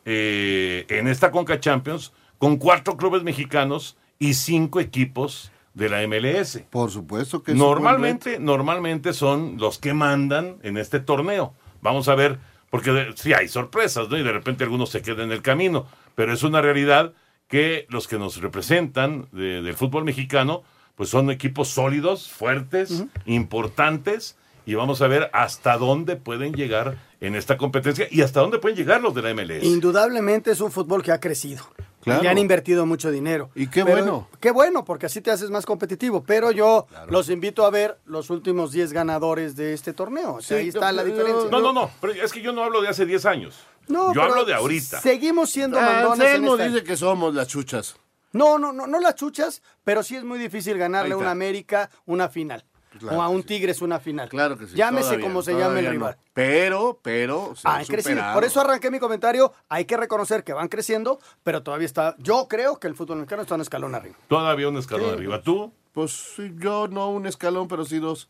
eh, 0.06 0.86
en 0.90 1.08
esta 1.08 1.32
Conca 1.32 1.60
Champions 1.60 2.14
con 2.38 2.58
cuatro 2.58 2.96
clubes 2.98 3.24
mexicanos 3.24 3.98
y 4.20 4.34
cinco 4.36 4.80
equipos 4.80 5.52
de 5.74 5.90
la 5.90 6.02
MLS. 6.08 6.60
Por 6.70 6.92
supuesto 6.92 7.44
que 7.44 7.54
Normalmente, 7.54 8.40
normalmente 8.40 9.14
son 9.14 9.58
los 9.58 9.78
que 9.80 9.94
mandan 9.94 10.58
en 10.64 10.78
este 10.78 11.00
torneo. 11.00 11.54
Vamos 11.82 12.08
a 12.08 12.16
ver, 12.16 12.40
porque 12.70 12.92
de- 12.92 13.14
sí 13.18 13.34
hay 13.34 13.48
sorpresas, 13.48 14.08
¿no? 14.10 14.18
Y 14.18 14.24
de 14.24 14.32
repente 14.32 14.64
algunos 14.64 14.90
se 14.90 15.02
quedan 15.02 15.26
en 15.26 15.32
el 15.34 15.42
camino, 15.42 15.86
pero 16.16 16.34
es 16.34 16.44
una 16.44 16.62
realidad 16.62 17.14
que 17.48 17.86
los 17.90 18.08
que 18.08 18.18
nos 18.18 18.42
representan 18.42 19.28
de- 19.32 19.62
del 19.62 19.74
fútbol 19.76 20.04
mexicano, 20.06 20.64
pues 20.96 21.10
son 21.10 21.30
equipos 21.30 21.68
sólidos, 21.68 22.30
fuertes, 22.30 23.04
importantes, 23.26 24.38
y 24.66 24.74
vamos 24.76 25.02
a 25.02 25.08
ver 25.08 25.30
hasta 25.34 25.78
dónde 25.78 26.16
pueden 26.16 26.54
llegar 26.54 26.98
en 27.26 27.36
esta 27.36 27.58
competencia 27.58 28.08
y 28.12 28.22
hasta 28.22 28.40
dónde 28.42 28.60
pueden 28.60 28.78
llegar 28.78 29.02
los 29.02 29.14
de 29.16 29.22
la 29.22 29.34
MLS. 29.34 29.64
Indudablemente 29.64 30.52
es 30.52 30.62
un 30.62 30.72
fútbol 30.72 31.02
que 31.04 31.12
ha 31.12 31.20
crecido. 31.20 31.64
Claro. 32.02 32.24
Y 32.24 32.28
han 32.28 32.38
invertido 32.38 32.86
mucho 32.86 33.10
dinero. 33.10 33.50
Y 33.56 33.66
qué 33.66 33.84
Pero- 33.84 33.98
bueno. 33.98 34.30
Qué 34.40 34.52
bueno, 34.52 34.86
porque 34.86 35.08
así 35.08 35.22
te 35.22 35.32
haces 35.32 35.50
más 35.50 35.66
competitivo. 35.66 36.24
Pero 36.24 36.52
yo 36.52 36.86
los 37.10 37.30
invito 37.30 37.66
a 37.66 37.72
ver 37.72 37.98
los 38.06 38.30
últimos 38.30 38.72
10 38.72 38.94
ganadores 38.94 39.56
de 39.56 39.74
este 39.74 39.92
torneo. 39.94 40.36
O 40.36 40.42
sea, 40.42 40.58
ahí 40.60 40.68
está 40.68 40.92
la 40.92 41.04
diferencia. 41.04 41.50
No, 41.50 41.62
no, 41.62 41.74
no, 41.74 41.90
pero 42.00 42.14
es 42.14 42.32
que 42.32 42.42
yo 42.44 42.52
no 42.52 42.64
hablo 42.64 42.82
de 42.84 42.90
hace 42.90 43.08
10 43.08 43.26
años. 43.26 43.58
No, 43.88 44.14
yo 44.14 44.22
hablo 44.22 44.46
de 44.46 44.54
ahorita. 44.54 45.02
Seguimos 45.02 45.50
siendo 45.50 45.80
Ah, 45.80 45.82
mandones 45.82 46.20
en 46.20 46.26
Anselmo 46.28 46.54
esta- 46.56 46.68
dice 46.68 46.84
que 46.84 46.96
somos 46.98 47.34
las 47.34 47.48
chuchas. 47.48 47.96
No, 48.34 48.60
no, 48.60 48.72
no, 48.74 48.86
no 48.86 49.00
las 49.00 49.16
chuchas, 49.16 49.62
pero 49.84 50.04
sí 50.04 50.16
es 50.16 50.24
muy 50.24 50.38
difícil 50.38 50.78
ganarle 50.78 51.14
a 51.14 51.18
una 51.18 51.32
América 51.32 51.90
una 52.06 52.30
final. 52.30 52.66
Claro 53.00 53.18
o 53.18 53.22
a 53.22 53.30
un 53.30 53.44
Tigres 53.44 53.82
una 53.82 54.00
final. 54.00 54.30
Claro 54.30 54.58
que 54.58 54.68
sí. 54.68 54.76
Llámese 54.76 55.06
todavía, 55.10 55.26
como 55.28 55.42
se 55.42 55.54
llame 55.54 55.80
el 55.80 55.86
no. 55.86 55.92
rival. 55.92 56.18
Pero, 56.34 57.00
pero, 57.02 57.54
se 57.56 57.68
Ah, 57.68 57.76
han 57.78 57.86
crecido. 57.86 58.22
Por 58.34 58.44
eso 58.44 58.62
arranqué 58.62 58.90
mi 58.92 59.00
comentario. 59.00 59.54
Hay 59.70 59.86
que 59.86 59.98
reconocer 59.98 60.44
que 60.44 60.54
van 60.54 60.68
creciendo, 60.68 61.20
pero 61.44 61.62
todavía 61.64 61.86
está. 61.86 62.16
Yo 62.20 62.48
creo 62.48 62.80
que 62.80 62.88
el 62.88 62.96
fútbol 62.96 63.18
mexicano 63.18 63.42
está 63.44 63.56
un 63.56 63.62
escalón 63.62 63.96
arriba. 63.96 64.16
Todavía 64.28 64.70
un 64.70 64.78
escalón 64.78 65.10
Sí. 65.10 65.14
arriba. 65.16 65.42
¿Tú? 65.42 65.74
Pues 65.94 66.12
sí, 66.36 66.52
yo 66.58 66.88
no 66.88 67.10
un 67.10 67.26
escalón, 67.28 67.68
pero 67.68 67.86
sí 67.86 68.00
dos. 68.00 68.30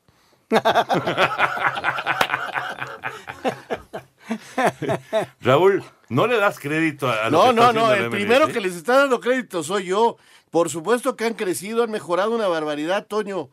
Raúl, 5.41 5.84
no 6.10 6.28
le 6.28 6.38
das 6.38 6.60
crédito 6.60 7.08
a, 7.08 7.25
a 7.25 7.30
lo 7.30 7.38
No, 7.38 7.49
que 7.49 7.54
no, 7.56 7.62
está 7.67 7.73
no, 7.73 7.93
el 7.93 8.10
primero 8.10 8.47
¿eh? 8.47 8.51
que 8.51 8.62
les 8.62 8.75
está 8.75 8.97
dando 8.99 9.19
crédito 9.19 9.63
soy 9.63 9.86
yo. 9.86 10.17
Por 10.51 10.69
supuesto 10.69 11.15
que 11.15 11.25
han 11.25 11.34
crecido, 11.34 11.84
han 11.84 11.91
mejorado 11.91 12.32
una 12.32 12.47
barbaridad, 12.47 13.06
Toño. 13.08 13.49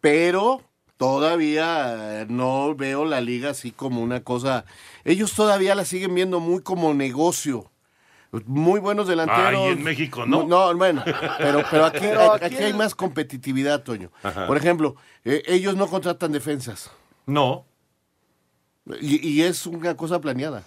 Pero 0.00 0.62
todavía 0.96 2.20
eh, 2.22 2.26
no 2.28 2.74
veo 2.74 3.04
la 3.04 3.20
liga 3.20 3.50
así 3.50 3.70
como 3.70 4.02
una 4.02 4.22
cosa. 4.22 4.64
Ellos 5.04 5.34
todavía 5.34 5.74
la 5.74 5.84
siguen 5.84 6.14
viendo 6.14 6.40
muy 6.40 6.62
como 6.62 6.94
negocio. 6.94 7.70
Muy 8.46 8.78
buenos 8.78 9.08
delanteros. 9.08 9.60
Ay, 9.66 9.72
en 9.72 9.82
México, 9.82 10.24
¿no? 10.24 10.44
No, 10.46 10.72
bueno, 10.76 11.02
pero, 11.38 11.64
pero 11.68 11.84
aquí, 11.84 11.98
Pero 12.00 12.32
aquí, 12.34 12.44
aquí 12.44 12.56
hay 12.58 12.72
más 12.72 12.94
competitividad, 12.94 13.82
Toño. 13.82 14.12
Ajá. 14.22 14.46
Por 14.46 14.56
ejemplo, 14.56 14.94
eh, 15.24 15.42
ellos 15.46 15.74
no 15.74 15.88
contratan 15.88 16.30
defensas. 16.30 16.90
No. 17.26 17.66
Y, 19.00 19.26
y 19.28 19.42
es 19.42 19.66
una 19.66 19.96
cosa 19.96 20.20
planeada. 20.20 20.62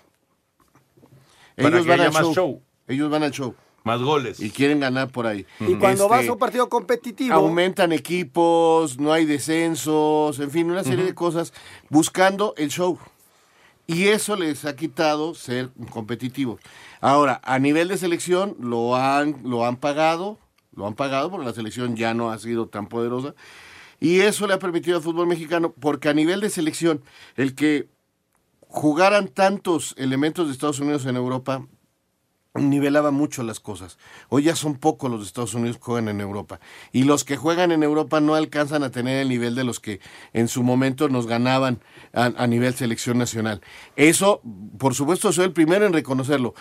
Para 1.56 1.70
Ellos 1.70 1.84
que 1.84 1.90
van 1.90 2.00
haya 2.02 2.08
al 2.08 2.14
más 2.14 2.24
show. 2.24 2.34
show. 2.34 2.62
Ellos 2.88 3.10
van 3.10 3.24
al 3.24 3.32
show. 3.32 3.56
Más 3.84 4.02
goles. 4.02 4.40
Y 4.40 4.50
quieren 4.50 4.80
ganar 4.80 5.10
por 5.10 5.28
ahí. 5.28 5.46
Y 5.60 5.76
cuando 5.76 6.04
Este, 6.04 6.18
vas 6.18 6.28
a 6.28 6.32
un 6.34 6.40
partido 6.40 6.70
competitivo. 6.70 7.34
Aumentan 7.34 7.92
equipos, 7.92 8.98
no 8.98 9.12
hay 9.12 9.26
descensos, 9.26 10.40
en 10.40 10.52
fin, 10.52 10.72
una 10.72 10.84
serie 10.84 11.04
de 11.04 11.14
cosas 11.14 11.54
buscando 11.90 12.54
el 12.58 12.70
show. 12.70 12.98
Y 13.86 14.08
eso 14.08 14.38
les 14.38 14.64
ha 14.64 14.76
quitado 14.78 15.36
ser 15.36 15.70
competitivos. 15.90 16.62
Ahora, 17.02 17.42
a 17.44 17.60
nivel 17.60 17.90
de 17.90 17.98
selección, 17.98 18.56
lo 18.60 18.96
han, 18.96 19.42
lo 19.44 19.66
han 19.66 19.76
pagado, 19.76 20.40
lo 20.74 20.88
han 20.88 20.94
pagado 20.94 21.30
porque 21.30 21.46
la 21.46 21.54
selección 21.54 21.98
ya 21.98 22.14
no 22.14 22.32
ha 22.32 22.38
sido 22.40 22.68
tan 22.68 22.88
poderosa. 22.88 23.36
Y 24.00 24.22
eso 24.22 24.48
le 24.48 24.54
ha 24.54 24.60
permitido 24.60 24.98
al 24.98 25.04
fútbol 25.04 25.28
mexicano, 25.28 25.74
porque 25.78 26.08
a 26.08 26.14
nivel 26.14 26.40
de 26.40 26.50
selección, 26.50 27.04
el 27.36 27.56
que 27.56 27.90
jugaran 28.70 29.28
tantos 29.28 29.94
elementos 29.98 30.48
de 30.48 30.54
Estados 30.54 30.80
Unidos 30.80 31.06
en 31.06 31.16
Europa 31.18 31.68
nivelaba 32.62 33.12
mucho 33.12 33.42
las 33.44 33.60
cosas. 33.60 33.98
Hoy 34.30 34.44
ya 34.44 34.56
son 34.56 34.76
pocos 34.76 35.10
los 35.10 35.26
Estados 35.26 35.56
Unidos 35.56 35.78
que 35.78 35.84
juegan 35.84 36.08
en 36.10 36.22
Europa. 36.22 36.60
Y 36.92 37.04
los 37.04 37.24
que 37.24 37.36
juegan 37.36 37.72
en 37.72 37.82
Europa 37.82 38.20
no 38.20 38.36
alcanzan 38.36 38.84
a 38.84 38.92
tener 38.92 39.18
el 39.22 39.30
nivel 39.30 39.56
de 39.56 39.64
los 39.64 39.80
que 39.80 40.00
en 40.34 40.48
su 40.48 40.62
momento 40.62 41.10
nos 41.10 41.26
ganaban 41.26 41.80
a, 42.14 42.26
a 42.26 42.48
nivel 42.48 42.76
selección 42.76 43.18
nacional. 43.18 43.62
Eso, 43.96 44.42
por 44.78 44.94
supuesto, 44.94 45.32
soy 45.34 45.46
el 45.46 45.54
primero 45.54 45.86
en 45.86 45.94
reconocerlo. 45.94 46.54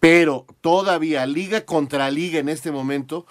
Pero 0.00 0.46
todavía, 0.62 1.26
liga 1.26 1.66
contra 1.66 2.10
liga 2.10 2.38
en 2.38 2.48
este 2.48 2.70
momento, 2.70 3.26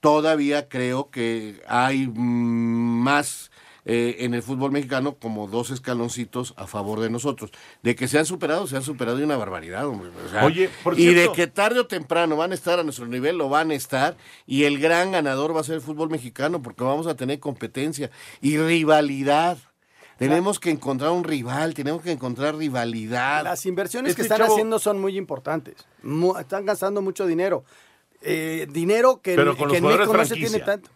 todavía 0.00 0.68
creo 0.68 1.10
que 1.10 1.60
hay 1.66 2.06
mm, 2.06 3.02
más 3.02 3.50
eh, 3.90 4.16
en 4.20 4.34
el 4.34 4.42
fútbol 4.42 4.70
mexicano 4.70 5.16
como 5.16 5.48
dos 5.48 5.70
escaloncitos 5.70 6.52
a 6.56 6.66
favor 6.66 7.00
de 7.00 7.08
nosotros. 7.10 7.50
De 7.82 7.96
que 7.96 8.06
se 8.06 8.18
han 8.18 8.26
superado, 8.26 8.66
se 8.66 8.76
han 8.76 8.82
superado 8.82 9.16
de 9.16 9.24
una 9.24 9.36
barbaridad, 9.36 9.86
hombre. 9.88 10.10
O 10.26 10.28
sea, 10.30 10.44
Oye, 10.44 10.68
por 10.84 10.98
y 11.00 11.14
de 11.14 11.32
que 11.32 11.46
tarde 11.46 11.80
o 11.80 11.86
temprano 11.86 12.36
van 12.36 12.52
a 12.52 12.54
estar 12.54 12.78
a 12.78 12.82
nuestro 12.84 13.06
nivel, 13.06 13.38
lo 13.38 13.48
van 13.48 13.70
a 13.70 13.74
estar, 13.74 14.16
y 14.46 14.64
el 14.64 14.78
gran 14.78 15.10
ganador 15.12 15.56
va 15.56 15.60
a 15.60 15.64
ser 15.64 15.76
el 15.76 15.80
fútbol 15.80 16.10
mexicano, 16.10 16.60
porque 16.62 16.84
vamos 16.84 17.06
a 17.06 17.16
tener 17.16 17.40
competencia 17.40 18.10
y 18.42 18.58
rivalidad. 18.58 19.58
Tenemos 20.18 20.58
que 20.58 20.70
encontrar 20.70 21.12
un 21.12 21.22
rival, 21.24 21.74
tenemos 21.74 22.02
que 22.02 22.10
encontrar 22.10 22.56
rivalidad. 22.56 23.44
Las 23.44 23.64
inversiones 23.66 24.14
que 24.16 24.22
están 24.22 24.38
chavo- 24.40 24.52
haciendo 24.52 24.78
son 24.80 25.00
muy 25.00 25.16
importantes. 25.16 25.76
Mu- 26.02 26.36
están 26.36 26.66
gastando 26.66 27.00
mucho 27.00 27.24
dinero. 27.26 27.64
Eh, 28.20 28.66
dinero 28.70 29.20
que, 29.22 29.36
Pero 29.36 29.56
con 29.56 29.70
que 29.70 29.74
los 29.74 29.76
en 29.76 29.84
México 29.84 30.12
no 30.16 30.24
se 30.24 30.34
tiene 30.34 30.58
tanto. 30.58 30.90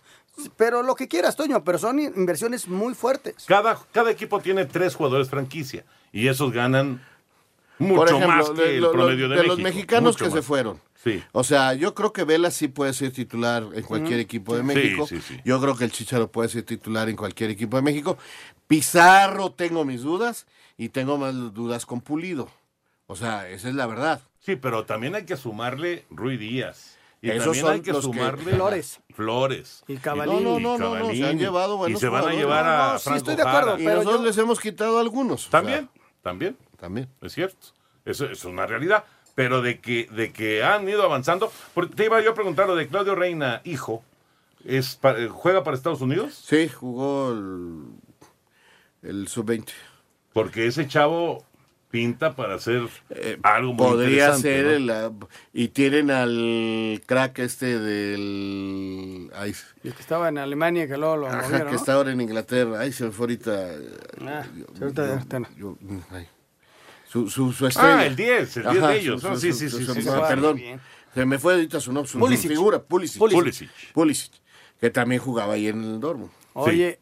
Pero 0.57 0.83
lo 0.83 0.95
que 0.95 1.09
quieras, 1.09 1.37
Toño, 1.37 1.63
pero 1.63 1.79
son 1.79 2.01
inversiones 2.01 2.67
muy 2.69 2.95
fuertes. 2.95 3.35
Cada, 3.47 3.79
cada 3.93 4.11
equipo 4.11 4.41
tiene 4.41 4.65
tres 4.65 4.95
jugadores 4.95 5.29
franquicia 5.29 5.85
y 6.13 6.29
esos 6.29 6.53
ganan 6.53 7.05
mucho 7.79 7.95
Por 7.97 8.09
ejemplo, 8.09 8.29
más 8.29 8.51
que 8.51 8.63
de, 8.63 8.77
el 8.79 8.91
promedio 8.91 9.29
de, 9.29 9.37
de 9.37 9.43
los 9.45 9.59
mexicanos 9.59 10.17
que 10.17 10.31
se 10.31 10.43
fueron. 10.43 10.81
Sí. 11.03 11.23
O 11.33 11.43
sea, 11.43 11.75
yo 11.75 11.95
creo 11.95 12.13
que 12.13 12.23
Vela 12.25 12.51
sí 12.53 12.69
puede 12.69 12.93
ser 12.93 13.13
titular 13.13 13.67
en 13.75 13.83
cualquier 13.83 14.21
equipo 14.21 14.55
de 14.55 14.61
Sí, 14.61 14.67
México. 14.67 15.07
sí, 15.07 15.21
sí. 15.21 15.41
Yo 15.45 15.61
creo 15.61 15.77
que 15.77 15.85
el 15.85 15.91
Chicharo 15.91 16.31
puede 16.31 16.49
ser 16.49 16.63
titular 16.63 17.09
en 17.09 17.17
cualquier 17.17 17.51
equipo 17.51 17.77
de 17.77 17.83
México. 17.83 18.17
Pizarro 18.69 19.51
tengo 19.53 19.85
mis 19.85 20.03
dudas 20.03 20.47
y 20.79 20.91
tengo 20.91 21.19
más 21.19 21.35
dudas 21.53 21.87
con 21.87 22.01
Pulido. 22.01 22.49
O 23.07 23.17
sea, 23.17 23.49
esa 23.49 23.69
es 23.69 23.75
la 23.75 23.87
verdad. 23.87 24.23
Sí, 24.41 24.57
pero 24.57 24.85
también 24.87 25.15
hay 25.15 25.25
que 25.25 25.37
sumarle 25.37 26.05
Rui 26.11 26.37
Díaz. 26.37 26.97
Y 27.23 27.31
Esos 27.31 27.45
también 27.45 27.65
son 27.65 27.73
hay 27.75 27.81
que 27.83 27.93
los 27.93 28.07
que- 28.07 28.13
sumarle 28.13 28.53
Flores. 28.57 29.01
Flores. 29.15 29.85
Y 29.89 29.95
No, 29.95 30.01
Cavalini. 30.03 30.43
no, 30.43 30.59
no, 30.61 30.77
no, 30.79 30.99
no, 30.99 31.11
se 31.11 31.25
han 31.25 31.39
llevado 31.39 31.77
buenos 31.79 31.99
Y 31.99 32.01
se 32.01 32.09
van 32.09 32.29
a 32.29 32.33
llevar 32.33 32.65
No, 32.65 32.71
a 32.71 32.93
no, 32.95 32.99
sí, 32.99 33.05
Franco 33.05 33.17
estoy 33.19 33.37
de 33.37 33.43
acuerdo, 33.43 33.71
Jara. 33.71 33.81
Y 33.81 33.85
Pero 33.85 33.97
nosotros 33.99 34.21
yo- 34.21 34.27
les 34.27 34.39
hemos 34.39 34.61
quitado 34.61 34.99
algunos. 34.99 35.47
o 35.47 35.51
sea, 35.51 35.61
También, 35.61 35.89
también. 36.21 36.57
también. 36.79 37.09
Es 37.23 37.33
cierto. 37.33 37.69
Eso 38.05 38.27
es 38.27 38.45
una 38.45 38.67
realidad. 38.67 39.05
Pero 39.37 39.63
de 39.63 39.81
que, 39.81 40.09
de 40.11 40.33
que 40.33 40.63
han 40.65 40.87
ido 40.89 41.05
avanzando. 41.05 41.51
Porque 41.73 41.95
te 41.95 42.05
iba 42.07 42.21
yo 42.21 42.33
a 42.33 42.35
preguntar 42.35 42.67
lo 42.67 42.75
de 42.77 42.87
Claudio 42.89 43.15
Reina, 43.15 43.63
hijo. 43.65 44.03
Es 44.65 44.97
pa- 44.97 45.17
eh, 45.19 45.29
¿Juega 45.29 45.63
para 45.65 45.77
Estados 45.77 46.01
Unidos? 46.01 46.35
Sí, 46.35 46.69
jugó 46.69 47.31
el, 47.33 47.85
el 49.03 49.29
sub-20. 49.29 49.69
Porque 50.33 50.67
ese 50.67 50.87
chavo 50.89 51.45
pinta 51.93 52.35
para 52.35 52.55
hacer 52.57 52.89
algo 53.45 53.75
muy 53.75 53.85
Eh, 53.87 53.89
Podría 53.91 54.11
interesante, 54.35 54.43
ser 54.43 54.65
¿no? 54.65 54.71
el, 54.73 54.91
ah, 54.91 55.13
y 55.53 55.69
tienen 55.69 56.11
al 56.11 57.01
crack 57.07 57.39
este 57.41 57.79
del 57.79 59.31
ay, 59.35 59.55
El 59.85 59.95
que 59.95 60.01
estaba 60.01 60.29
en 60.29 60.39
Alemania, 60.39 60.89
que 60.89 60.97
luego 60.97 61.17
lo 61.19 61.27
ajá, 61.29 61.43
movieron, 61.43 61.67
que 61.69 61.73
¿no? 61.75 61.79
está 61.79 61.93
ahora 61.95 62.11
en 62.13 62.21
Inglaterra. 62.21 62.81
Ay, 62.81 62.93
se 62.93 63.05
me 63.05 63.11
fue 63.13 63.25
ahorita. 63.25 63.53
Ah, 64.27 64.45
yo- 64.57 64.65
sí, 64.75 64.83
ahorita- 64.83 65.07
yo- 65.07 65.13
ahorita 65.13 65.39
no. 65.41 65.49
yo- 65.57 65.77
ay. 66.11 66.27
Su, 67.09 67.29
su, 67.29 67.53
su 67.53 67.67
estrella. 67.67 67.99
Ah, 67.99 68.07
el 68.07 68.17
10, 68.17 68.57
el 68.57 68.63
10 68.71 68.83
de 68.89 68.99
ellos. 68.99 69.25
Ah, 69.25 69.37
sí, 69.37 69.53
sí, 69.53 69.69
sí, 69.69 69.85
sí, 69.85 70.03
sí. 70.03 70.09
Perdón, 70.29 70.57
Bien. 70.57 70.81
se 71.15 71.27
me 71.27 71.39
fue 71.39 71.55
ahorita 71.55 71.79
su 71.79 71.93
nombre, 71.93 72.09
su, 72.09 72.15
su 72.19 72.19
Pulisic. 72.25 72.51
figura, 72.51 72.83
Pulisic. 72.83 73.19
Pulisic. 73.19 73.71
Pulisic, 73.93 74.33
que 74.81 74.89
también 74.91 75.21
jugaba 75.21 75.53
ahí 75.53 75.69
en 75.69 75.85
el 75.85 76.01
Dortmund. 76.01 76.31
Oye, 76.55 77.01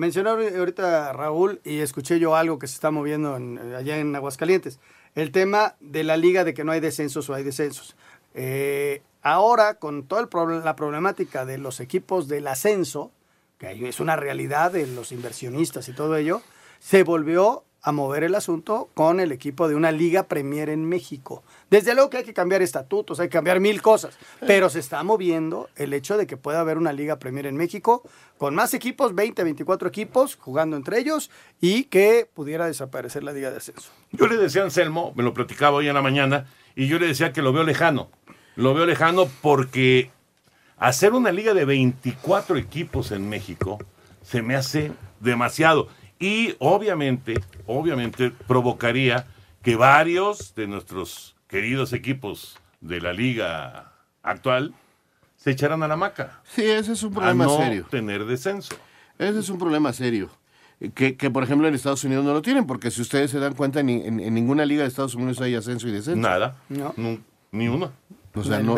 mencionó 0.00 0.30
ahorita 0.30 1.12
Raúl 1.12 1.60
y 1.62 1.80
escuché 1.80 2.18
yo 2.18 2.34
algo 2.34 2.58
que 2.58 2.66
se 2.66 2.74
está 2.74 2.90
moviendo 2.90 3.36
en- 3.36 3.58
allá 3.74 3.98
en 3.98 4.16
Aguascalientes. 4.16 4.80
El 5.14 5.30
tema 5.30 5.76
de 5.80 6.04
la 6.04 6.16
liga 6.16 6.42
de 6.44 6.54
que 6.54 6.64
no 6.64 6.72
hay 6.72 6.80
descensos 6.80 7.28
o 7.28 7.34
hay 7.34 7.44
descensos. 7.44 7.96
Eh, 8.34 9.02
ahora, 9.20 9.74
con 9.74 10.04
toda 10.04 10.22
la 10.64 10.74
problemática 10.76 11.44
de 11.44 11.58
los 11.58 11.80
equipos 11.80 12.28
del 12.28 12.46
ascenso, 12.46 13.10
que 13.58 13.88
es 13.88 14.00
una 14.00 14.16
realidad 14.16 14.72
de 14.72 14.86
los 14.86 15.12
inversionistas 15.12 15.88
y 15.88 15.92
todo 15.92 16.16
ello, 16.16 16.40
se 16.78 17.02
volvió 17.02 17.64
a 17.82 17.92
mover 17.92 18.24
el 18.24 18.34
asunto 18.34 18.90
con 18.94 19.20
el 19.20 19.32
equipo 19.32 19.68
de 19.68 19.74
una 19.74 19.90
Liga 19.92 20.24
Premier 20.24 20.68
en 20.68 20.84
México. 20.84 21.42
Desde 21.70 21.94
luego 21.94 22.10
que 22.10 22.18
hay 22.18 22.24
que 22.24 22.34
cambiar 22.34 22.62
estatutos, 22.62 23.20
hay 23.20 23.28
que 23.28 23.34
cambiar 23.34 23.60
mil 23.60 23.80
cosas, 23.80 24.18
pero 24.46 24.68
se 24.68 24.80
está 24.80 25.02
moviendo 25.02 25.68
el 25.76 25.92
hecho 25.92 26.16
de 26.16 26.26
que 26.26 26.36
pueda 26.36 26.60
haber 26.60 26.78
una 26.78 26.92
Liga 26.92 27.18
Premier 27.18 27.46
en 27.46 27.56
México 27.56 28.02
con 28.38 28.54
más 28.54 28.74
equipos, 28.74 29.14
20, 29.14 29.44
24 29.44 29.88
equipos 29.88 30.36
jugando 30.36 30.76
entre 30.76 30.98
ellos 30.98 31.30
y 31.60 31.84
que 31.84 32.28
pudiera 32.32 32.66
desaparecer 32.66 33.22
la 33.22 33.32
Liga 33.32 33.50
de 33.50 33.58
Ascenso. 33.58 33.90
Yo 34.12 34.26
le 34.26 34.36
decía 34.36 34.62
a 34.62 34.64
Anselmo, 34.64 35.12
me 35.14 35.22
lo 35.22 35.32
platicaba 35.32 35.78
hoy 35.78 35.88
en 35.88 35.94
la 35.94 36.02
mañana, 36.02 36.46
y 36.74 36.86
yo 36.86 36.98
le 36.98 37.06
decía 37.06 37.32
que 37.32 37.42
lo 37.42 37.52
veo 37.52 37.64
lejano. 37.64 38.10
Lo 38.56 38.74
veo 38.74 38.86
lejano 38.86 39.28
porque 39.42 40.10
hacer 40.78 41.12
una 41.12 41.32
liga 41.32 41.54
de 41.54 41.64
24 41.64 42.56
equipos 42.56 43.12
en 43.12 43.28
México 43.28 43.78
se 44.22 44.42
me 44.42 44.54
hace 44.54 44.92
demasiado. 45.20 45.88
Y 46.20 46.54
obviamente, 46.58 47.34
obviamente 47.66 48.30
provocaría 48.46 49.26
que 49.62 49.74
varios 49.74 50.54
de 50.54 50.66
nuestros 50.68 51.34
queridos 51.48 51.92
equipos 51.92 52.58
de 52.80 53.00
la 53.00 53.12
liga 53.12 53.92
actual 54.22 54.74
se 55.36 55.50
echaran 55.50 55.82
a 55.82 55.88
la 55.88 55.96
maca. 55.96 56.42
Sí, 56.44 56.62
ese 56.62 56.92
es 56.92 57.02
un 57.02 57.12
A 57.12 57.16
problema 57.16 57.44
no 57.44 57.56
serio. 57.56 57.86
tener 57.90 58.26
descenso. 58.26 58.74
Ese 59.18 59.38
es 59.38 59.48
un 59.48 59.58
problema 59.58 59.92
serio. 59.94 60.30
Que, 60.94 61.16
que, 61.16 61.30
por 61.30 61.42
ejemplo, 61.42 61.66
en 61.68 61.74
Estados 61.74 62.04
Unidos 62.04 62.24
no 62.24 62.32
lo 62.32 62.40
tienen, 62.42 62.66
porque 62.66 62.90
si 62.90 63.02
ustedes 63.02 63.30
se 63.30 63.38
dan 63.38 63.54
cuenta, 63.54 63.82
ni, 63.82 63.94
en, 64.06 64.20
en 64.20 64.32
ninguna 64.34 64.64
liga 64.64 64.82
de 64.82 64.88
Estados 64.88 65.14
Unidos 65.14 65.40
hay 65.40 65.54
ascenso 65.54 65.88
y 65.88 65.92
descenso. 65.92 66.20
Nada. 66.20 66.56
No. 66.68 66.94
Nu- 66.96 67.18
Ni 67.52 67.68
uno. 67.68 67.92
O 68.32 68.44
sea, 68.44 68.60
no, 68.60 68.74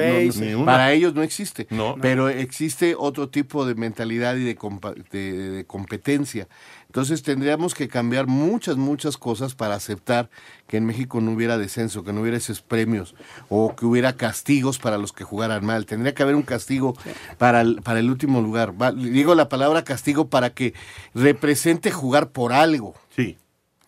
para 0.64 0.92
ellos 0.92 1.14
no 1.14 1.22
existe. 1.22 1.66
No. 1.70 1.96
Pero 2.00 2.28
existe 2.30 2.94
otro 2.98 3.28
tipo 3.28 3.66
de 3.66 3.74
mentalidad 3.74 4.36
y 4.36 4.44
de, 4.44 4.56
compa- 4.56 4.94
de- 5.10 5.50
de 5.50 5.64
competencia. 5.66 6.48
Entonces 6.86 7.22
tendríamos 7.22 7.74
que 7.74 7.88
cambiar 7.88 8.26
muchas, 8.26 8.76
muchas 8.76 9.16
cosas 9.18 9.54
para 9.54 9.74
aceptar 9.74 10.30
que 10.66 10.76
en 10.78 10.86
México 10.86 11.20
no 11.20 11.32
hubiera 11.32 11.58
descenso, 11.58 12.02
que 12.04 12.12
no 12.12 12.20
hubiera 12.22 12.36
esos 12.38 12.62
premios 12.62 13.14
o 13.50 13.74
que 13.76 13.84
hubiera 13.86 14.14
castigos 14.14 14.78
para 14.78 14.96
los 14.98 15.12
que 15.12 15.24
jugaran 15.24 15.64
mal. 15.66 15.84
Tendría 15.86 16.14
que 16.14 16.22
haber 16.22 16.34
un 16.34 16.42
castigo 16.42 16.94
para 17.38 17.60
el, 17.62 17.82
para 17.82 18.00
el 18.00 18.10
último 18.10 18.40
lugar. 18.40 18.72
Va- 18.80 18.92
digo 18.92 19.34
la 19.34 19.48
palabra 19.50 19.84
castigo 19.84 20.28
para 20.28 20.50
que 20.50 20.72
represente 21.14 21.90
jugar 21.90 22.30
por 22.30 22.52
algo. 22.52 22.94
Sí. 23.14 23.36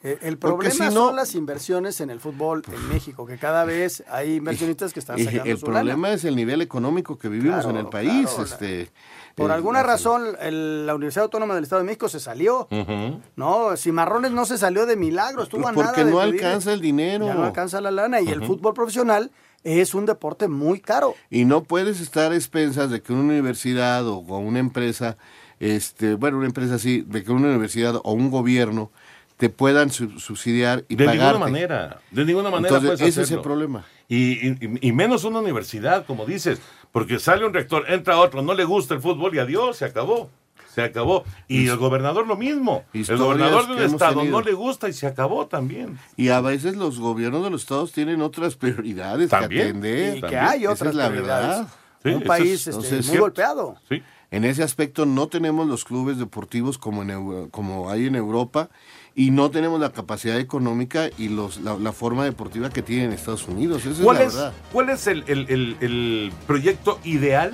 Eh, 0.07 0.19
El 0.21 0.37
problema 0.37 0.71
si 0.71 0.81
no- 0.95 1.07
son 1.07 1.17
las 1.17 1.35
inversiones 1.35 1.99
en 2.03 2.11
el 2.11 2.21
fútbol 2.21 2.63
en 2.71 2.89
México, 2.91 3.25
que 3.25 3.39
cada 3.39 3.65
vez 3.65 4.05
hay 4.11 4.35
inversionistas 4.35 4.93
que 4.93 5.01
están 5.01 5.19
sacando 5.19 5.45
El 5.45 5.57
su 5.59 5.65
problema 5.65 6.13
es 6.13 6.25
el 6.27 6.37
nivel 6.37 6.61
económico 6.61 7.17
que 7.19 7.31
vivimos 7.31 7.65
Claro, 7.65 7.71
en 7.79 7.85
el 7.87 7.91
país. 7.91 8.29
claro, 8.29 8.43
este, 8.45 8.91
Por 9.35 9.51
eh, 9.51 9.55
alguna 9.55 9.83
razón, 9.83 10.37
el- 10.43 10.85
la 10.87 10.95
Universidad 10.95 11.23
Autónoma 11.25 11.55
del 11.55 11.65
Estado 11.65 11.81
de 11.81 11.87
México 11.87 12.11
se 12.11 12.21
salió. 12.21 12.69
Ujú. 12.71 13.21
No, 13.37 13.77
Cimarrones 13.79 14.31
no 14.33 14.45
se 14.45 14.59
salió 14.59 14.85
de 14.85 14.97
milagro, 14.97 15.43
estuvo 15.43 15.63
Pues 15.63 15.75
Porque 15.75 15.91
nada 15.93 16.05
de 16.05 16.11
no 16.11 16.21
alcanza 16.21 16.75
el 16.75 16.83
dinero. 16.83 17.25
Ya 17.25 17.35
no 17.35 17.45
alcanza 17.45 17.81
la 17.81 17.91
lana 17.91 18.21
y 18.21 18.29
el 18.29 18.45
fútbol 18.45 18.75
profesional 18.75 19.31
es 19.63 19.95
un 19.95 20.05
deporte 20.05 20.49
muy 20.49 20.81
caro. 20.81 21.15
Y 21.31 21.47
no 21.47 21.63
puedes 21.65 22.03
estar 22.03 22.31
a 22.31 22.35
expensas 22.35 22.91
de 22.91 23.01
que 23.01 23.15
una 23.15 23.23
universidad 23.23 24.07
o 24.07 24.19
una 24.19 24.59
empresa, 24.59 25.17
este, 25.61 26.13
bueno, 26.15 26.37
una 26.37 26.47
empresa 26.47 26.75
así, 26.75 27.01
de 27.09 27.25
que 27.25 27.33
una 27.33 27.49
universidad 27.49 27.97
o 28.05 28.13
un 28.13 28.31
gobierno 28.31 28.91
te 29.37 29.49
puedan 29.51 29.91
su- 29.91 30.18
subsidiar 30.20 30.85
y 30.89 30.97
De 30.97 31.05
pagarte. 31.05 31.24
ninguna 31.26 31.45
manera. 31.45 32.01
De 32.11 32.24
ninguna 32.24 32.51
manera 32.51 32.68
Entonces, 32.76 32.99
puedes 33.01 33.12
ese 33.16 33.22
es 33.22 33.30
el 33.32 33.41
problema. 33.41 33.85
Y, 34.09 34.49
y- 34.49 34.59
y 34.80 34.93
menos 34.93 35.24
una 35.24 35.41
universidad, 35.41 36.07
como 36.07 36.24
dices, 36.26 36.61
porque 36.93 37.18
sale 37.18 37.45
un 37.45 37.53
rector, 37.55 37.85
entra 37.89 38.18
otro, 38.18 38.43
no 38.43 38.55
le 38.55 38.64
gusta 38.64 38.95
el 38.95 39.01
fútbol 39.01 39.35
y 39.35 39.39
adiós, 39.39 39.76
se 39.78 39.85
acabó. 39.87 40.30
Se 40.72 40.82
acabó. 40.82 41.24
Y 41.47 41.68
el 41.68 41.76
gobernador 41.76 42.26
lo 42.26 42.37
mismo. 42.37 42.85
El 42.93 43.05
gobernador 43.16 43.68
de 43.68 43.72
hemos 43.85 43.93
estado 43.93 44.14
tenido. 44.20 44.39
no 44.41 44.45
le 44.45 44.53
gusta 44.55 44.89
y 44.89 44.93
se 44.93 45.07
acabó 45.07 45.47
también. 45.47 45.99
Y 46.16 46.30
a 46.30 46.41
veces 46.41 46.74
los 46.76 46.99
gobiernos 46.99 47.45
de 47.45 47.51
los 47.51 47.62
estados 47.62 47.93
tienen 47.93 48.20
otras 48.20 48.57
prioridades 48.57 49.30
También. 49.30 49.62
que 49.62 49.68
atender. 49.68 50.16
Y 50.16 50.20
que 50.22 50.37
hay 50.37 50.62
Esa 50.64 50.72
otras 50.72 50.91
es 50.91 50.95
la 50.97 51.09
prioridades. 51.11 51.49
verdad. 51.49 51.68
Un 52.05 52.11
eso 52.11 52.18
es- 52.20 52.26
país 52.26 52.66
este, 52.66 52.93
muy 52.95 53.03
cierto. 53.05 53.20
golpeado. 53.20 53.76
Sí. 53.89 54.03
En 54.32 54.45
ese 54.45 54.64
aspecto 54.64 55.07
no 55.07 55.28
tenemos 55.28 55.68
los 55.68 55.85
clubes 55.85 56.18
deportivos 56.18 56.76
como, 56.76 57.03
en, 57.05 57.49
como 57.51 57.89
hay 57.89 58.07
en 58.07 58.16
Europa 58.16 58.68
y 59.15 59.31
no 59.31 59.51
tenemos 59.51 59.81
la 59.81 59.93
capacidad 59.93 60.39
económica 60.39 61.09
y 61.19 61.29
los, 61.29 61.61
la, 61.61 61.75
la 61.79 61.93
forma 61.93 62.25
deportiva 62.25 62.71
que 62.71 62.83
tienen 62.83 63.07
en 63.07 63.12
Estados 63.12 63.47
Unidos. 63.47 63.83
Esa 63.83 63.91
es 63.91 63.99
¿Cuál 63.99 64.17
la 64.19 64.23
es, 64.25 64.35
verdad. 64.35 64.53
cuál 64.73 64.91
es 64.91 65.07
el, 65.07 65.25
el- 65.29 65.47
el- 65.49 65.77
el 65.81 66.33
proyecto 66.47 66.99
ideal 67.05 67.53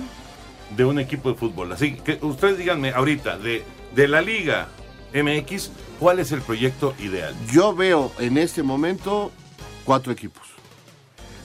de 0.75 0.85
un 0.85 0.99
equipo 0.99 1.29
de 1.31 1.35
fútbol? 1.35 1.71
Así 1.71 1.93
que 1.95 2.17
ustedes 2.21 2.57
díganme 2.57 2.91
ahorita, 2.91 3.37
de, 3.37 3.63
de 3.95 4.07
la 4.07 4.21
Liga 4.21 4.69
MX, 5.13 5.71
¿cuál 5.99 6.19
es 6.19 6.31
el 6.31 6.41
proyecto 6.41 6.95
ideal? 6.99 7.35
Yo 7.51 7.75
veo 7.75 8.11
en 8.19 8.37
este 8.37 8.63
momento 8.63 9.31
cuatro 9.85 10.11
equipos. 10.11 10.43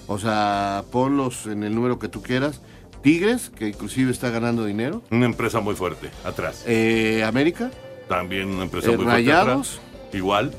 O 0.06 0.18
sea, 0.18 0.84
ponlos 0.92 1.46
en 1.46 1.62
el 1.64 1.74
número 1.74 1.98
que 1.98 2.08
tú 2.08 2.22
quieras. 2.22 2.60
Tigres, 3.02 3.50
que 3.50 3.68
inclusive 3.68 4.10
está 4.12 4.30
ganando 4.30 4.64
dinero. 4.64 5.02
Una 5.10 5.26
empresa 5.26 5.60
muy 5.60 5.74
fuerte, 5.74 6.10
atrás. 6.24 6.64
Eh, 6.66 7.22
América. 7.24 7.70
También 8.08 8.48
una 8.50 8.62
empresa 8.64 8.86
Eh, 8.88 8.96
muy 8.96 9.04
fuerte 9.04 9.22
Rayados. 9.22 9.80
Igual. 10.12 10.52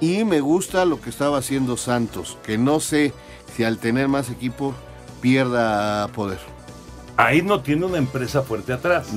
Y 0.00 0.24
me 0.24 0.40
gusta 0.40 0.84
lo 0.84 1.00
que 1.00 1.10
estaba 1.10 1.38
haciendo 1.38 1.76
Santos, 1.76 2.38
que 2.44 2.58
no 2.58 2.80
sé 2.80 3.12
si 3.56 3.64
al 3.64 3.78
tener 3.78 4.08
más 4.08 4.30
equipo 4.30 4.74
pierda 5.20 6.08
poder. 6.08 6.38
Ahí 7.16 7.42
no 7.42 7.60
tiene 7.60 7.84
una 7.86 7.98
empresa 7.98 8.42
fuerte 8.42 8.72
atrás, 8.72 9.08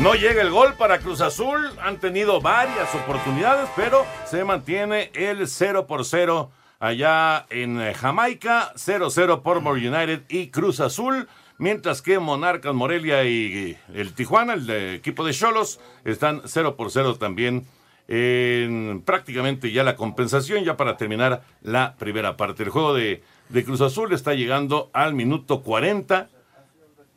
No 0.00 0.14
llega 0.14 0.40
el 0.40 0.48
gol 0.48 0.76
para 0.78 0.98
Cruz 0.98 1.20
Azul. 1.20 1.60
Han 1.82 1.98
tenido 1.98 2.40
varias 2.40 2.94
oportunidades, 2.94 3.68
pero 3.76 4.06
se 4.24 4.44
mantiene 4.44 5.10
el 5.12 5.46
0 5.46 5.86
por 5.86 6.06
0 6.06 6.50
allá 6.78 7.44
en 7.50 7.78
eh, 7.78 7.92
Jamaica. 7.92 8.72
0-0 8.76 9.42
por 9.42 9.60
More 9.60 9.86
United 9.86 10.22
y 10.30 10.48
Cruz 10.48 10.80
Azul. 10.80 11.28
Mientras 11.58 12.00
que 12.00 12.18
Monarcas 12.18 12.72
Morelia 12.72 13.24
y 13.24 13.76
el 13.92 14.14
Tijuana, 14.14 14.54
el 14.54 14.70
equipo 14.70 15.22
de 15.22 15.34
Cholos, 15.34 15.80
están 16.06 16.40
0 16.46 16.76
por 16.76 16.90
0 16.90 17.16
también 17.16 17.66
en 18.08 19.02
prácticamente 19.04 19.70
ya 19.70 19.84
la 19.84 19.96
compensación, 19.96 20.64
ya 20.64 20.78
para 20.78 20.96
terminar 20.96 21.42
la 21.60 21.94
primera 21.98 22.38
parte. 22.38 22.62
El 22.62 22.70
juego 22.70 22.94
de, 22.94 23.22
de 23.50 23.64
Cruz 23.66 23.82
Azul 23.82 24.14
está 24.14 24.32
llegando 24.32 24.88
al 24.94 25.12
minuto 25.12 25.60
40. 25.60 26.30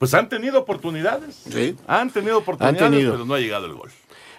Pues 0.04 0.14
han 0.16 0.28
tenido 0.28 0.60
oportunidades. 0.60 1.36
Sí. 1.50 1.78
Han 1.88 2.10
tenido 2.12 2.38
oportunidades, 2.40 2.82
Han 2.82 2.92
tenido. 2.92 3.12
pero 3.14 3.26
no 3.26 3.34
ha 3.36 3.40
llegado 3.40 3.66
el 3.68 3.74
gol. 3.74 3.90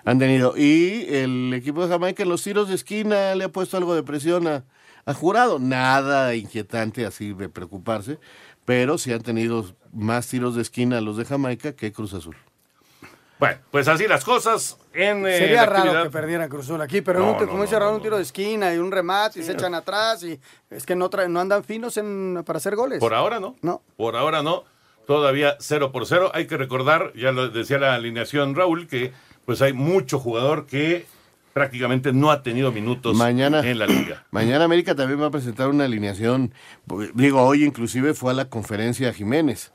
Han 0.04 0.18
tenido. 0.18 0.54
Y 0.58 1.06
el 1.08 1.54
equipo 1.54 1.82
de 1.82 1.88
Jamaica 1.88 2.22
en 2.22 2.28
los 2.28 2.42
tiros 2.42 2.68
de 2.68 2.74
esquina 2.74 3.34
le 3.34 3.44
ha 3.44 3.48
puesto 3.48 3.76
algo 3.78 3.94
de 3.94 4.02
presión 4.02 4.46
a, 4.46 4.64
a 5.06 5.14
jurado. 5.14 5.58
Nada 5.58 6.34
inquietante 6.34 7.06
así 7.06 7.32
de 7.32 7.48
preocuparse, 7.48 8.18
pero 8.66 8.98
sí 8.98 9.10
han 9.12 9.22
tenido 9.22 9.64
más 9.92 10.28
tiros 10.28 10.54
de 10.54 10.60
esquina 10.60 11.00
los 11.00 11.16
de 11.16 11.24
Jamaica 11.24 11.72
que 11.72 11.92
Cruz 11.92 12.12
Azul. 12.12 12.36
Bueno, 13.40 13.58
pues 13.70 13.88
así 13.88 14.06
las 14.06 14.24
cosas 14.24 14.76
en 14.92 15.26
eh, 15.26 15.38
Sería 15.38 15.56
la 15.62 15.66
raro 15.66 15.76
actividad. 15.84 16.02
que 16.04 16.10
perdieran 16.10 16.48
Cruz 16.50 16.66
Azul 16.66 16.80
aquí, 16.82 17.00
pero 17.00 17.20
No, 17.20 17.32
no, 17.32 17.38
como 17.38 17.54
no, 17.56 17.62
dice 17.62 17.78
no, 17.78 17.94
un 17.94 18.02
tiro 18.02 18.16
de 18.16 18.22
esquina 18.22 18.72
y 18.74 18.78
un 18.78 18.92
remate 18.92 19.40
y 19.40 19.42
se 19.42 19.52
echan 19.52 19.74
atrás 19.74 20.22
y 20.22 20.38
es 20.70 20.84
que 20.86 20.94
no, 20.94 21.08
traen- 21.10 21.30
no 21.32 21.40
andan 21.40 21.64
finos 21.64 21.96
en, 21.96 22.42
para 22.44 22.58
hacer 22.58 22.76
goles. 22.76 23.00
Por 23.00 23.12
ahora 23.14 23.40
no. 23.40 23.56
No. 23.62 23.82
Por 23.96 24.14
ahora 24.16 24.42
no. 24.42 24.62
Todavía 25.06 25.56
0 25.60 25.92
por 25.92 26.06
0. 26.06 26.30
Hay 26.34 26.46
que 26.46 26.56
recordar, 26.56 27.12
ya 27.14 27.32
lo 27.32 27.48
decía 27.48 27.78
la 27.78 27.94
alineación 27.94 28.54
Raúl, 28.54 28.86
que 28.86 29.12
pues 29.44 29.60
hay 29.62 29.72
mucho 29.72 30.18
jugador 30.18 30.66
que 30.66 31.06
prácticamente 31.52 32.12
no 32.12 32.30
ha 32.30 32.42
tenido 32.42 32.72
minutos 32.72 33.16
Mañana, 33.16 33.60
en 33.60 33.78
la 33.78 33.86
liga. 33.86 34.26
mañana 34.30 34.64
América 34.64 34.94
también 34.94 35.20
va 35.22 35.26
a 35.26 35.30
presentar 35.30 35.68
una 35.68 35.84
alineación. 35.84 36.52
porque, 36.86 37.10
Digo, 37.14 37.42
hoy 37.42 37.64
inclusive 37.64 38.12
fue 38.14 38.32
a 38.32 38.34
la 38.34 38.48
conferencia 38.48 39.12
Jiménez. 39.12 39.70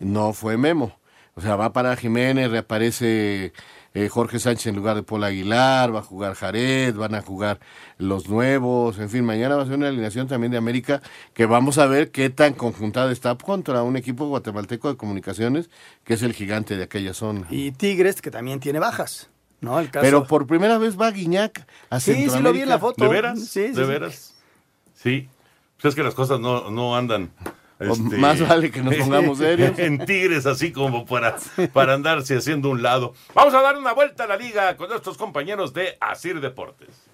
No 0.00 0.32
fue 0.32 0.56
Memo. 0.56 0.98
O 1.34 1.40
sea, 1.40 1.54
va 1.54 1.66
a 1.66 1.72
parar 1.72 1.98
Jiménez, 1.98 2.50
reaparece 2.50 3.52
eh, 3.98 4.08
Jorge 4.08 4.38
Sánchez 4.38 4.66
en 4.68 4.76
lugar 4.76 4.94
de 4.94 5.02
Paul 5.02 5.24
Aguilar, 5.24 5.92
va 5.92 5.98
a 5.98 6.02
jugar 6.02 6.34
Jared, 6.34 6.94
van 6.94 7.16
a 7.16 7.22
jugar 7.22 7.58
los 7.96 8.28
nuevos, 8.28 8.98
en 9.00 9.10
fin, 9.10 9.24
mañana 9.24 9.56
va 9.56 9.62
a 9.62 9.66
ser 9.66 9.74
una 9.74 9.88
alineación 9.88 10.28
también 10.28 10.52
de 10.52 10.58
América 10.58 11.02
que 11.34 11.46
vamos 11.46 11.78
a 11.78 11.86
ver 11.86 12.12
qué 12.12 12.30
tan 12.30 12.54
conjuntada 12.54 13.10
está 13.10 13.34
contra 13.36 13.82
un 13.82 13.96
equipo 13.96 14.28
guatemalteco 14.28 14.88
de 14.88 14.96
comunicaciones 14.96 15.68
que 16.04 16.14
es 16.14 16.22
el 16.22 16.32
gigante 16.32 16.76
de 16.76 16.84
aquella 16.84 17.12
zona. 17.12 17.48
Y 17.50 17.72
Tigres 17.72 18.22
que 18.22 18.30
también 18.30 18.60
tiene 18.60 18.78
bajas, 18.78 19.30
¿no? 19.60 19.80
El 19.80 19.90
caso... 19.90 20.04
Pero 20.04 20.26
por 20.26 20.46
primera 20.46 20.78
vez 20.78 20.96
va 21.00 21.10
Guiñac 21.10 21.66
a 21.90 21.98
Sí, 21.98 22.30
sí 22.30 22.38
lo 22.38 22.52
vi 22.52 22.60
en 22.60 22.68
la 22.68 22.78
foto. 22.78 23.02
¿De 23.02 23.10
veras? 23.10 23.40
Sí, 23.40 23.46
sí, 23.46 23.72
¿De 23.72 23.74
sí. 23.74 23.82
veras? 23.82 24.34
Sí. 24.94 25.28
Pues 25.80 25.92
es 25.92 25.94
que 25.96 26.04
las 26.04 26.14
cosas 26.14 26.38
no, 26.38 26.70
no 26.70 26.96
andan. 26.96 27.32
Este, 27.78 28.16
más 28.16 28.46
vale 28.46 28.70
que 28.70 28.82
nos 28.82 28.94
pongamos 28.96 29.38
serios. 29.38 29.78
En 29.78 30.04
Tigres, 30.04 30.46
así 30.46 30.72
como 30.72 31.06
para, 31.06 31.36
para 31.72 31.94
andarse 31.94 32.36
haciendo 32.36 32.70
un 32.70 32.82
lado. 32.82 33.14
Vamos 33.34 33.54
a 33.54 33.62
dar 33.62 33.76
una 33.76 33.92
vuelta 33.92 34.24
a 34.24 34.26
la 34.26 34.36
liga 34.36 34.76
con 34.76 34.88
nuestros 34.88 35.16
compañeros 35.16 35.72
de 35.72 35.96
Asir 36.00 36.40
Deportes. 36.40 37.07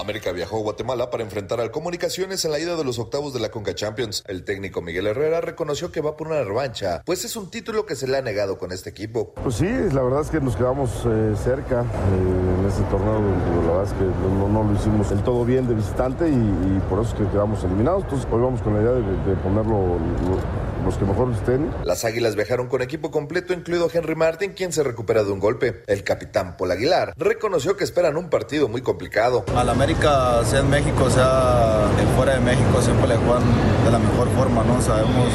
América 0.00 0.32
viajó 0.32 0.56
a 0.58 0.60
Guatemala 0.60 1.10
para 1.10 1.22
enfrentar 1.22 1.60
al 1.60 1.70
Comunicaciones 1.70 2.44
en 2.44 2.52
la 2.52 2.58
ida 2.58 2.76
de 2.76 2.84
los 2.84 2.98
octavos 2.98 3.32
de 3.32 3.40
la 3.40 3.50
Conca 3.50 3.74
Champions. 3.74 4.22
El 4.26 4.44
técnico 4.44 4.80
Miguel 4.82 5.06
Herrera 5.06 5.40
reconoció 5.40 5.90
que 5.92 6.00
va 6.00 6.16
por 6.16 6.28
una 6.28 6.42
revancha, 6.42 7.02
pues 7.04 7.24
es 7.24 7.36
un 7.36 7.50
título 7.50 7.86
que 7.86 7.96
se 7.96 8.06
le 8.06 8.16
ha 8.16 8.22
negado 8.22 8.58
con 8.58 8.72
este 8.72 8.90
equipo. 8.90 9.34
Pues 9.42 9.56
sí, 9.56 9.66
la 9.92 10.02
verdad 10.02 10.22
es 10.22 10.30
que 10.30 10.40
nos 10.40 10.56
quedamos 10.56 10.90
eh, 11.06 11.34
cerca 11.42 11.82
eh, 11.82 12.58
en 12.60 12.66
ese 12.68 12.82
torneo. 12.90 13.20
La 13.66 13.72
verdad 13.72 13.84
es 13.84 13.92
que 13.92 14.04
no, 14.04 14.48
no 14.48 14.64
lo 14.64 14.78
hicimos 14.78 15.10
del 15.10 15.22
todo 15.22 15.44
bien 15.44 15.66
de 15.68 15.74
visitante 15.74 16.28
y, 16.28 16.32
y 16.32 16.80
por 16.88 17.00
eso 17.00 17.12
es 17.14 17.20
que 17.20 17.28
quedamos 17.30 17.62
eliminados. 17.64 18.04
Entonces 18.04 18.28
hoy 18.32 18.40
vamos 18.40 18.62
con 18.62 18.74
la 18.74 18.80
idea 18.82 18.92
de, 18.92 19.00
de 19.02 19.36
ponerlo 19.42 19.98
lo- 19.98 20.68
los 20.84 20.96
que 20.96 21.04
mejor 21.04 21.32
estén. 21.32 21.70
Las 21.84 22.04
Águilas 22.04 22.36
viajaron 22.36 22.68
con 22.68 22.80
equipo 22.82 23.10
completo, 23.10 23.52
incluido 23.52 23.90
Henry 23.92 24.14
Martin, 24.14 24.52
quien 24.52 24.72
se 24.72 24.82
recupera 24.84 25.24
de 25.24 25.32
un 25.32 25.40
golpe. 25.40 25.82
El 25.88 26.04
capitán 26.04 26.56
Paul 26.56 26.70
Aguilar 26.70 27.12
reconoció 27.16 27.76
que 27.76 27.82
esperan 27.84 28.16
un 28.16 28.30
partido 28.30 28.68
muy 28.68 28.80
complicado. 28.80 29.44
América, 29.88 30.44
sea 30.44 30.60
en 30.60 30.68
México, 30.68 31.08
sea 31.08 31.88
fuera 32.14 32.34
de 32.34 32.40
México, 32.40 32.82
siempre 32.82 33.08
le 33.08 33.16
juegan 33.16 33.42
de 33.86 33.90
la 33.90 33.98
mejor 33.98 34.28
forma, 34.36 34.62
¿no? 34.62 34.82
Sabemos 34.82 35.32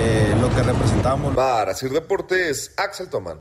eh, 0.00 0.34
lo 0.40 0.48
que 0.50 0.60
representamos. 0.60 1.36
Para 1.36 1.72
Sir 1.72 1.92
Deportes, 1.92 2.72
Axel 2.76 3.08
Toman. 3.08 3.38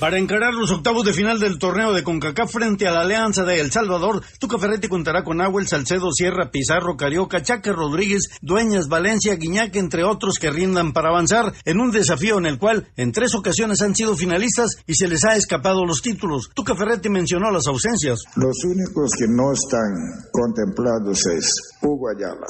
Para 0.00 0.18
encarar 0.18 0.52
los 0.52 0.72
octavos 0.72 1.06
de 1.06 1.12
final 1.12 1.38
del 1.38 1.58
torneo 1.58 1.92
de 1.92 2.02
CONCACAF 2.02 2.50
frente 2.50 2.86
a 2.86 2.90
la 2.90 3.02
Alianza 3.02 3.44
de 3.44 3.60
El 3.60 3.70
Salvador, 3.70 4.22
Tuca 4.40 4.58
Ferretti 4.58 4.88
contará 4.88 5.22
con 5.22 5.36
Nahuel 5.36 5.68
Salcedo, 5.68 6.10
Sierra, 6.10 6.50
Pizarro, 6.50 6.96
Carioca, 6.96 7.42
Chaca 7.42 7.72
Rodríguez, 7.72 8.28
Dueñas, 8.42 8.88
Valencia, 8.88 9.36
Guiñac, 9.36 9.74
entre 9.76 10.02
otros 10.02 10.38
que 10.38 10.50
rindan 10.50 10.92
para 10.92 11.10
avanzar 11.10 11.54
en 11.64 11.80
un 11.80 11.92
desafío 11.92 12.38
en 12.38 12.46
el 12.46 12.58
cual 12.58 12.88
en 12.96 13.12
tres 13.12 13.34
ocasiones 13.36 13.80
han 13.82 13.94
sido 13.94 14.16
finalistas 14.16 14.72
y 14.86 14.94
se 14.94 15.06
les 15.06 15.24
ha 15.24 15.36
escapado 15.36 15.86
los 15.86 16.02
títulos. 16.02 16.50
Tuca 16.54 16.74
Ferretti 16.74 17.08
mencionó 17.08 17.52
las 17.52 17.68
ausencias. 17.68 18.18
Los 18.34 18.64
únicos 18.64 19.12
que 19.16 19.26
no 19.28 19.52
están 19.52 19.94
contemplados 20.32 21.24
es 21.28 21.54
Hugo 21.80 22.08
Ayala, 22.10 22.46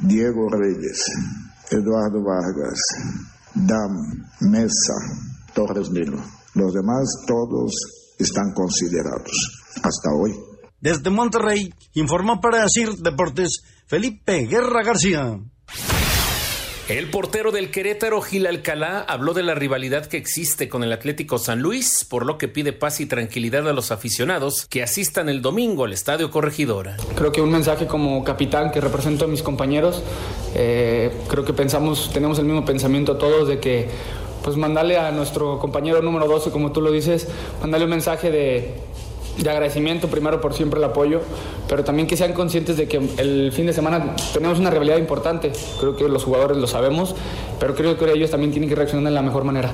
Diego 0.00 0.48
Reyes, 0.50 1.04
Eduardo 1.70 2.22
Vargas, 2.24 2.80
Dam, 3.54 4.26
Mesa, 4.40 4.94
Torres 5.54 5.90
Nilo. 5.90 6.35
Los 6.56 6.72
demás 6.72 7.04
todos 7.26 7.70
están 8.18 8.54
considerados 8.54 9.30
hasta 9.82 10.10
hoy. 10.18 10.34
Desde 10.80 11.10
Monterrey, 11.10 11.72
informó 11.92 12.40
para 12.40 12.64
Asir 12.64 12.94
Deportes 12.96 13.62
Felipe 13.86 14.46
Guerra 14.46 14.82
García. 14.82 15.38
El 16.88 17.10
portero 17.10 17.50
del 17.50 17.70
Querétaro, 17.70 18.22
Gil 18.22 18.46
Alcalá, 18.46 19.00
habló 19.00 19.34
de 19.34 19.42
la 19.42 19.54
rivalidad 19.54 20.06
que 20.06 20.16
existe 20.16 20.68
con 20.68 20.82
el 20.82 20.92
Atlético 20.92 21.36
San 21.36 21.60
Luis, 21.60 22.06
por 22.08 22.24
lo 22.24 22.38
que 22.38 22.48
pide 22.48 22.72
paz 22.72 23.00
y 23.00 23.06
tranquilidad 23.06 23.68
a 23.68 23.72
los 23.72 23.90
aficionados 23.90 24.66
que 24.70 24.82
asistan 24.82 25.28
el 25.28 25.42
domingo 25.42 25.84
al 25.84 25.92
Estadio 25.92 26.30
Corregidora. 26.30 26.96
Creo 27.16 27.32
que 27.32 27.42
un 27.42 27.50
mensaje 27.50 27.86
como 27.86 28.22
capitán 28.22 28.70
que 28.70 28.80
represento 28.80 29.24
a 29.24 29.28
mis 29.28 29.42
compañeros, 29.42 30.02
eh, 30.54 31.10
creo 31.28 31.44
que 31.44 31.52
pensamos, 31.52 32.10
tenemos 32.14 32.38
el 32.38 32.44
mismo 32.46 32.64
pensamiento 32.64 33.16
todos 33.18 33.48
de 33.48 33.58
que 33.58 33.88
pues 34.46 34.56
mandarle 34.56 34.96
a 34.96 35.10
nuestro 35.10 35.58
compañero 35.58 36.00
número 36.02 36.28
12, 36.28 36.52
como 36.52 36.70
tú 36.70 36.80
lo 36.80 36.92
dices, 36.92 37.26
mandarle 37.60 37.86
un 37.86 37.90
mensaje 37.90 38.30
de, 38.30 38.74
de 39.38 39.50
agradecimiento 39.50 40.06
primero 40.06 40.40
por 40.40 40.54
siempre 40.54 40.78
el 40.78 40.84
apoyo, 40.84 41.20
pero 41.68 41.82
también 41.82 42.06
que 42.06 42.16
sean 42.16 42.32
conscientes 42.32 42.76
de 42.76 42.86
que 42.86 42.98
el 43.18 43.50
fin 43.50 43.66
de 43.66 43.72
semana 43.72 44.14
tenemos 44.32 44.60
una 44.60 44.70
rivalidad 44.70 44.98
importante, 44.98 45.50
creo 45.80 45.96
que 45.96 46.08
los 46.08 46.22
jugadores 46.22 46.58
lo 46.58 46.68
sabemos, 46.68 47.16
pero 47.58 47.74
creo 47.74 47.98
que 47.98 48.08
ellos 48.12 48.30
también 48.30 48.52
tienen 48.52 48.68
que 48.68 48.76
reaccionar 48.76 49.06
de 49.06 49.10
la 49.10 49.22
mejor 49.22 49.42
manera. 49.42 49.72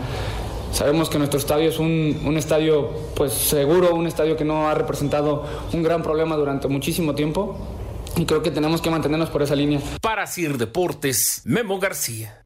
Sabemos 0.73 1.11
que 1.11 1.19
nuestro 1.19 1.39
estadio 1.39 1.69
es 1.69 1.79
un, 1.79 2.23
un 2.25 2.39
estadio 2.39 2.93
pues 3.15 3.35
seguro, 3.35 3.95
un 3.95 4.07
estadio 4.07 4.39
que 4.39 4.47
no 4.47 4.71
ha 4.71 4.75
representado 4.75 5.45
un 5.75 5.83
gran 5.83 6.03
problema 6.03 6.35
durante 6.39 6.67
muchísimo 6.67 7.15
tiempo 7.15 7.59
y 8.17 8.25
creo 8.25 8.43
que 8.43 8.51
tenemos 8.51 8.81
que 8.81 8.89
mantenernos 8.89 9.29
por 9.29 9.43
esa 9.43 9.55
línea. 9.55 9.81
Para 10.01 10.27
Sir 10.27 10.57
Deportes, 10.57 11.43
Memo 11.45 11.79
García. 11.79 12.42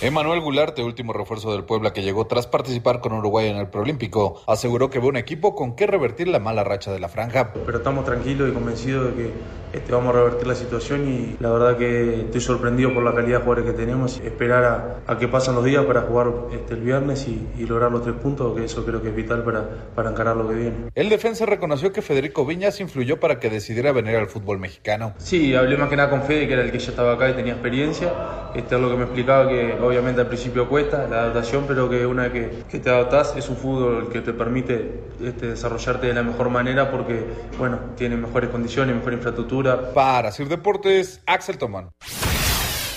Emanuel 0.00 0.40
Gularte, 0.40 0.84
último 0.84 1.12
refuerzo 1.12 1.50
del 1.50 1.64
Puebla 1.64 1.92
que 1.92 2.02
llegó 2.02 2.24
tras 2.28 2.46
participar 2.46 3.00
con 3.00 3.14
Uruguay 3.14 3.48
en 3.48 3.56
el 3.56 3.66
preolímpico, 3.66 4.40
aseguró 4.46 4.90
que 4.90 5.00
ve 5.00 5.08
un 5.08 5.16
equipo 5.16 5.56
con 5.56 5.74
que 5.74 5.88
revertir 5.88 6.28
la 6.28 6.38
mala 6.38 6.62
racha 6.62 6.92
de 6.92 7.00
la 7.00 7.08
franja. 7.08 7.52
pero 7.66 7.78
estamos 7.78 8.04
tranquilos 8.04 8.48
y 8.48 8.52
convencidos 8.52 9.08
de 9.08 9.14
que 9.24 9.32
este, 9.72 9.92
vamos 9.92 10.14
a 10.14 10.18
revertir 10.18 10.46
la 10.46 10.54
situación 10.54 11.08
y 11.12 11.36
la 11.40 11.50
verdad 11.50 11.76
que 11.76 12.20
estoy 12.22 12.40
sorprendido 12.40 12.94
por 12.94 13.02
la 13.02 13.12
calidad 13.12 13.40
de 13.40 13.44
jugadores 13.44 13.72
que 13.72 13.76
tenemos. 13.76 14.18
Esperar 14.20 14.64
a, 14.64 15.12
a 15.12 15.18
que 15.18 15.26
pasen 15.26 15.56
los 15.56 15.64
días 15.64 15.84
para 15.84 16.02
jugar 16.02 16.28
este, 16.52 16.74
el 16.74 16.80
viernes 16.80 17.26
y, 17.26 17.46
y 17.58 17.66
lograr 17.66 17.90
los 17.90 18.02
tres 18.02 18.14
puntos, 18.14 18.56
que 18.56 18.64
eso 18.64 18.84
creo 18.86 19.02
que 19.02 19.08
es 19.08 19.16
vital 19.16 19.42
para, 19.42 19.68
para 19.96 20.10
encarar 20.10 20.36
lo 20.36 20.48
que 20.48 20.54
viene. 20.54 20.76
El 20.94 21.08
defensa 21.08 21.44
reconoció 21.44 21.92
que 21.92 22.02
Federico 22.02 22.46
Viñas 22.46 22.80
influyó 22.80 23.18
para 23.18 23.40
que 23.40 23.50
decidiera 23.50 23.90
venir 23.90 24.14
al 24.14 24.28
fútbol 24.28 24.58
mexicano. 24.60 25.12
Sí, 25.18 25.54
hablé 25.56 25.76
más 25.76 25.90
que 25.90 25.96
nada 25.96 26.08
con 26.08 26.22
Fede, 26.22 26.46
que 26.46 26.52
era 26.54 26.62
el 26.62 26.70
que 26.70 26.78
ya 26.78 26.90
estaba 26.90 27.14
acá 27.14 27.28
y 27.28 27.34
tenía 27.34 27.52
experiencia. 27.54 28.12
Este 28.54 28.76
es 28.76 28.80
lo 28.80 28.88
que 28.88 28.96
me 28.96 29.02
explicaba 29.04 29.48
que 29.48 29.76
obviamente 29.88 30.20
al 30.20 30.28
principio 30.28 30.68
cuesta 30.68 31.08
la 31.08 31.22
adaptación, 31.22 31.64
pero 31.66 31.88
que 31.88 32.06
una 32.06 32.28
vez 32.28 32.32
que, 32.32 32.62
que 32.70 32.78
te 32.78 32.90
adaptás 32.90 33.34
es 33.36 33.48
un 33.48 33.56
fútbol 33.56 34.10
que 34.10 34.20
te 34.20 34.32
permite 34.32 35.02
este, 35.22 35.48
desarrollarte 35.48 36.06
de 36.06 36.14
la 36.14 36.22
mejor 36.22 36.50
manera 36.50 36.90
porque, 36.90 37.24
bueno, 37.58 37.78
tiene 37.96 38.16
mejores 38.16 38.50
condiciones, 38.50 38.94
mejor 38.94 39.14
infraestructura. 39.14 39.92
Para 39.94 40.30
Sir 40.30 40.48
Deportes, 40.48 41.22
Axel 41.26 41.58
Tomán. 41.58 41.90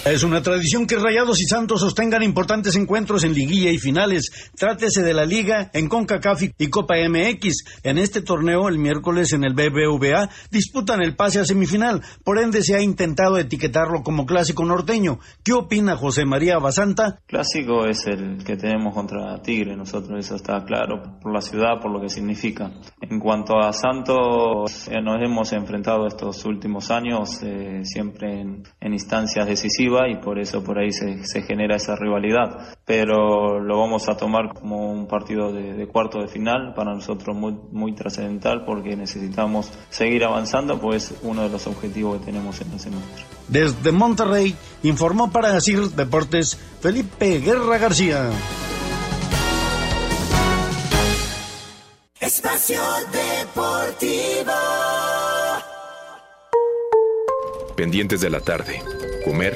Es 0.04 0.24
una 0.24 0.42
tradición 0.42 0.88
que 0.88 0.98
Rayados 0.98 1.40
y 1.42 1.46
Santos 1.46 1.82
sostengan 1.82 2.24
importantes 2.24 2.76
encuentros 2.76 3.24
en 3.24 3.36
liguilla 3.36 3.70
y 3.70 3.78
finales. 3.78 4.50
Trátese 4.58 5.04
de 5.04 5.14
la 5.14 5.26
Liga 5.26 5.70
en 5.74 5.88
CONCACAF 5.88 6.42
y 6.58 6.70
Copa 6.72 6.96
MX. 7.08 7.82
En 7.84 8.00
este 8.00 8.24
torneo, 8.24 8.68
el 8.68 8.80
miércoles 8.80 9.32
en 9.32 9.44
el 9.44 9.54
BBVA, 9.54 10.28
disputan 10.50 11.04
el 11.04 11.16
pase 11.16 11.40
a 11.40 11.46
semifinal. 11.46 12.02
Por 12.24 12.40
ende, 12.40 12.64
se 12.64 12.76
ha 12.76 12.82
intentado 12.82 13.38
etiquetarlo 13.38 14.02
como 14.02 14.26
clásico 14.26 14.66
norteño. 14.66 15.20
¿Qué 15.44 15.54
opina 15.54 15.96
José 15.96 16.26
María 16.26 16.58
Basanta? 16.58 17.20
Clásico 17.28 17.86
es 17.86 18.08
el 18.08 18.44
que 18.44 18.58
tenemos 18.58 18.96
contra 18.96 19.40
Tigre, 19.44 19.76
nosotros 19.76 20.18
eso 20.18 20.36
está 20.36 20.66
claro, 20.66 21.20
por 21.22 21.32
la 21.32 21.42
ciudad, 21.42 21.80
por 21.80 21.92
lo 21.92 22.02
que 22.02 22.10
significa. 22.10 22.72
En 23.02 23.20
cuanto 23.20 23.60
a 23.60 23.72
Santos, 23.72 24.88
eh, 24.88 25.00
nos 25.00 25.22
hemos 25.22 25.54
enfrentado 25.54 26.08
estos 26.08 26.44
últimos 26.46 26.90
años 26.90 27.40
eh, 27.44 27.82
siempre 27.84 28.42
en, 28.42 28.64
en 28.80 28.94
instancias 28.94 29.48
decisivas 29.48 29.91
y 30.08 30.16
por 30.16 30.40
eso 30.40 30.64
por 30.64 30.80
ahí 30.80 30.92
se, 30.92 31.24
se 31.26 31.42
genera 31.42 31.76
esa 31.76 31.96
rivalidad. 31.96 32.76
Pero 32.86 33.60
lo 33.60 33.80
vamos 33.80 34.08
a 34.10 34.16
tomar 34.16 34.54
como 34.54 34.92
un 34.92 35.08
partido 35.08 35.52
de, 35.52 35.74
de 35.74 35.88
cuarto 35.88 36.20
de 36.20 36.28
final, 36.28 36.74
para 36.74 36.94
nosotros 36.94 37.36
muy, 37.36 37.56
muy 37.72 37.94
trascendental 37.94 38.66
porque 38.66 38.96
necesitamos 38.96 39.72
seguir 39.90 40.24
avanzando, 40.24 40.80
pues 40.80 41.14
uno 41.24 41.44
de 41.44 41.50
los 41.50 41.68
objetivos 41.68 42.20
que 42.20 42.26
tenemos 42.26 42.60
en 42.62 42.72
el 42.72 42.80
semestre. 42.80 43.24
Desde 43.48 43.92
Monterrey, 43.92 44.56
informó 44.84 45.32
para 45.32 45.56
Asir 45.56 45.82
Deportes 45.92 46.58
Felipe 46.80 47.40
Guerra 47.40 47.78
García. 47.78 48.30
Espacio 52.20 52.80
Deportivo. 53.12 54.52
Pendientes 57.76 58.22
de 58.22 58.30
la 58.30 58.40
tarde. 58.40 58.82
Comer, 59.26 59.56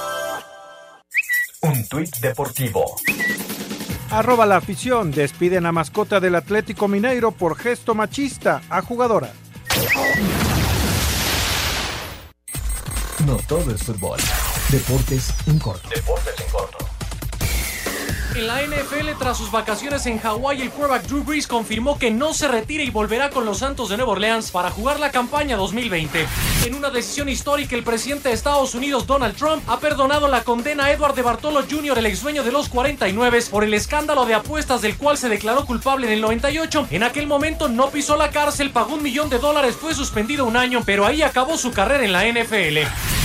Un 1.63 1.87
tuit 1.87 2.17
deportivo. 2.17 2.95
Arroba 4.09 4.47
la 4.47 4.57
afición. 4.57 5.11
Despiden 5.11 5.67
a 5.67 5.71
mascota 5.71 6.19
del 6.19 6.33
Atlético 6.33 6.87
Mineiro 6.87 7.31
por 7.31 7.55
gesto 7.55 7.93
machista 7.93 8.63
a 8.67 8.81
jugadora. 8.81 9.31
No 13.27 13.37
todo 13.47 13.75
es 13.75 13.83
fútbol. 13.83 14.19
Deportes 14.69 15.33
en 15.45 15.59
corto. 15.59 15.87
Deportes 15.89 16.33
en 16.39 16.51
corto. 16.51 16.90
En 18.33 18.47
la 18.47 18.61
NFL, 18.61 19.09
tras 19.19 19.37
sus 19.37 19.51
vacaciones 19.51 20.05
en 20.05 20.17
Hawái, 20.17 20.61
el 20.61 20.71
quarterback 20.71 21.03
Drew 21.03 21.21
Brees 21.21 21.47
confirmó 21.47 21.99
que 21.99 22.11
no 22.11 22.33
se 22.33 22.47
retira 22.47 22.81
y 22.81 22.89
volverá 22.89 23.29
con 23.29 23.43
los 23.43 23.57
Santos 23.57 23.89
de 23.89 23.97
Nueva 23.97 24.13
Orleans 24.13 24.51
para 24.51 24.71
jugar 24.71 25.01
la 25.01 25.11
campaña 25.11 25.57
2020. 25.57 26.25
En 26.65 26.75
una 26.75 26.89
decisión 26.89 27.27
histórica, 27.27 27.75
el 27.75 27.83
presidente 27.83 28.29
de 28.29 28.35
Estados 28.35 28.73
Unidos, 28.73 29.05
Donald 29.05 29.35
Trump, 29.35 29.61
ha 29.67 29.81
perdonado 29.81 30.29
la 30.29 30.45
condena 30.45 30.85
a 30.85 30.91
Edward 30.93 31.15
de 31.15 31.23
Bartolo 31.23 31.61
Jr., 31.69 31.97
el 31.97 32.05
ex 32.05 32.21
dueño 32.21 32.43
de 32.43 32.53
los 32.53 32.69
49, 32.69 33.41
por 33.51 33.65
el 33.65 33.73
escándalo 33.73 34.25
de 34.25 34.33
apuestas 34.33 34.81
del 34.81 34.95
cual 34.95 35.17
se 35.17 35.27
declaró 35.27 35.65
culpable 35.65 36.07
en 36.07 36.13
el 36.13 36.21
98. 36.21 36.87
En 36.89 37.03
aquel 37.03 37.27
momento 37.27 37.67
no 37.67 37.89
pisó 37.89 38.15
la 38.15 38.29
cárcel, 38.29 38.71
pagó 38.71 38.93
un 38.93 39.03
millón 39.03 39.29
de 39.29 39.39
dólares, 39.39 39.75
fue 39.75 39.93
suspendido 39.93 40.45
un 40.45 40.55
año, 40.55 40.83
pero 40.85 41.05
ahí 41.05 41.21
acabó 41.21 41.57
su 41.57 41.73
carrera 41.73 42.05
en 42.05 42.13
la 42.13 42.25
NFL. 42.25 42.77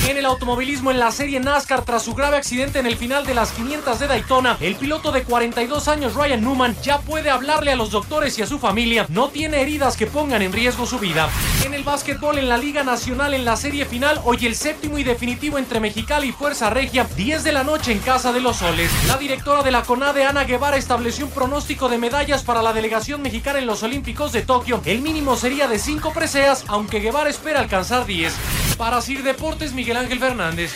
En 0.08 0.16
el 0.16 0.26
automovilismo, 0.26 0.90
en 0.90 0.98
la 0.98 1.10
serie 1.10 1.40
NASCAR, 1.40 1.84
tras 1.84 2.02
su 2.02 2.14
grave 2.14 2.36
accidente 2.36 2.80
en 2.80 2.86
el 2.86 2.96
final 2.96 3.24
de 3.24 3.34
las 3.34 3.52
500 3.52 3.98
de 3.98 4.06
Daytona, 4.06 4.56
el 4.60 4.76
piloto 4.76 4.95
de 4.96 5.24
42 5.24 5.88
años 5.88 6.14
Ryan 6.14 6.40
Newman 6.40 6.74
ya 6.82 7.00
puede 7.00 7.28
hablarle 7.28 7.70
a 7.70 7.76
los 7.76 7.90
doctores 7.90 8.38
y 8.38 8.42
a 8.42 8.46
su 8.46 8.58
familia. 8.58 9.04
No 9.10 9.28
tiene 9.28 9.60
heridas 9.60 9.94
que 9.94 10.06
pongan 10.06 10.40
en 10.40 10.52
riesgo 10.52 10.86
su 10.86 10.98
vida. 10.98 11.28
En 11.64 11.74
el 11.74 11.84
básquetbol, 11.84 12.38
en 12.38 12.48
la 12.48 12.56
Liga 12.56 12.82
Nacional, 12.82 13.34
en 13.34 13.44
la 13.44 13.56
serie 13.56 13.84
final, 13.84 14.20
hoy 14.24 14.46
el 14.46 14.54
séptimo 14.54 14.96
y 14.98 15.04
definitivo 15.04 15.58
entre 15.58 15.80
Mexicali 15.80 16.28
y 16.28 16.32
Fuerza 16.32 16.70
Regia, 16.70 17.06
10 17.14 17.44
de 17.44 17.52
la 17.52 17.62
noche 17.62 17.92
en 17.92 17.98
Casa 17.98 18.32
de 18.32 18.40
los 18.40 18.56
Soles. 18.56 18.90
La 19.06 19.18
directora 19.18 19.62
de 19.62 19.70
la 19.70 19.82
CONADE, 19.82 20.24
Ana 20.24 20.44
Guevara, 20.44 20.78
estableció 20.78 21.26
un 21.26 21.32
pronóstico 21.32 21.90
de 21.90 21.98
medallas 21.98 22.42
para 22.42 22.62
la 22.62 22.72
delegación 22.72 23.20
mexicana 23.20 23.58
en 23.58 23.66
los 23.66 23.82
Olímpicos 23.82 24.32
de 24.32 24.42
Tokio. 24.42 24.80
El 24.86 25.02
mínimo 25.02 25.36
sería 25.36 25.68
de 25.68 25.78
5 25.78 26.12
preseas, 26.14 26.64
aunque 26.68 27.00
Guevara 27.00 27.28
espera 27.28 27.60
alcanzar 27.60 28.06
10. 28.06 28.34
Para 28.78 29.02
Sir 29.02 29.22
Deportes, 29.22 29.74
Miguel 29.74 29.98
Ángel 29.98 30.18
Fernández. 30.18 30.72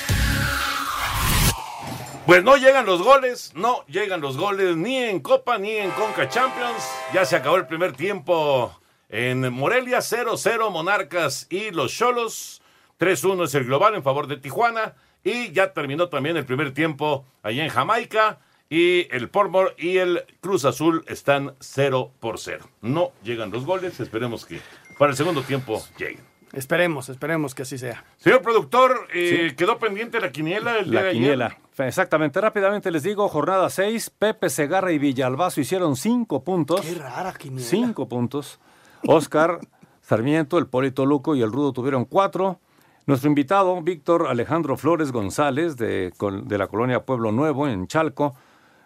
Pues 2.26 2.44
no 2.44 2.56
llegan 2.56 2.86
los 2.86 3.02
goles, 3.02 3.52
no 3.54 3.84
llegan 3.86 4.20
los 4.20 4.36
goles 4.36 4.76
ni 4.76 4.98
en 4.98 5.20
Copa 5.20 5.58
ni 5.58 5.72
en 5.72 5.90
Conca 5.90 6.28
Champions. 6.28 6.88
Ya 7.12 7.24
se 7.24 7.34
acabó 7.34 7.56
el 7.56 7.66
primer 7.66 7.92
tiempo 7.92 8.78
en 9.08 9.52
Morelia, 9.52 9.98
0-0 9.98 10.70
Monarcas 10.70 11.46
y 11.50 11.70
los 11.70 11.92
Cholos. 11.92 12.62
3-1 13.00 13.44
es 13.46 13.54
el 13.54 13.64
global 13.64 13.94
en 13.94 14.02
favor 14.02 14.26
de 14.26 14.36
Tijuana. 14.36 14.94
Y 15.24 15.50
ya 15.52 15.72
terminó 15.72 16.08
también 16.08 16.36
el 16.36 16.44
primer 16.44 16.72
tiempo 16.72 17.24
allá 17.42 17.64
en 17.64 17.70
Jamaica. 17.70 18.38
Y 18.68 19.12
el 19.14 19.28
Portmore 19.28 19.74
y 19.78 19.96
el 19.96 20.24
Cruz 20.40 20.64
Azul 20.64 21.04
están 21.08 21.56
0 21.58 22.12
por 22.20 22.38
0. 22.38 22.64
No 22.82 23.12
llegan 23.24 23.50
los 23.50 23.64
goles, 23.64 23.98
esperemos 23.98 24.46
que 24.46 24.60
para 24.98 25.10
el 25.10 25.16
segundo 25.16 25.42
tiempo 25.42 25.82
lleguen. 25.98 26.29
Esperemos, 26.52 27.08
esperemos 27.08 27.54
que 27.54 27.62
así 27.62 27.78
sea. 27.78 28.04
Señor 28.16 28.42
productor, 28.42 29.06
eh, 29.14 29.54
quedó 29.56 29.78
pendiente 29.78 30.20
la 30.20 30.32
quiniela 30.32 30.78
el 30.78 30.90
día 30.90 30.94
La 30.94 31.02
de 31.02 31.08
ayer? 31.10 31.22
quiniela. 31.22 31.58
Exactamente, 31.78 32.40
rápidamente 32.40 32.90
les 32.90 33.02
digo, 33.04 33.28
jornada 33.28 33.70
6, 33.70 34.10
Pepe 34.18 34.50
Segarra 34.50 34.92
y 34.92 34.98
Villalbazo 34.98 35.60
hicieron 35.60 35.96
5 35.96 36.42
puntos. 36.44 36.80
Qué 36.82 36.94
rara 36.96 37.32
quiniela. 37.32 37.66
5 37.66 38.08
puntos. 38.08 38.58
Oscar 39.06 39.60
Sarmiento, 40.02 40.58
el 40.58 40.66
Polito 40.66 41.06
Luco 41.06 41.34
y 41.36 41.42
el 41.42 41.52
Rudo 41.52 41.72
tuvieron 41.72 42.04
4. 42.04 42.58
Nuestro 43.06 43.28
invitado, 43.28 43.80
Víctor 43.80 44.26
Alejandro 44.28 44.76
Flores 44.76 45.10
González, 45.12 45.76
de, 45.76 46.12
de 46.44 46.58
la 46.58 46.66
colonia 46.66 47.04
Pueblo 47.04 47.32
Nuevo, 47.32 47.66
en 47.66 47.86
Chalco, 47.86 48.34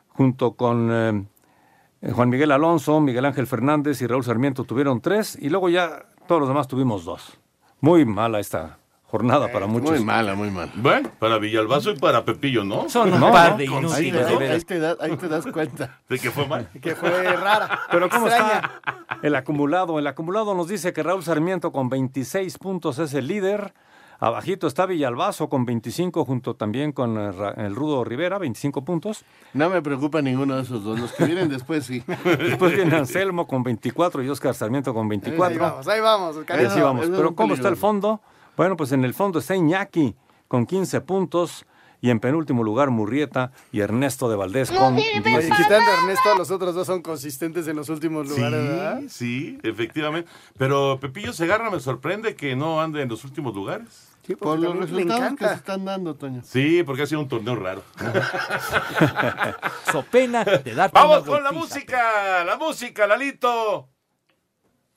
junto 0.09 0.53
con 0.55 0.89
eh, 0.93 2.13
Juan 2.13 2.29
Miguel 2.29 2.53
Alonso, 2.53 3.01
Miguel 3.01 3.25
Ángel 3.25 3.47
Fernández 3.47 4.01
y 4.03 4.07
Raúl 4.07 4.23
Sarmiento 4.23 4.65
tuvieron 4.65 5.01
3. 5.01 5.39
Y 5.41 5.49
luego 5.49 5.69
ya 5.69 6.07
todos 6.29 6.41
los 6.41 6.49
demás 6.49 6.69
tuvimos 6.69 7.05
2. 7.05 7.41
Muy 7.81 8.05
mala 8.05 8.41
esta 8.41 8.79
jornada 9.07 9.53
para 9.53 9.67
muchos. 9.67 9.91
Muy 9.91 10.05
mala, 10.05 10.35
muy 10.35 10.51
mala. 10.51 10.73
Bueno, 10.75 11.11
para 11.19 11.39
Villalbazo 11.39 11.93
y 11.93 11.99
para 11.99 12.25
Pepillo, 12.25 12.65
¿no? 12.65 12.89
Son 12.89 13.13
un 13.13 13.21
par 13.31 13.57
de 13.57 13.67
Con- 13.67 13.85
Ahí, 13.93 14.09
inútiles, 14.09 14.27
te- 14.27 14.33
de 14.33 14.39
veras. 14.39 14.55
ahí 14.57 14.65
te 14.65 14.79
das, 14.81 14.97
ahí 15.01 15.17
te 15.17 15.29
das 15.29 15.47
cuenta. 15.47 16.01
De 16.09 16.19
que 16.19 16.31
fue 16.31 16.47
mal. 16.49 16.69
Que 16.81 16.95
fue 16.97 17.11
rara. 17.37 17.81
Pero 17.91 18.09
¿cómo 18.09 18.27
extraña. 18.27 18.55
está 18.83 19.19
el 19.23 19.35
acumulado? 19.37 19.99
El 19.99 20.07
acumulado 20.07 20.55
nos 20.55 20.69
dice 20.69 20.93
que 20.93 21.03
Raúl 21.03 21.23
Sarmiento 21.23 21.71
con 21.71 21.89
26 21.89 22.59
puntos 22.59 22.99
es 22.99 23.15
el 23.15 23.29
líder. 23.29 23.73
Abajito 24.21 24.67
está 24.67 24.87
Villalbazo 24.87 25.49
con 25.49 25.65
25 25.65 26.25
junto 26.25 26.55
también 26.55 26.93
con 26.93 27.17
eh, 27.19 27.33
Ra- 27.33 27.51
el 27.57 27.75
Rudo 27.75 28.05
Rivera, 28.05 28.39
25 28.39 28.85
puntos. 28.85 29.25
No 29.53 29.69
me 29.71 29.83
preocupa 29.83 30.23
ninguno 30.23 30.57
de 30.57 30.63
esos 30.63 30.83
dos. 30.85 30.99
Los 30.99 31.13
que 31.13 31.25
vienen 31.27 31.49
después 31.49 31.85
sí. 31.87 32.03
Después 32.25 32.75
viene 32.75 32.97
Anselmo 32.97 33.47
con 33.47 33.63
24 33.63 34.23
y 34.23 34.29
Oscar 34.29 34.55
Sarmiento 34.55 34.95
con 34.95 35.09
24. 35.09 35.53
Ahí 35.55 35.59
vamos, 35.59 35.89
ahí 35.89 36.01
vamos. 36.01 36.37
Cariño. 36.47 36.69
así 36.71 36.81
vamos. 36.81 37.07
Pero 37.11 37.35
¿cómo 37.35 37.55
está 37.55 37.69
el 37.69 37.77
fondo? 37.77 38.21
Bueno, 38.57 38.77
pues 38.77 38.93
en 38.93 39.05
el 39.05 39.15
fondo 39.15 39.41
está 39.41 39.57
Iñaki 39.57 40.15
con 40.49 40.65
15 40.67 41.01
puntos 41.01 41.67
y 42.05 42.11
en 42.11 42.21
penúltimo 42.21 42.63
lugar 42.63 42.91
Murrieta 42.91 43.51
y 43.73 43.81
Ernesto 43.81 44.29
de 44.29 44.37
Valdés 44.37 44.71
con 44.71 44.95
Oye, 44.95 45.23
10. 45.25 45.45
quitando 45.57 45.91
a 45.91 46.03
Ernesto, 46.03 46.37
los 46.37 46.51
otros 46.51 46.75
dos 46.75 46.87
son 46.87 47.01
consistentes 47.01 47.67
en 47.67 47.77
los 47.77 47.89
últimos 47.89 48.29
lugares, 48.29 48.63
¿verdad? 48.63 49.01
Sí, 49.09 49.09
sí, 49.09 49.59
efectivamente. 49.63 50.31
Pero 50.59 50.99
Pepillo 51.01 51.33
Segarra 51.33 51.71
me 51.71 51.81
sorprende 51.81 52.37
que 52.37 52.57
no 52.57 52.83
ande 52.83 53.01
en 53.01 53.09
los 53.09 53.25
últimos 53.25 53.55
lugares. 53.55 54.11
Sí, 54.27 54.37
Por 54.37 54.59
los 54.59 54.77
resultados 54.77 55.35
que 55.39 55.49
se 55.49 55.55
están 55.55 55.87
dando, 55.87 56.15
Toño. 56.15 56.43
Sí, 56.45 56.83
porque 56.83 57.05
ha 57.05 57.07
sido 57.07 57.23
un 57.23 57.29
torneo 57.29 57.57
raro. 57.57 57.83
So 59.91 60.03
pena 60.03 60.45
de 60.45 60.75
darte 60.75 60.99
Vamos 60.99 61.25
con 61.25 61.43
la 61.43 61.53
música, 61.53 62.45
la 62.45 62.59
música, 62.59 63.07
Lalito. 63.07 63.89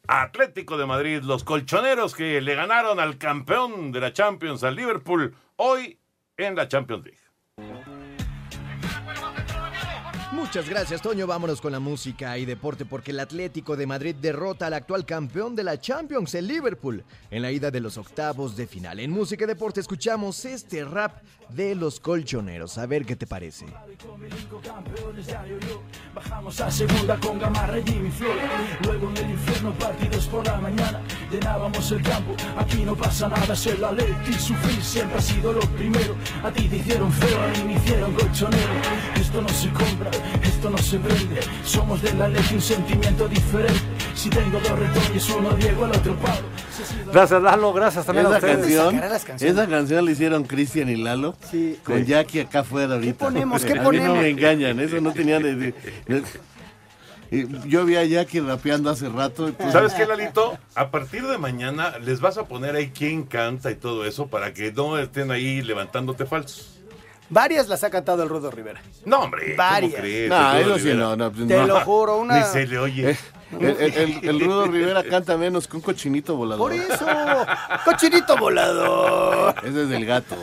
Atlético 0.09 0.77
de 0.77 0.85
Madrid, 0.85 1.21
los 1.21 1.45
colchoneros 1.45 2.15
que 2.15 2.41
le 2.41 2.55
ganaron 2.55 2.99
al 2.99 3.17
campeón 3.17 3.93
de 3.93 4.01
la 4.01 4.11
Champions, 4.11 4.65
al 4.65 4.75
Liverpool, 4.75 5.33
hoy 5.55 5.99
en 6.37 6.55
la 6.55 6.67
Champions 6.67 7.03
League. 7.03 8.16
Muchas 10.37 10.69
gracias, 10.69 11.01
Toño. 11.01 11.25
Vámonos 11.25 11.59
con 11.59 11.71
la 11.71 11.79
música 11.79 12.37
y 12.37 12.45
deporte 12.45 12.85
porque 12.85 13.09
el 13.09 13.19
Atlético 13.19 13.75
de 13.75 13.87
Madrid 13.87 14.15
derrota 14.15 14.67
al 14.67 14.75
actual 14.75 15.03
campeón 15.03 15.55
de 15.55 15.63
la 15.63 15.79
Champions, 15.79 16.35
el 16.35 16.47
Liverpool, 16.47 17.03
en 17.31 17.41
la 17.41 17.51
ida 17.51 17.71
de 17.71 17.79
los 17.79 17.97
octavos 17.97 18.55
de 18.55 18.67
final. 18.67 18.99
En 18.99 19.09
música 19.09 19.45
y 19.45 19.47
deporte 19.47 19.79
escuchamos 19.79 20.45
este 20.45 20.85
rap 20.85 21.23
de 21.49 21.73
los 21.73 21.99
colchoneros. 21.99 22.77
A 22.77 22.85
ver 22.85 23.03
qué 23.03 23.15
te 23.15 23.25
parece. 23.25 23.65
Bajamos 26.13 26.61
a 26.61 26.69
segunda 26.69 27.19
con 27.19 27.39
Gamarra 27.39 27.79
y 27.79 27.83
Jimmy 27.83 28.11
Flores. 28.11 28.43
Luego 28.85 29.09
en 29.09 29.17
el 29.17 29.29
infierno 29.31 29.73
partidos 29.73 30.27
por 30.27 30.45
la 30.45 30.57
mañana. 30.57 31.01
Llenábamos 31.31 31.91
el 31.91 32.01
campo, 32.03 32.35
aquí 32.57 32.83
no 32.83 32.95
pasa 32.95 33.27
nada. 33.27 33.55
Ser 33.55 33.79
la 33.79 33.91
Leti, 33.91 34.33
sufrir 34.33 34.83
siempre 34.83 35.17
ha 35.17 35.21
sido 35.21 35.53
lo 35.53 35.61
primero. 35.71 36.15
A 36.43 36.51
ti 36.51 36.67
te 36.67 36.77
hicieron 36.77 37.11
feo, 37.11 37.41
a 37.41 37.47
mí 37.47 37.63
me 37.65 37.73
hicieron 37.73 38.13
colchonero. 38.13 38.73
Esto 39.15 39.41
no 39.41 39.49
se 39.49 39.69
compra, 39.69 40.11
esto 40.43 40.69
no 40.69 40.77
se 40.77 40.97
vende. 40.97 41.39
Somos 41.65 42.01
de 42.01 42.13
la 42.13 42.27
Leti 42.27 42.55
un 42.55 42.61
sentimiento 42.61 43.27
diferente. 43.27 43.79
Si 44.15 44.29
tengo 44.29 44.59
dos 44.59 44.77
retoños, 44.79 45.29
uno 45.29 45.51
Diego, 45.51 45.85
el 45.85 45.91
otro 45.91 46.15
Pablo. 46.15 46.47
Gracias, 47.11 47.41
Lalo. 47.41 47.73
Gracias 47.73 48.05
también 48.05 48.25
a 48.27 48.29
Esa 48.29 48.37
ustedes. 48.37 48.57
canción, 48.57 49.49
esa 49.49 49.67
canción 49.67 50.05
la 50.05 50.11
hicieron 50.11 50.43
Cristian 50.43 50.89
y 50.89 50.95
Lalo 50.95 51.35
Sí. 51.51 51.77
con 51.83 52.03
Jackie 52.05 52.41
acá 52.41 52.59
afuera 52.59 52.95
ahorita. 52.95 53.25
ponemos? 53.25 53.63
¿Qué 53.65 53.71
a 53.71 53.75
mí 53.75 53.79
no 53.79 53.85
ponemos? 53.85 54.17
me 54.19 54.29
engañan, 54.29 54.79
eso 54.79 54.99
no 55.01 55.11
tenían... 55.13 55.43
de- 55.43 55.55
de- 55.55 55.73
de- 56.07 56.23
y 57.29 57.45
yo 57.67 57.83
vi 57.83 57.97
a 57.97 58.05
Jackie 58.05 58.39
rapeando 58.39 58.89
hace 58.89 59.09
rato. 59.09 59.47
entonces- 59.49 59.73
¿Sabes 59.73 59.93
qué, 59.93 60.05
Lalito? 60.05 60.57
A 60.75 60.91
partir 60.91 61.27
de 61.27 61.37
mañana 61.37 61.97
les 61.99 62.21
vas 62.21 62.37
a 62.37 62.45
poner 62.45 62.75
ahí 62.75 62.89
quién 62.91 63.23
canta 63.23 63.69
y 63.69 63.75
todo 63.75 64.05
eso 64.05 64.27
para 64.27 64.53
que 64.53 64.71
no 64.71 64.97
estén 64.97 65.31
ahí 65.31 65.61
levantándote 65.61 66.25
falsos. 66.25 66.76
Varias 67.29 67.67
las 67.67 67.83
ha 67.83 67.89
cantado 67.89 68.23
el 68.23 68.29
Rudo 68.29 68.49
Rivera. 68.51 68.81
No, 69.05 69.19
hombre. 69.21 69.55
¿cómo 69.55 69.57
Varias. 69.57 69.95
crees? 69.99 70.29
No, 70.29 70.53
El 70.53 70.63
Rudo 70.63 70.75
eso 70.75 70.83
sí, 70.83 70.91
Rivera. 70.91 70.99
no, 71.09 71.15
no, 71.17 71.31
pues 71.31 71.47
Te 71.47 71.57
no. 71.57 71.67
lo 71.67 71.79
juro, 71.81 72.17
una. 72.17 72.37
Ni 72.39 72.43
se 72.45 72.65
le 72.67 72.79
oye. 72.79 73.09
Eh, 73.11 73.17
El, 73.59 73.65
el- 73.65 73.93
el- 73.93 74.29
el 74.29 74.39
Rudo 74.41 74.65
Rivera 74.67 75.03
canta 75.03 75.37
menos 75.37 75.67
que 75.69 75.77
un 75.77 75.81
cochinito 75.81 76.35
volador. 76.35 76.59
Por 76.69 76.73
eso. 76.73 77.05
Cochinito 77.85 78.35
volador. 78.37 79.55
Ese 79.63 79.83
es 79.83 79.89
del 79.89 80.05
gato. 80.05 80.35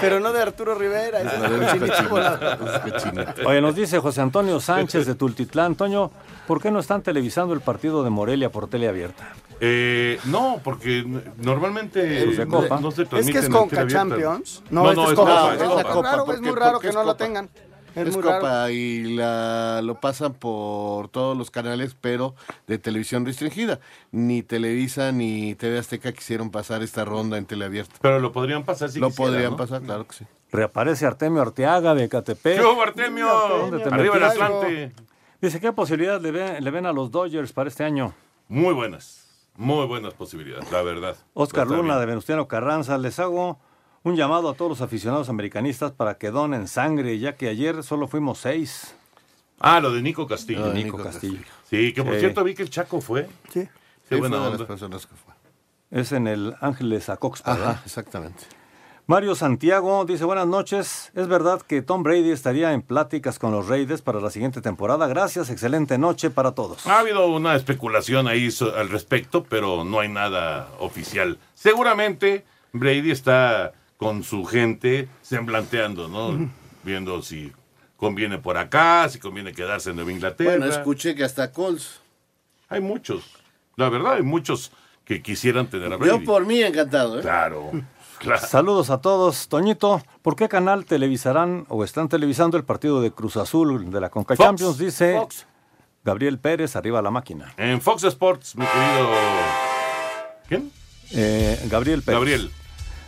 Pero 0.00 0.20
no 0.20 0.30
de 0.32 0.42
Arturo 0.42 0.74
Rivera. 0.74 1.20
ese 1.22 1.34
es 1.34 1.40
No, 1.40 1.46
es 1.46 1.52
Cochinito 1.64 1.86
cochinito, 1.86 2.08
volador. 2.14 2.58
ese 2.68 2.76
es 2.76 2.92
cochinito. 3.04 3.48
Oye, 3.48 3.60
nos 3.62 3.74
dice 3.74 3.98
José 3.98 4.20
Antonio 4.20 4.60
Sánchez 4.60 5.06
de 5.06 5.14
Tultitlán. 5.14 5.74
Toño, 5.76 6.10
¿por 6.50 6.60
qué 6.60 6.72
no 6.72 6.80
están 6.80 7.04
televisando 7.04 7.54
el 7.54 7.60
partido 7.60 8.02
de 8.02 8.10
Morelia 8.10 8.50
por 8.50 8.66
teleabierta? 8.68 9.34
Eh, 9.60 10.18
no, 10.24 10.60
porque 10.64 11.04
normalmente 11.36 12.26
Copa. 12.50 12.80
no 12.80 12.90
se 12.90 13.02
Es 13.02 13.30
que 13.30 13.38
es 13.38 13.48
Conca. 13.48 13.86
Champions. 13.86 14.60
No, 14.68 14.90
este 14.90 15.00
es 15.04 15.12
Copa. 15.14 15.30
Copa. 15.30 15.54
es 15.54 15.60
No, 15.60 15.74
la 15.76 15.80
es 15.82 15.86
Copa, 15.86 16.10
raro, 16.10 16.32
es 16.32 16.40
muy 16.40 16.50
raro 16.50 16.80
que 16.80 16.88
no 16.88 17.04
lo 17.04 17.12
Copa. 17.12 17.16
tengan. 17.24 17.50
Es, 17.94 18.08
Es 18.08 18.14
raro. 18.16 18.40
Copa 18.40 18.68
y 18.72 19.14
la, 19.14 19.80
lo 19.84 20.00
pasan 20.00 20.34
por 20.34 21.06
todos 21.10 21.36
los 21.38 21.52
canales, 21.52 21.94
pero 22.00 22.34
de 22.66 22.78
televisión 22.78 23.24
restringida. 23.24 23.78
Ni 24.10 24.42
Televisa 24.42 25.12
ni 25.12 25.54
TV 25.54 25.78
Azteca 25.78 26.10
quisieron 26.10 26.50
pasar 26.50 26.82
esta 26.82 27.04
ronda 27.04 27.38
en 27.38 27.46
teleabierta. 27.46 27.94
Pero 28.02 28.18
lo 28.18 28.32
podrían 28.32 28.64
pasar 28.64 28.90
si 28.90 28.98
lo 28.98 29.06
quisieran, 29.10 29.32
podrían 29.32 29.50
¿no? 29.52 29.56
pasar, 29.56 29.82
claro 29.82 30.04
que 30.04 30.16
sí. 30.16 30.24
Reaparece 30.50 31.06
Artemio 31.06 31.42
Arteaga 31.42 31.94
de 31.94 32.08
Catepec. 32.08 32.58
¿Qué 32.58 32.64
hubo, 32.66 32.82
Artemio? 32.82 33.28
¿Dónde 33.70 33.78
te 33.84 33.88
Arriba 33.94 34.16
el? 34.16 34.24
Atlante. 34.24 34.92
Dice, 35.40 35.60
¿qué 35.60 35.72
posibilidad 35.72 36.20
le, 36.20 36.30
ve- 36.30 36.60
le 36.60 36.70
ven 36.70 36.86
a 36.86 36.92
los 36.92 37.10
Dodgers 37.10 37.52
para 37.52 37.68
este 37.68 37.84
año? 37.84 38.14
Muy 38.48 38.74
buenas. 38.74 39.26
Muy 39.56 39.86
buenas 39.86 40.14
posibilidades, 40.14 40.70
la 40.70 40.82
verdad. 40.82 41.16
Oscar 41.34 41.66
Luna 41.66 41.82
bien. 41.94 41.98
de 42.00 42.06
Venustiano 42.06 42.46
Carranza, 42.48 42.98
les 42.98 43.18
hago 43.18 43.58
un 44.02 44.16
llamado 44.16 44.48
a 44.50 44.54
todos 44.54 44.70
los 44.70 44.80
aficionados 44.80 45.28
americanistas 45.28 45.92
para 45.92 46.16
que 46.18 46.30
donen 46.30 46.68
sangre, 46.68 47.18
ya 47.18 47.36
que 47.36 47.48
ayer 47.48 47.82
solo 47.82 48.06
fuimos 48.08 48.38
seis. 48.38 48.94
Ah, 49.58 49.80
lo 49.80 49.92
de 49.92 50.00
Nico 50.02 50.26
Castillo. 50.26 50.60
Lo 50.60 50.68
de 50.68 50.74
Nico 50.84 50.96
Castillo. 50.98 51.40
Sí, 51.68 51.92
que 51.92 52.02
por 52.02 52.14
Sí. 52.14 52.20
cierto 52.20 52.42
vi 52.44 52.54
que 52.54 52.62
el 52.62 52.70
Chaco 52.70 53.00
fue. 53.00 53.28
Sí. 53.52 53.68
Qué 54.08 54.14
Sí, 54.14 54.20
buena 54.20 54.36
fue 54.36 54.44
de 54.46 54.50
las 54.52 54.60
onda. 54.60 54.66
personas 54.66 55.06
que 55.06 55.14
fue. 55.14 55.34
Es 55.90 56.12
en 56.12 56.26
el 56.26 56.54
Ángeles 56.60 57.08
Acoxpa, 57.10 57.52
¿verdad? 57.54 57.70
Ajá, 57.72 57.82
exactamente. 57.84 58.44
Mario 59.10 59.34
Santiago 59.34 60.04
dice, 60.04 60.24
buenas 60.24 60.46
noches. 60.46 61.10
¿Es 61.16 61.26
verdad 61.26 61.62
que 61.62 61.82
Tom 61.82 62.04
Brady 62.04 62.30
estaría 62.30 62.72
en 62.72 62.80
pláticas 62.80 63.40
con 63.40 63.50
los 63.50 63.66
Raiders 63.66 64.02
para 64.02 64.20
la 64.20 64.30
siguiente 64.30 64.60
temporada? 64.60 65.08
Gracias, 65.08 65.50
excelente 65.50 65.98
noche 65.98 66.30
para 66.30 66.52
todos. 66.52 66.86
Ha 66.86 67.00
habido 67.00 67.26
una 67.26 67.56
especulación 67.56 68.28
ahí 68.28 68.48
al 68.76 68.88
respecto, 68.88 69.42
pero 69.42 69.84
no 69.84 69.98
hay 69.98 70.08
nada 70.08 70.68
oficial. 70.78 71.38
Seguramente 71.54 72.44
Brady 72.72 73.10
está 73.10 73.72
con 73.96 74.22
su 74.22 74.44
gente 74.44 75.08
semblanteando, 75.22 76.06
¿no? 76.06 76.48
Viendo 76.84 77.20
si 77.20 77.52
conviene 77.96 78.38
por 78.38 78.58
acá, 78.58 79.08
si 79.08 79.18
conviene 79.18 79.52
quedarse 79.52 79.90
en 79.90 79.96
Nueva 79.96 80.12
Inglaterra. 80.12 80.50
Bueno, 80.50 80.66
escuché 80.66 81.16
que 81.16 81.24
hasta 81.24 81.50
Colts. 81.50 82.00
Hay 82.68 82.80
muchos. 82.80 83.24
La 83.74 83.88
verdad, 83.88 84.12
hay 84.12 84.22
muchos 84.22 84.70
que 85.04 85.20
quisieran 85.20 85.66
tener 85.66 85.92
a 85.92 85.96
Brady. 85.96 86.20
Yo 86.20 86.24
por 86.24 86.46
mí 86.46 86.62
encantado, 86.62 87.18
¿eh? 87.18 87.22
Claro, 87.22 87.72
claro. 88.20 88.46
Saludos 88.46 88.90
a 88.90 89.00
todos. 89.00 89.48
Toñito, 89.48 90.00
¿por 90.22 90.36
qué 90.36 90.48
canal 90.48 90.84
televisarán 90.84 91.66
o 91.68 91.82
están 91.82 92.08
televisando 92.08 92.56
el 92.56 92.64
partido 92.64 93.00
de 93.00 93.10
Cruz 93.10 93.36
Azul 93.36 93.90
de 93.90 94.00
la 94.00 94.10
Conca 94.10 94.36
Fox. 94.36 94.46
Champions? 94.46 94.78
Dice 94.78 95.20
Gabriel 96.04 96.38
Pérez, 96.38 96.76
arriba 96.76 97.02
la 97.02 97.10
máquina. 97.10 97.52
En 97.56 97.80
Fox 97.80 98.04
Sports, 98.04 98.54
mi 98.56 98.64
querido... 98.64 99.08
¿Quién? 100.48 100.70
Eh, 101.12 101.66
Gabriel 101.68 102.02
Pérez. 102.02 102.18
Gabriel. 102.18 102.50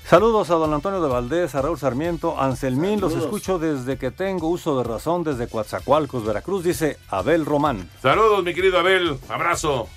Saludos 0.04 0.50
a 0.50 0.54
don 0.54 0.74
Antonio 0.74 1.00
de 1.00 1.08
Valdés, 1.08 1.54
a 1.54 1.62
Raúl 1.62 1.78
Sarmiento, 1.78 2.38
Anselmín, 2.38 3.00
los 3.00 3.14
escucho 3.14 3.58
desde 3.58 3.96
que 3.96 4.10
tengo 4.10 4.48
uso 4.48 4.76
de 4.76 4.84
razón 4.84 5.22
desde 5.22 5.46
Coatzacoalcos, 5.46 6.24
Veracruz, 6.24 6.64
dice 6.64 6.98
Abel 7.08 7.46
Román. 7.46 7.88
Saludos, 8.02 8.42
mi 8.44 8.52
querido 8.52 8.78
Abel. 8.78 9.18
Abrazo. 9.28 9.88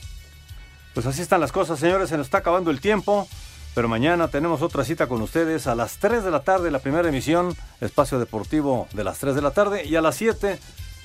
Pues 0.93 1.05
así 1.05 1.21
están 1.21 1.41
las 1.41 1.51
cosas, 1.51 1.79
señores, 1.79 2.09
se 2.09 2.17
nos 2.17 2.27
está 2.27 2.37
acabando 2.37 2.71
el 2.71 2.79
tiempo, 2.79 3.27
pero 3.75 3.89
mañana 3.89 4.29
tenemos 4.29 4.61
otra 4.61 4.85
cita 4.85 5.07
con 5.07 5.21
ustedes 5.21 5.67
a 5.67 5.75
las 5.75 5.97
3 5.97 6.23
de 6.23 6.31
la 6.31 6.39
tarde, 6.39 6.71
la 6.71 6.79
primera 6.79 7.09
emisión, 7.09 7.53
espacio 7.81 8.17
deportivo 8.19 8.87
de 8.93 9.03
las 9.03 9.19
3 9.19 9.35
de 9.35 9.41
la 9.41 9.51
tarde, 9.51 9.85
y 9.85 9.97
a 9.97 10.01
las 10.01 10.15
7 10.15 10.57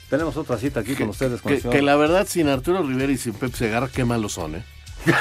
tenemos 0.09 0.37
otra 0.37 0.57
cita 0.57 0.79
aquí 0.81 0.95
con 0.95 1.09
ustedes. 1.09 1.43
Con 1.43 1.59
Que, 1.59 1.83
la 1.83 1.97
verdad, 1.97 2.29
sin 2.29 2.49
Arturo 2.49 2.83
Rivera 2.83 3.11
y 3.11 3.19
sin 3.19 3.35
Pep 3.35 3.53
Segarra, 3.55 3.89
qué 3.89 4.05
malos 4.05 4.35
son, 4.35 4.55
¿eh? 4.55 4.65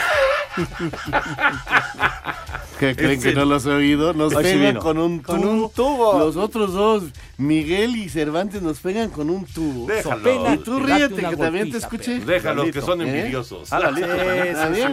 ¿Qué 2.79 2.95
creen 2.95 3.21
que 3.21 3.33
no 3.33 3.45
los 3.45 3.65
he 3.65 3.71
oído? 3.71 4.13
Nos 4.13 4.33
Hoy 4.35 4.43
pegan 4.43 4.75
con 4.77 4.99
un 4.99 5.21
tubo. 5.21 5.35
Con 5.35 5.47
un 5.47 5.71
tubo. 5.71 6.19
Los 6.19 6.35
otros 6.37 6.73
dos, 6.73 7.03
Miguel 7.37 7.95
y 7.95 8.09
Cervantes, 8.09 8.61
nos 8.61 8.79
pegan 8.79 9.09
con 9.09 9.29
un 9.29 9.45
tubo. 9.45 9.87
Déjalo. 9.87 10.53
Y 10.53 10.57
tú 10.59 10.79
Date 10.79 11.07
ríete, 11.07 11.29
que 11.29 11.37
también 11.37 11.71
te 11.71 11.77
escuché. 11.79 12.19
Déjalos, 12.19 12.71
que 12.71 12.81
son 12.81 13.01
¿Eh? 13.01 13.09
envidiosos. 13.09 13.73
Ah, 13.73 13.79
Lalito, 13.79 14.07
Sí. 14.73 14.83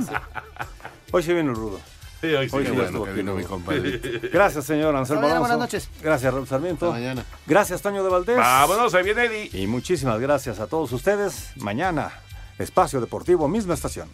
Hoy 1.12 1.22
sí 1.22 1.32
viene 1.32 1.50
el 1.50 1.56
rudo. 1.56 1.80
Sí, 2.20 2.26
hoy 2.28 2.48
sí. 2.48 2.56
Hoy 2.56 2.64
sí 2.64 2.70
bueno 2.70 2.86
estuvo 2.86 3.04
aquí 3.04 3.22
mi 3.22 3.30
rudo. 3.30 3.48
compadrito. 3.48 4.28
Gracias, 4.32 4.64
señor 4.64 4.96
Anselmo 4.96 5.22
mañana, 5.22 5.40
buenas 5.40 5.58
noches. 5.58 5.88
Gracias, 6.02 6.32
Raúl 6.32 6.46
Sarmiento. 6.46 6.86
Hasta 6.86 6.98
mañana. 6.98 7.24
Gracias, 7.46 7.82
Toño 7.82 8.02
de 8.02 8.10
Valdés. 8.10 8.36
Vámonos, 8.36 8.94
ahí 8.94 9.04
viene 9.04 9.24
Eddie. 9.24 9.50
Y 9.52 9.66
muchísimas 9.66 10.18
gracias 10.20 10.58
a 10.60 10.66
todos 10.66 10.92
ustedes. 10.92 11.50
Mañana, 11.56 12.12
Espacio 12.58 13.00
Deportivo, 13.00 13.48
misma 13.48 13.74
estación. 13.74 14.08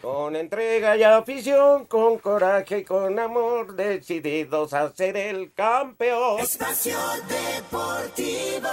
Con 0.00 0.34
entrega 0.34 0.96
y 0.96 1.02
afición, 1.02 1.84
con 1.84 2.18
coraje 2.18 2.78
y 2.78 2.84
con 2.84 3.18
amor, 3.18 3.74
decididos 3.74 4.72
a 4.72 4.88
ser 4.94 5.16
el 5.16 5.52
campeón. 5.52 6.40
Espacio 6.40 6.96
Deportivo. 7.28 8.68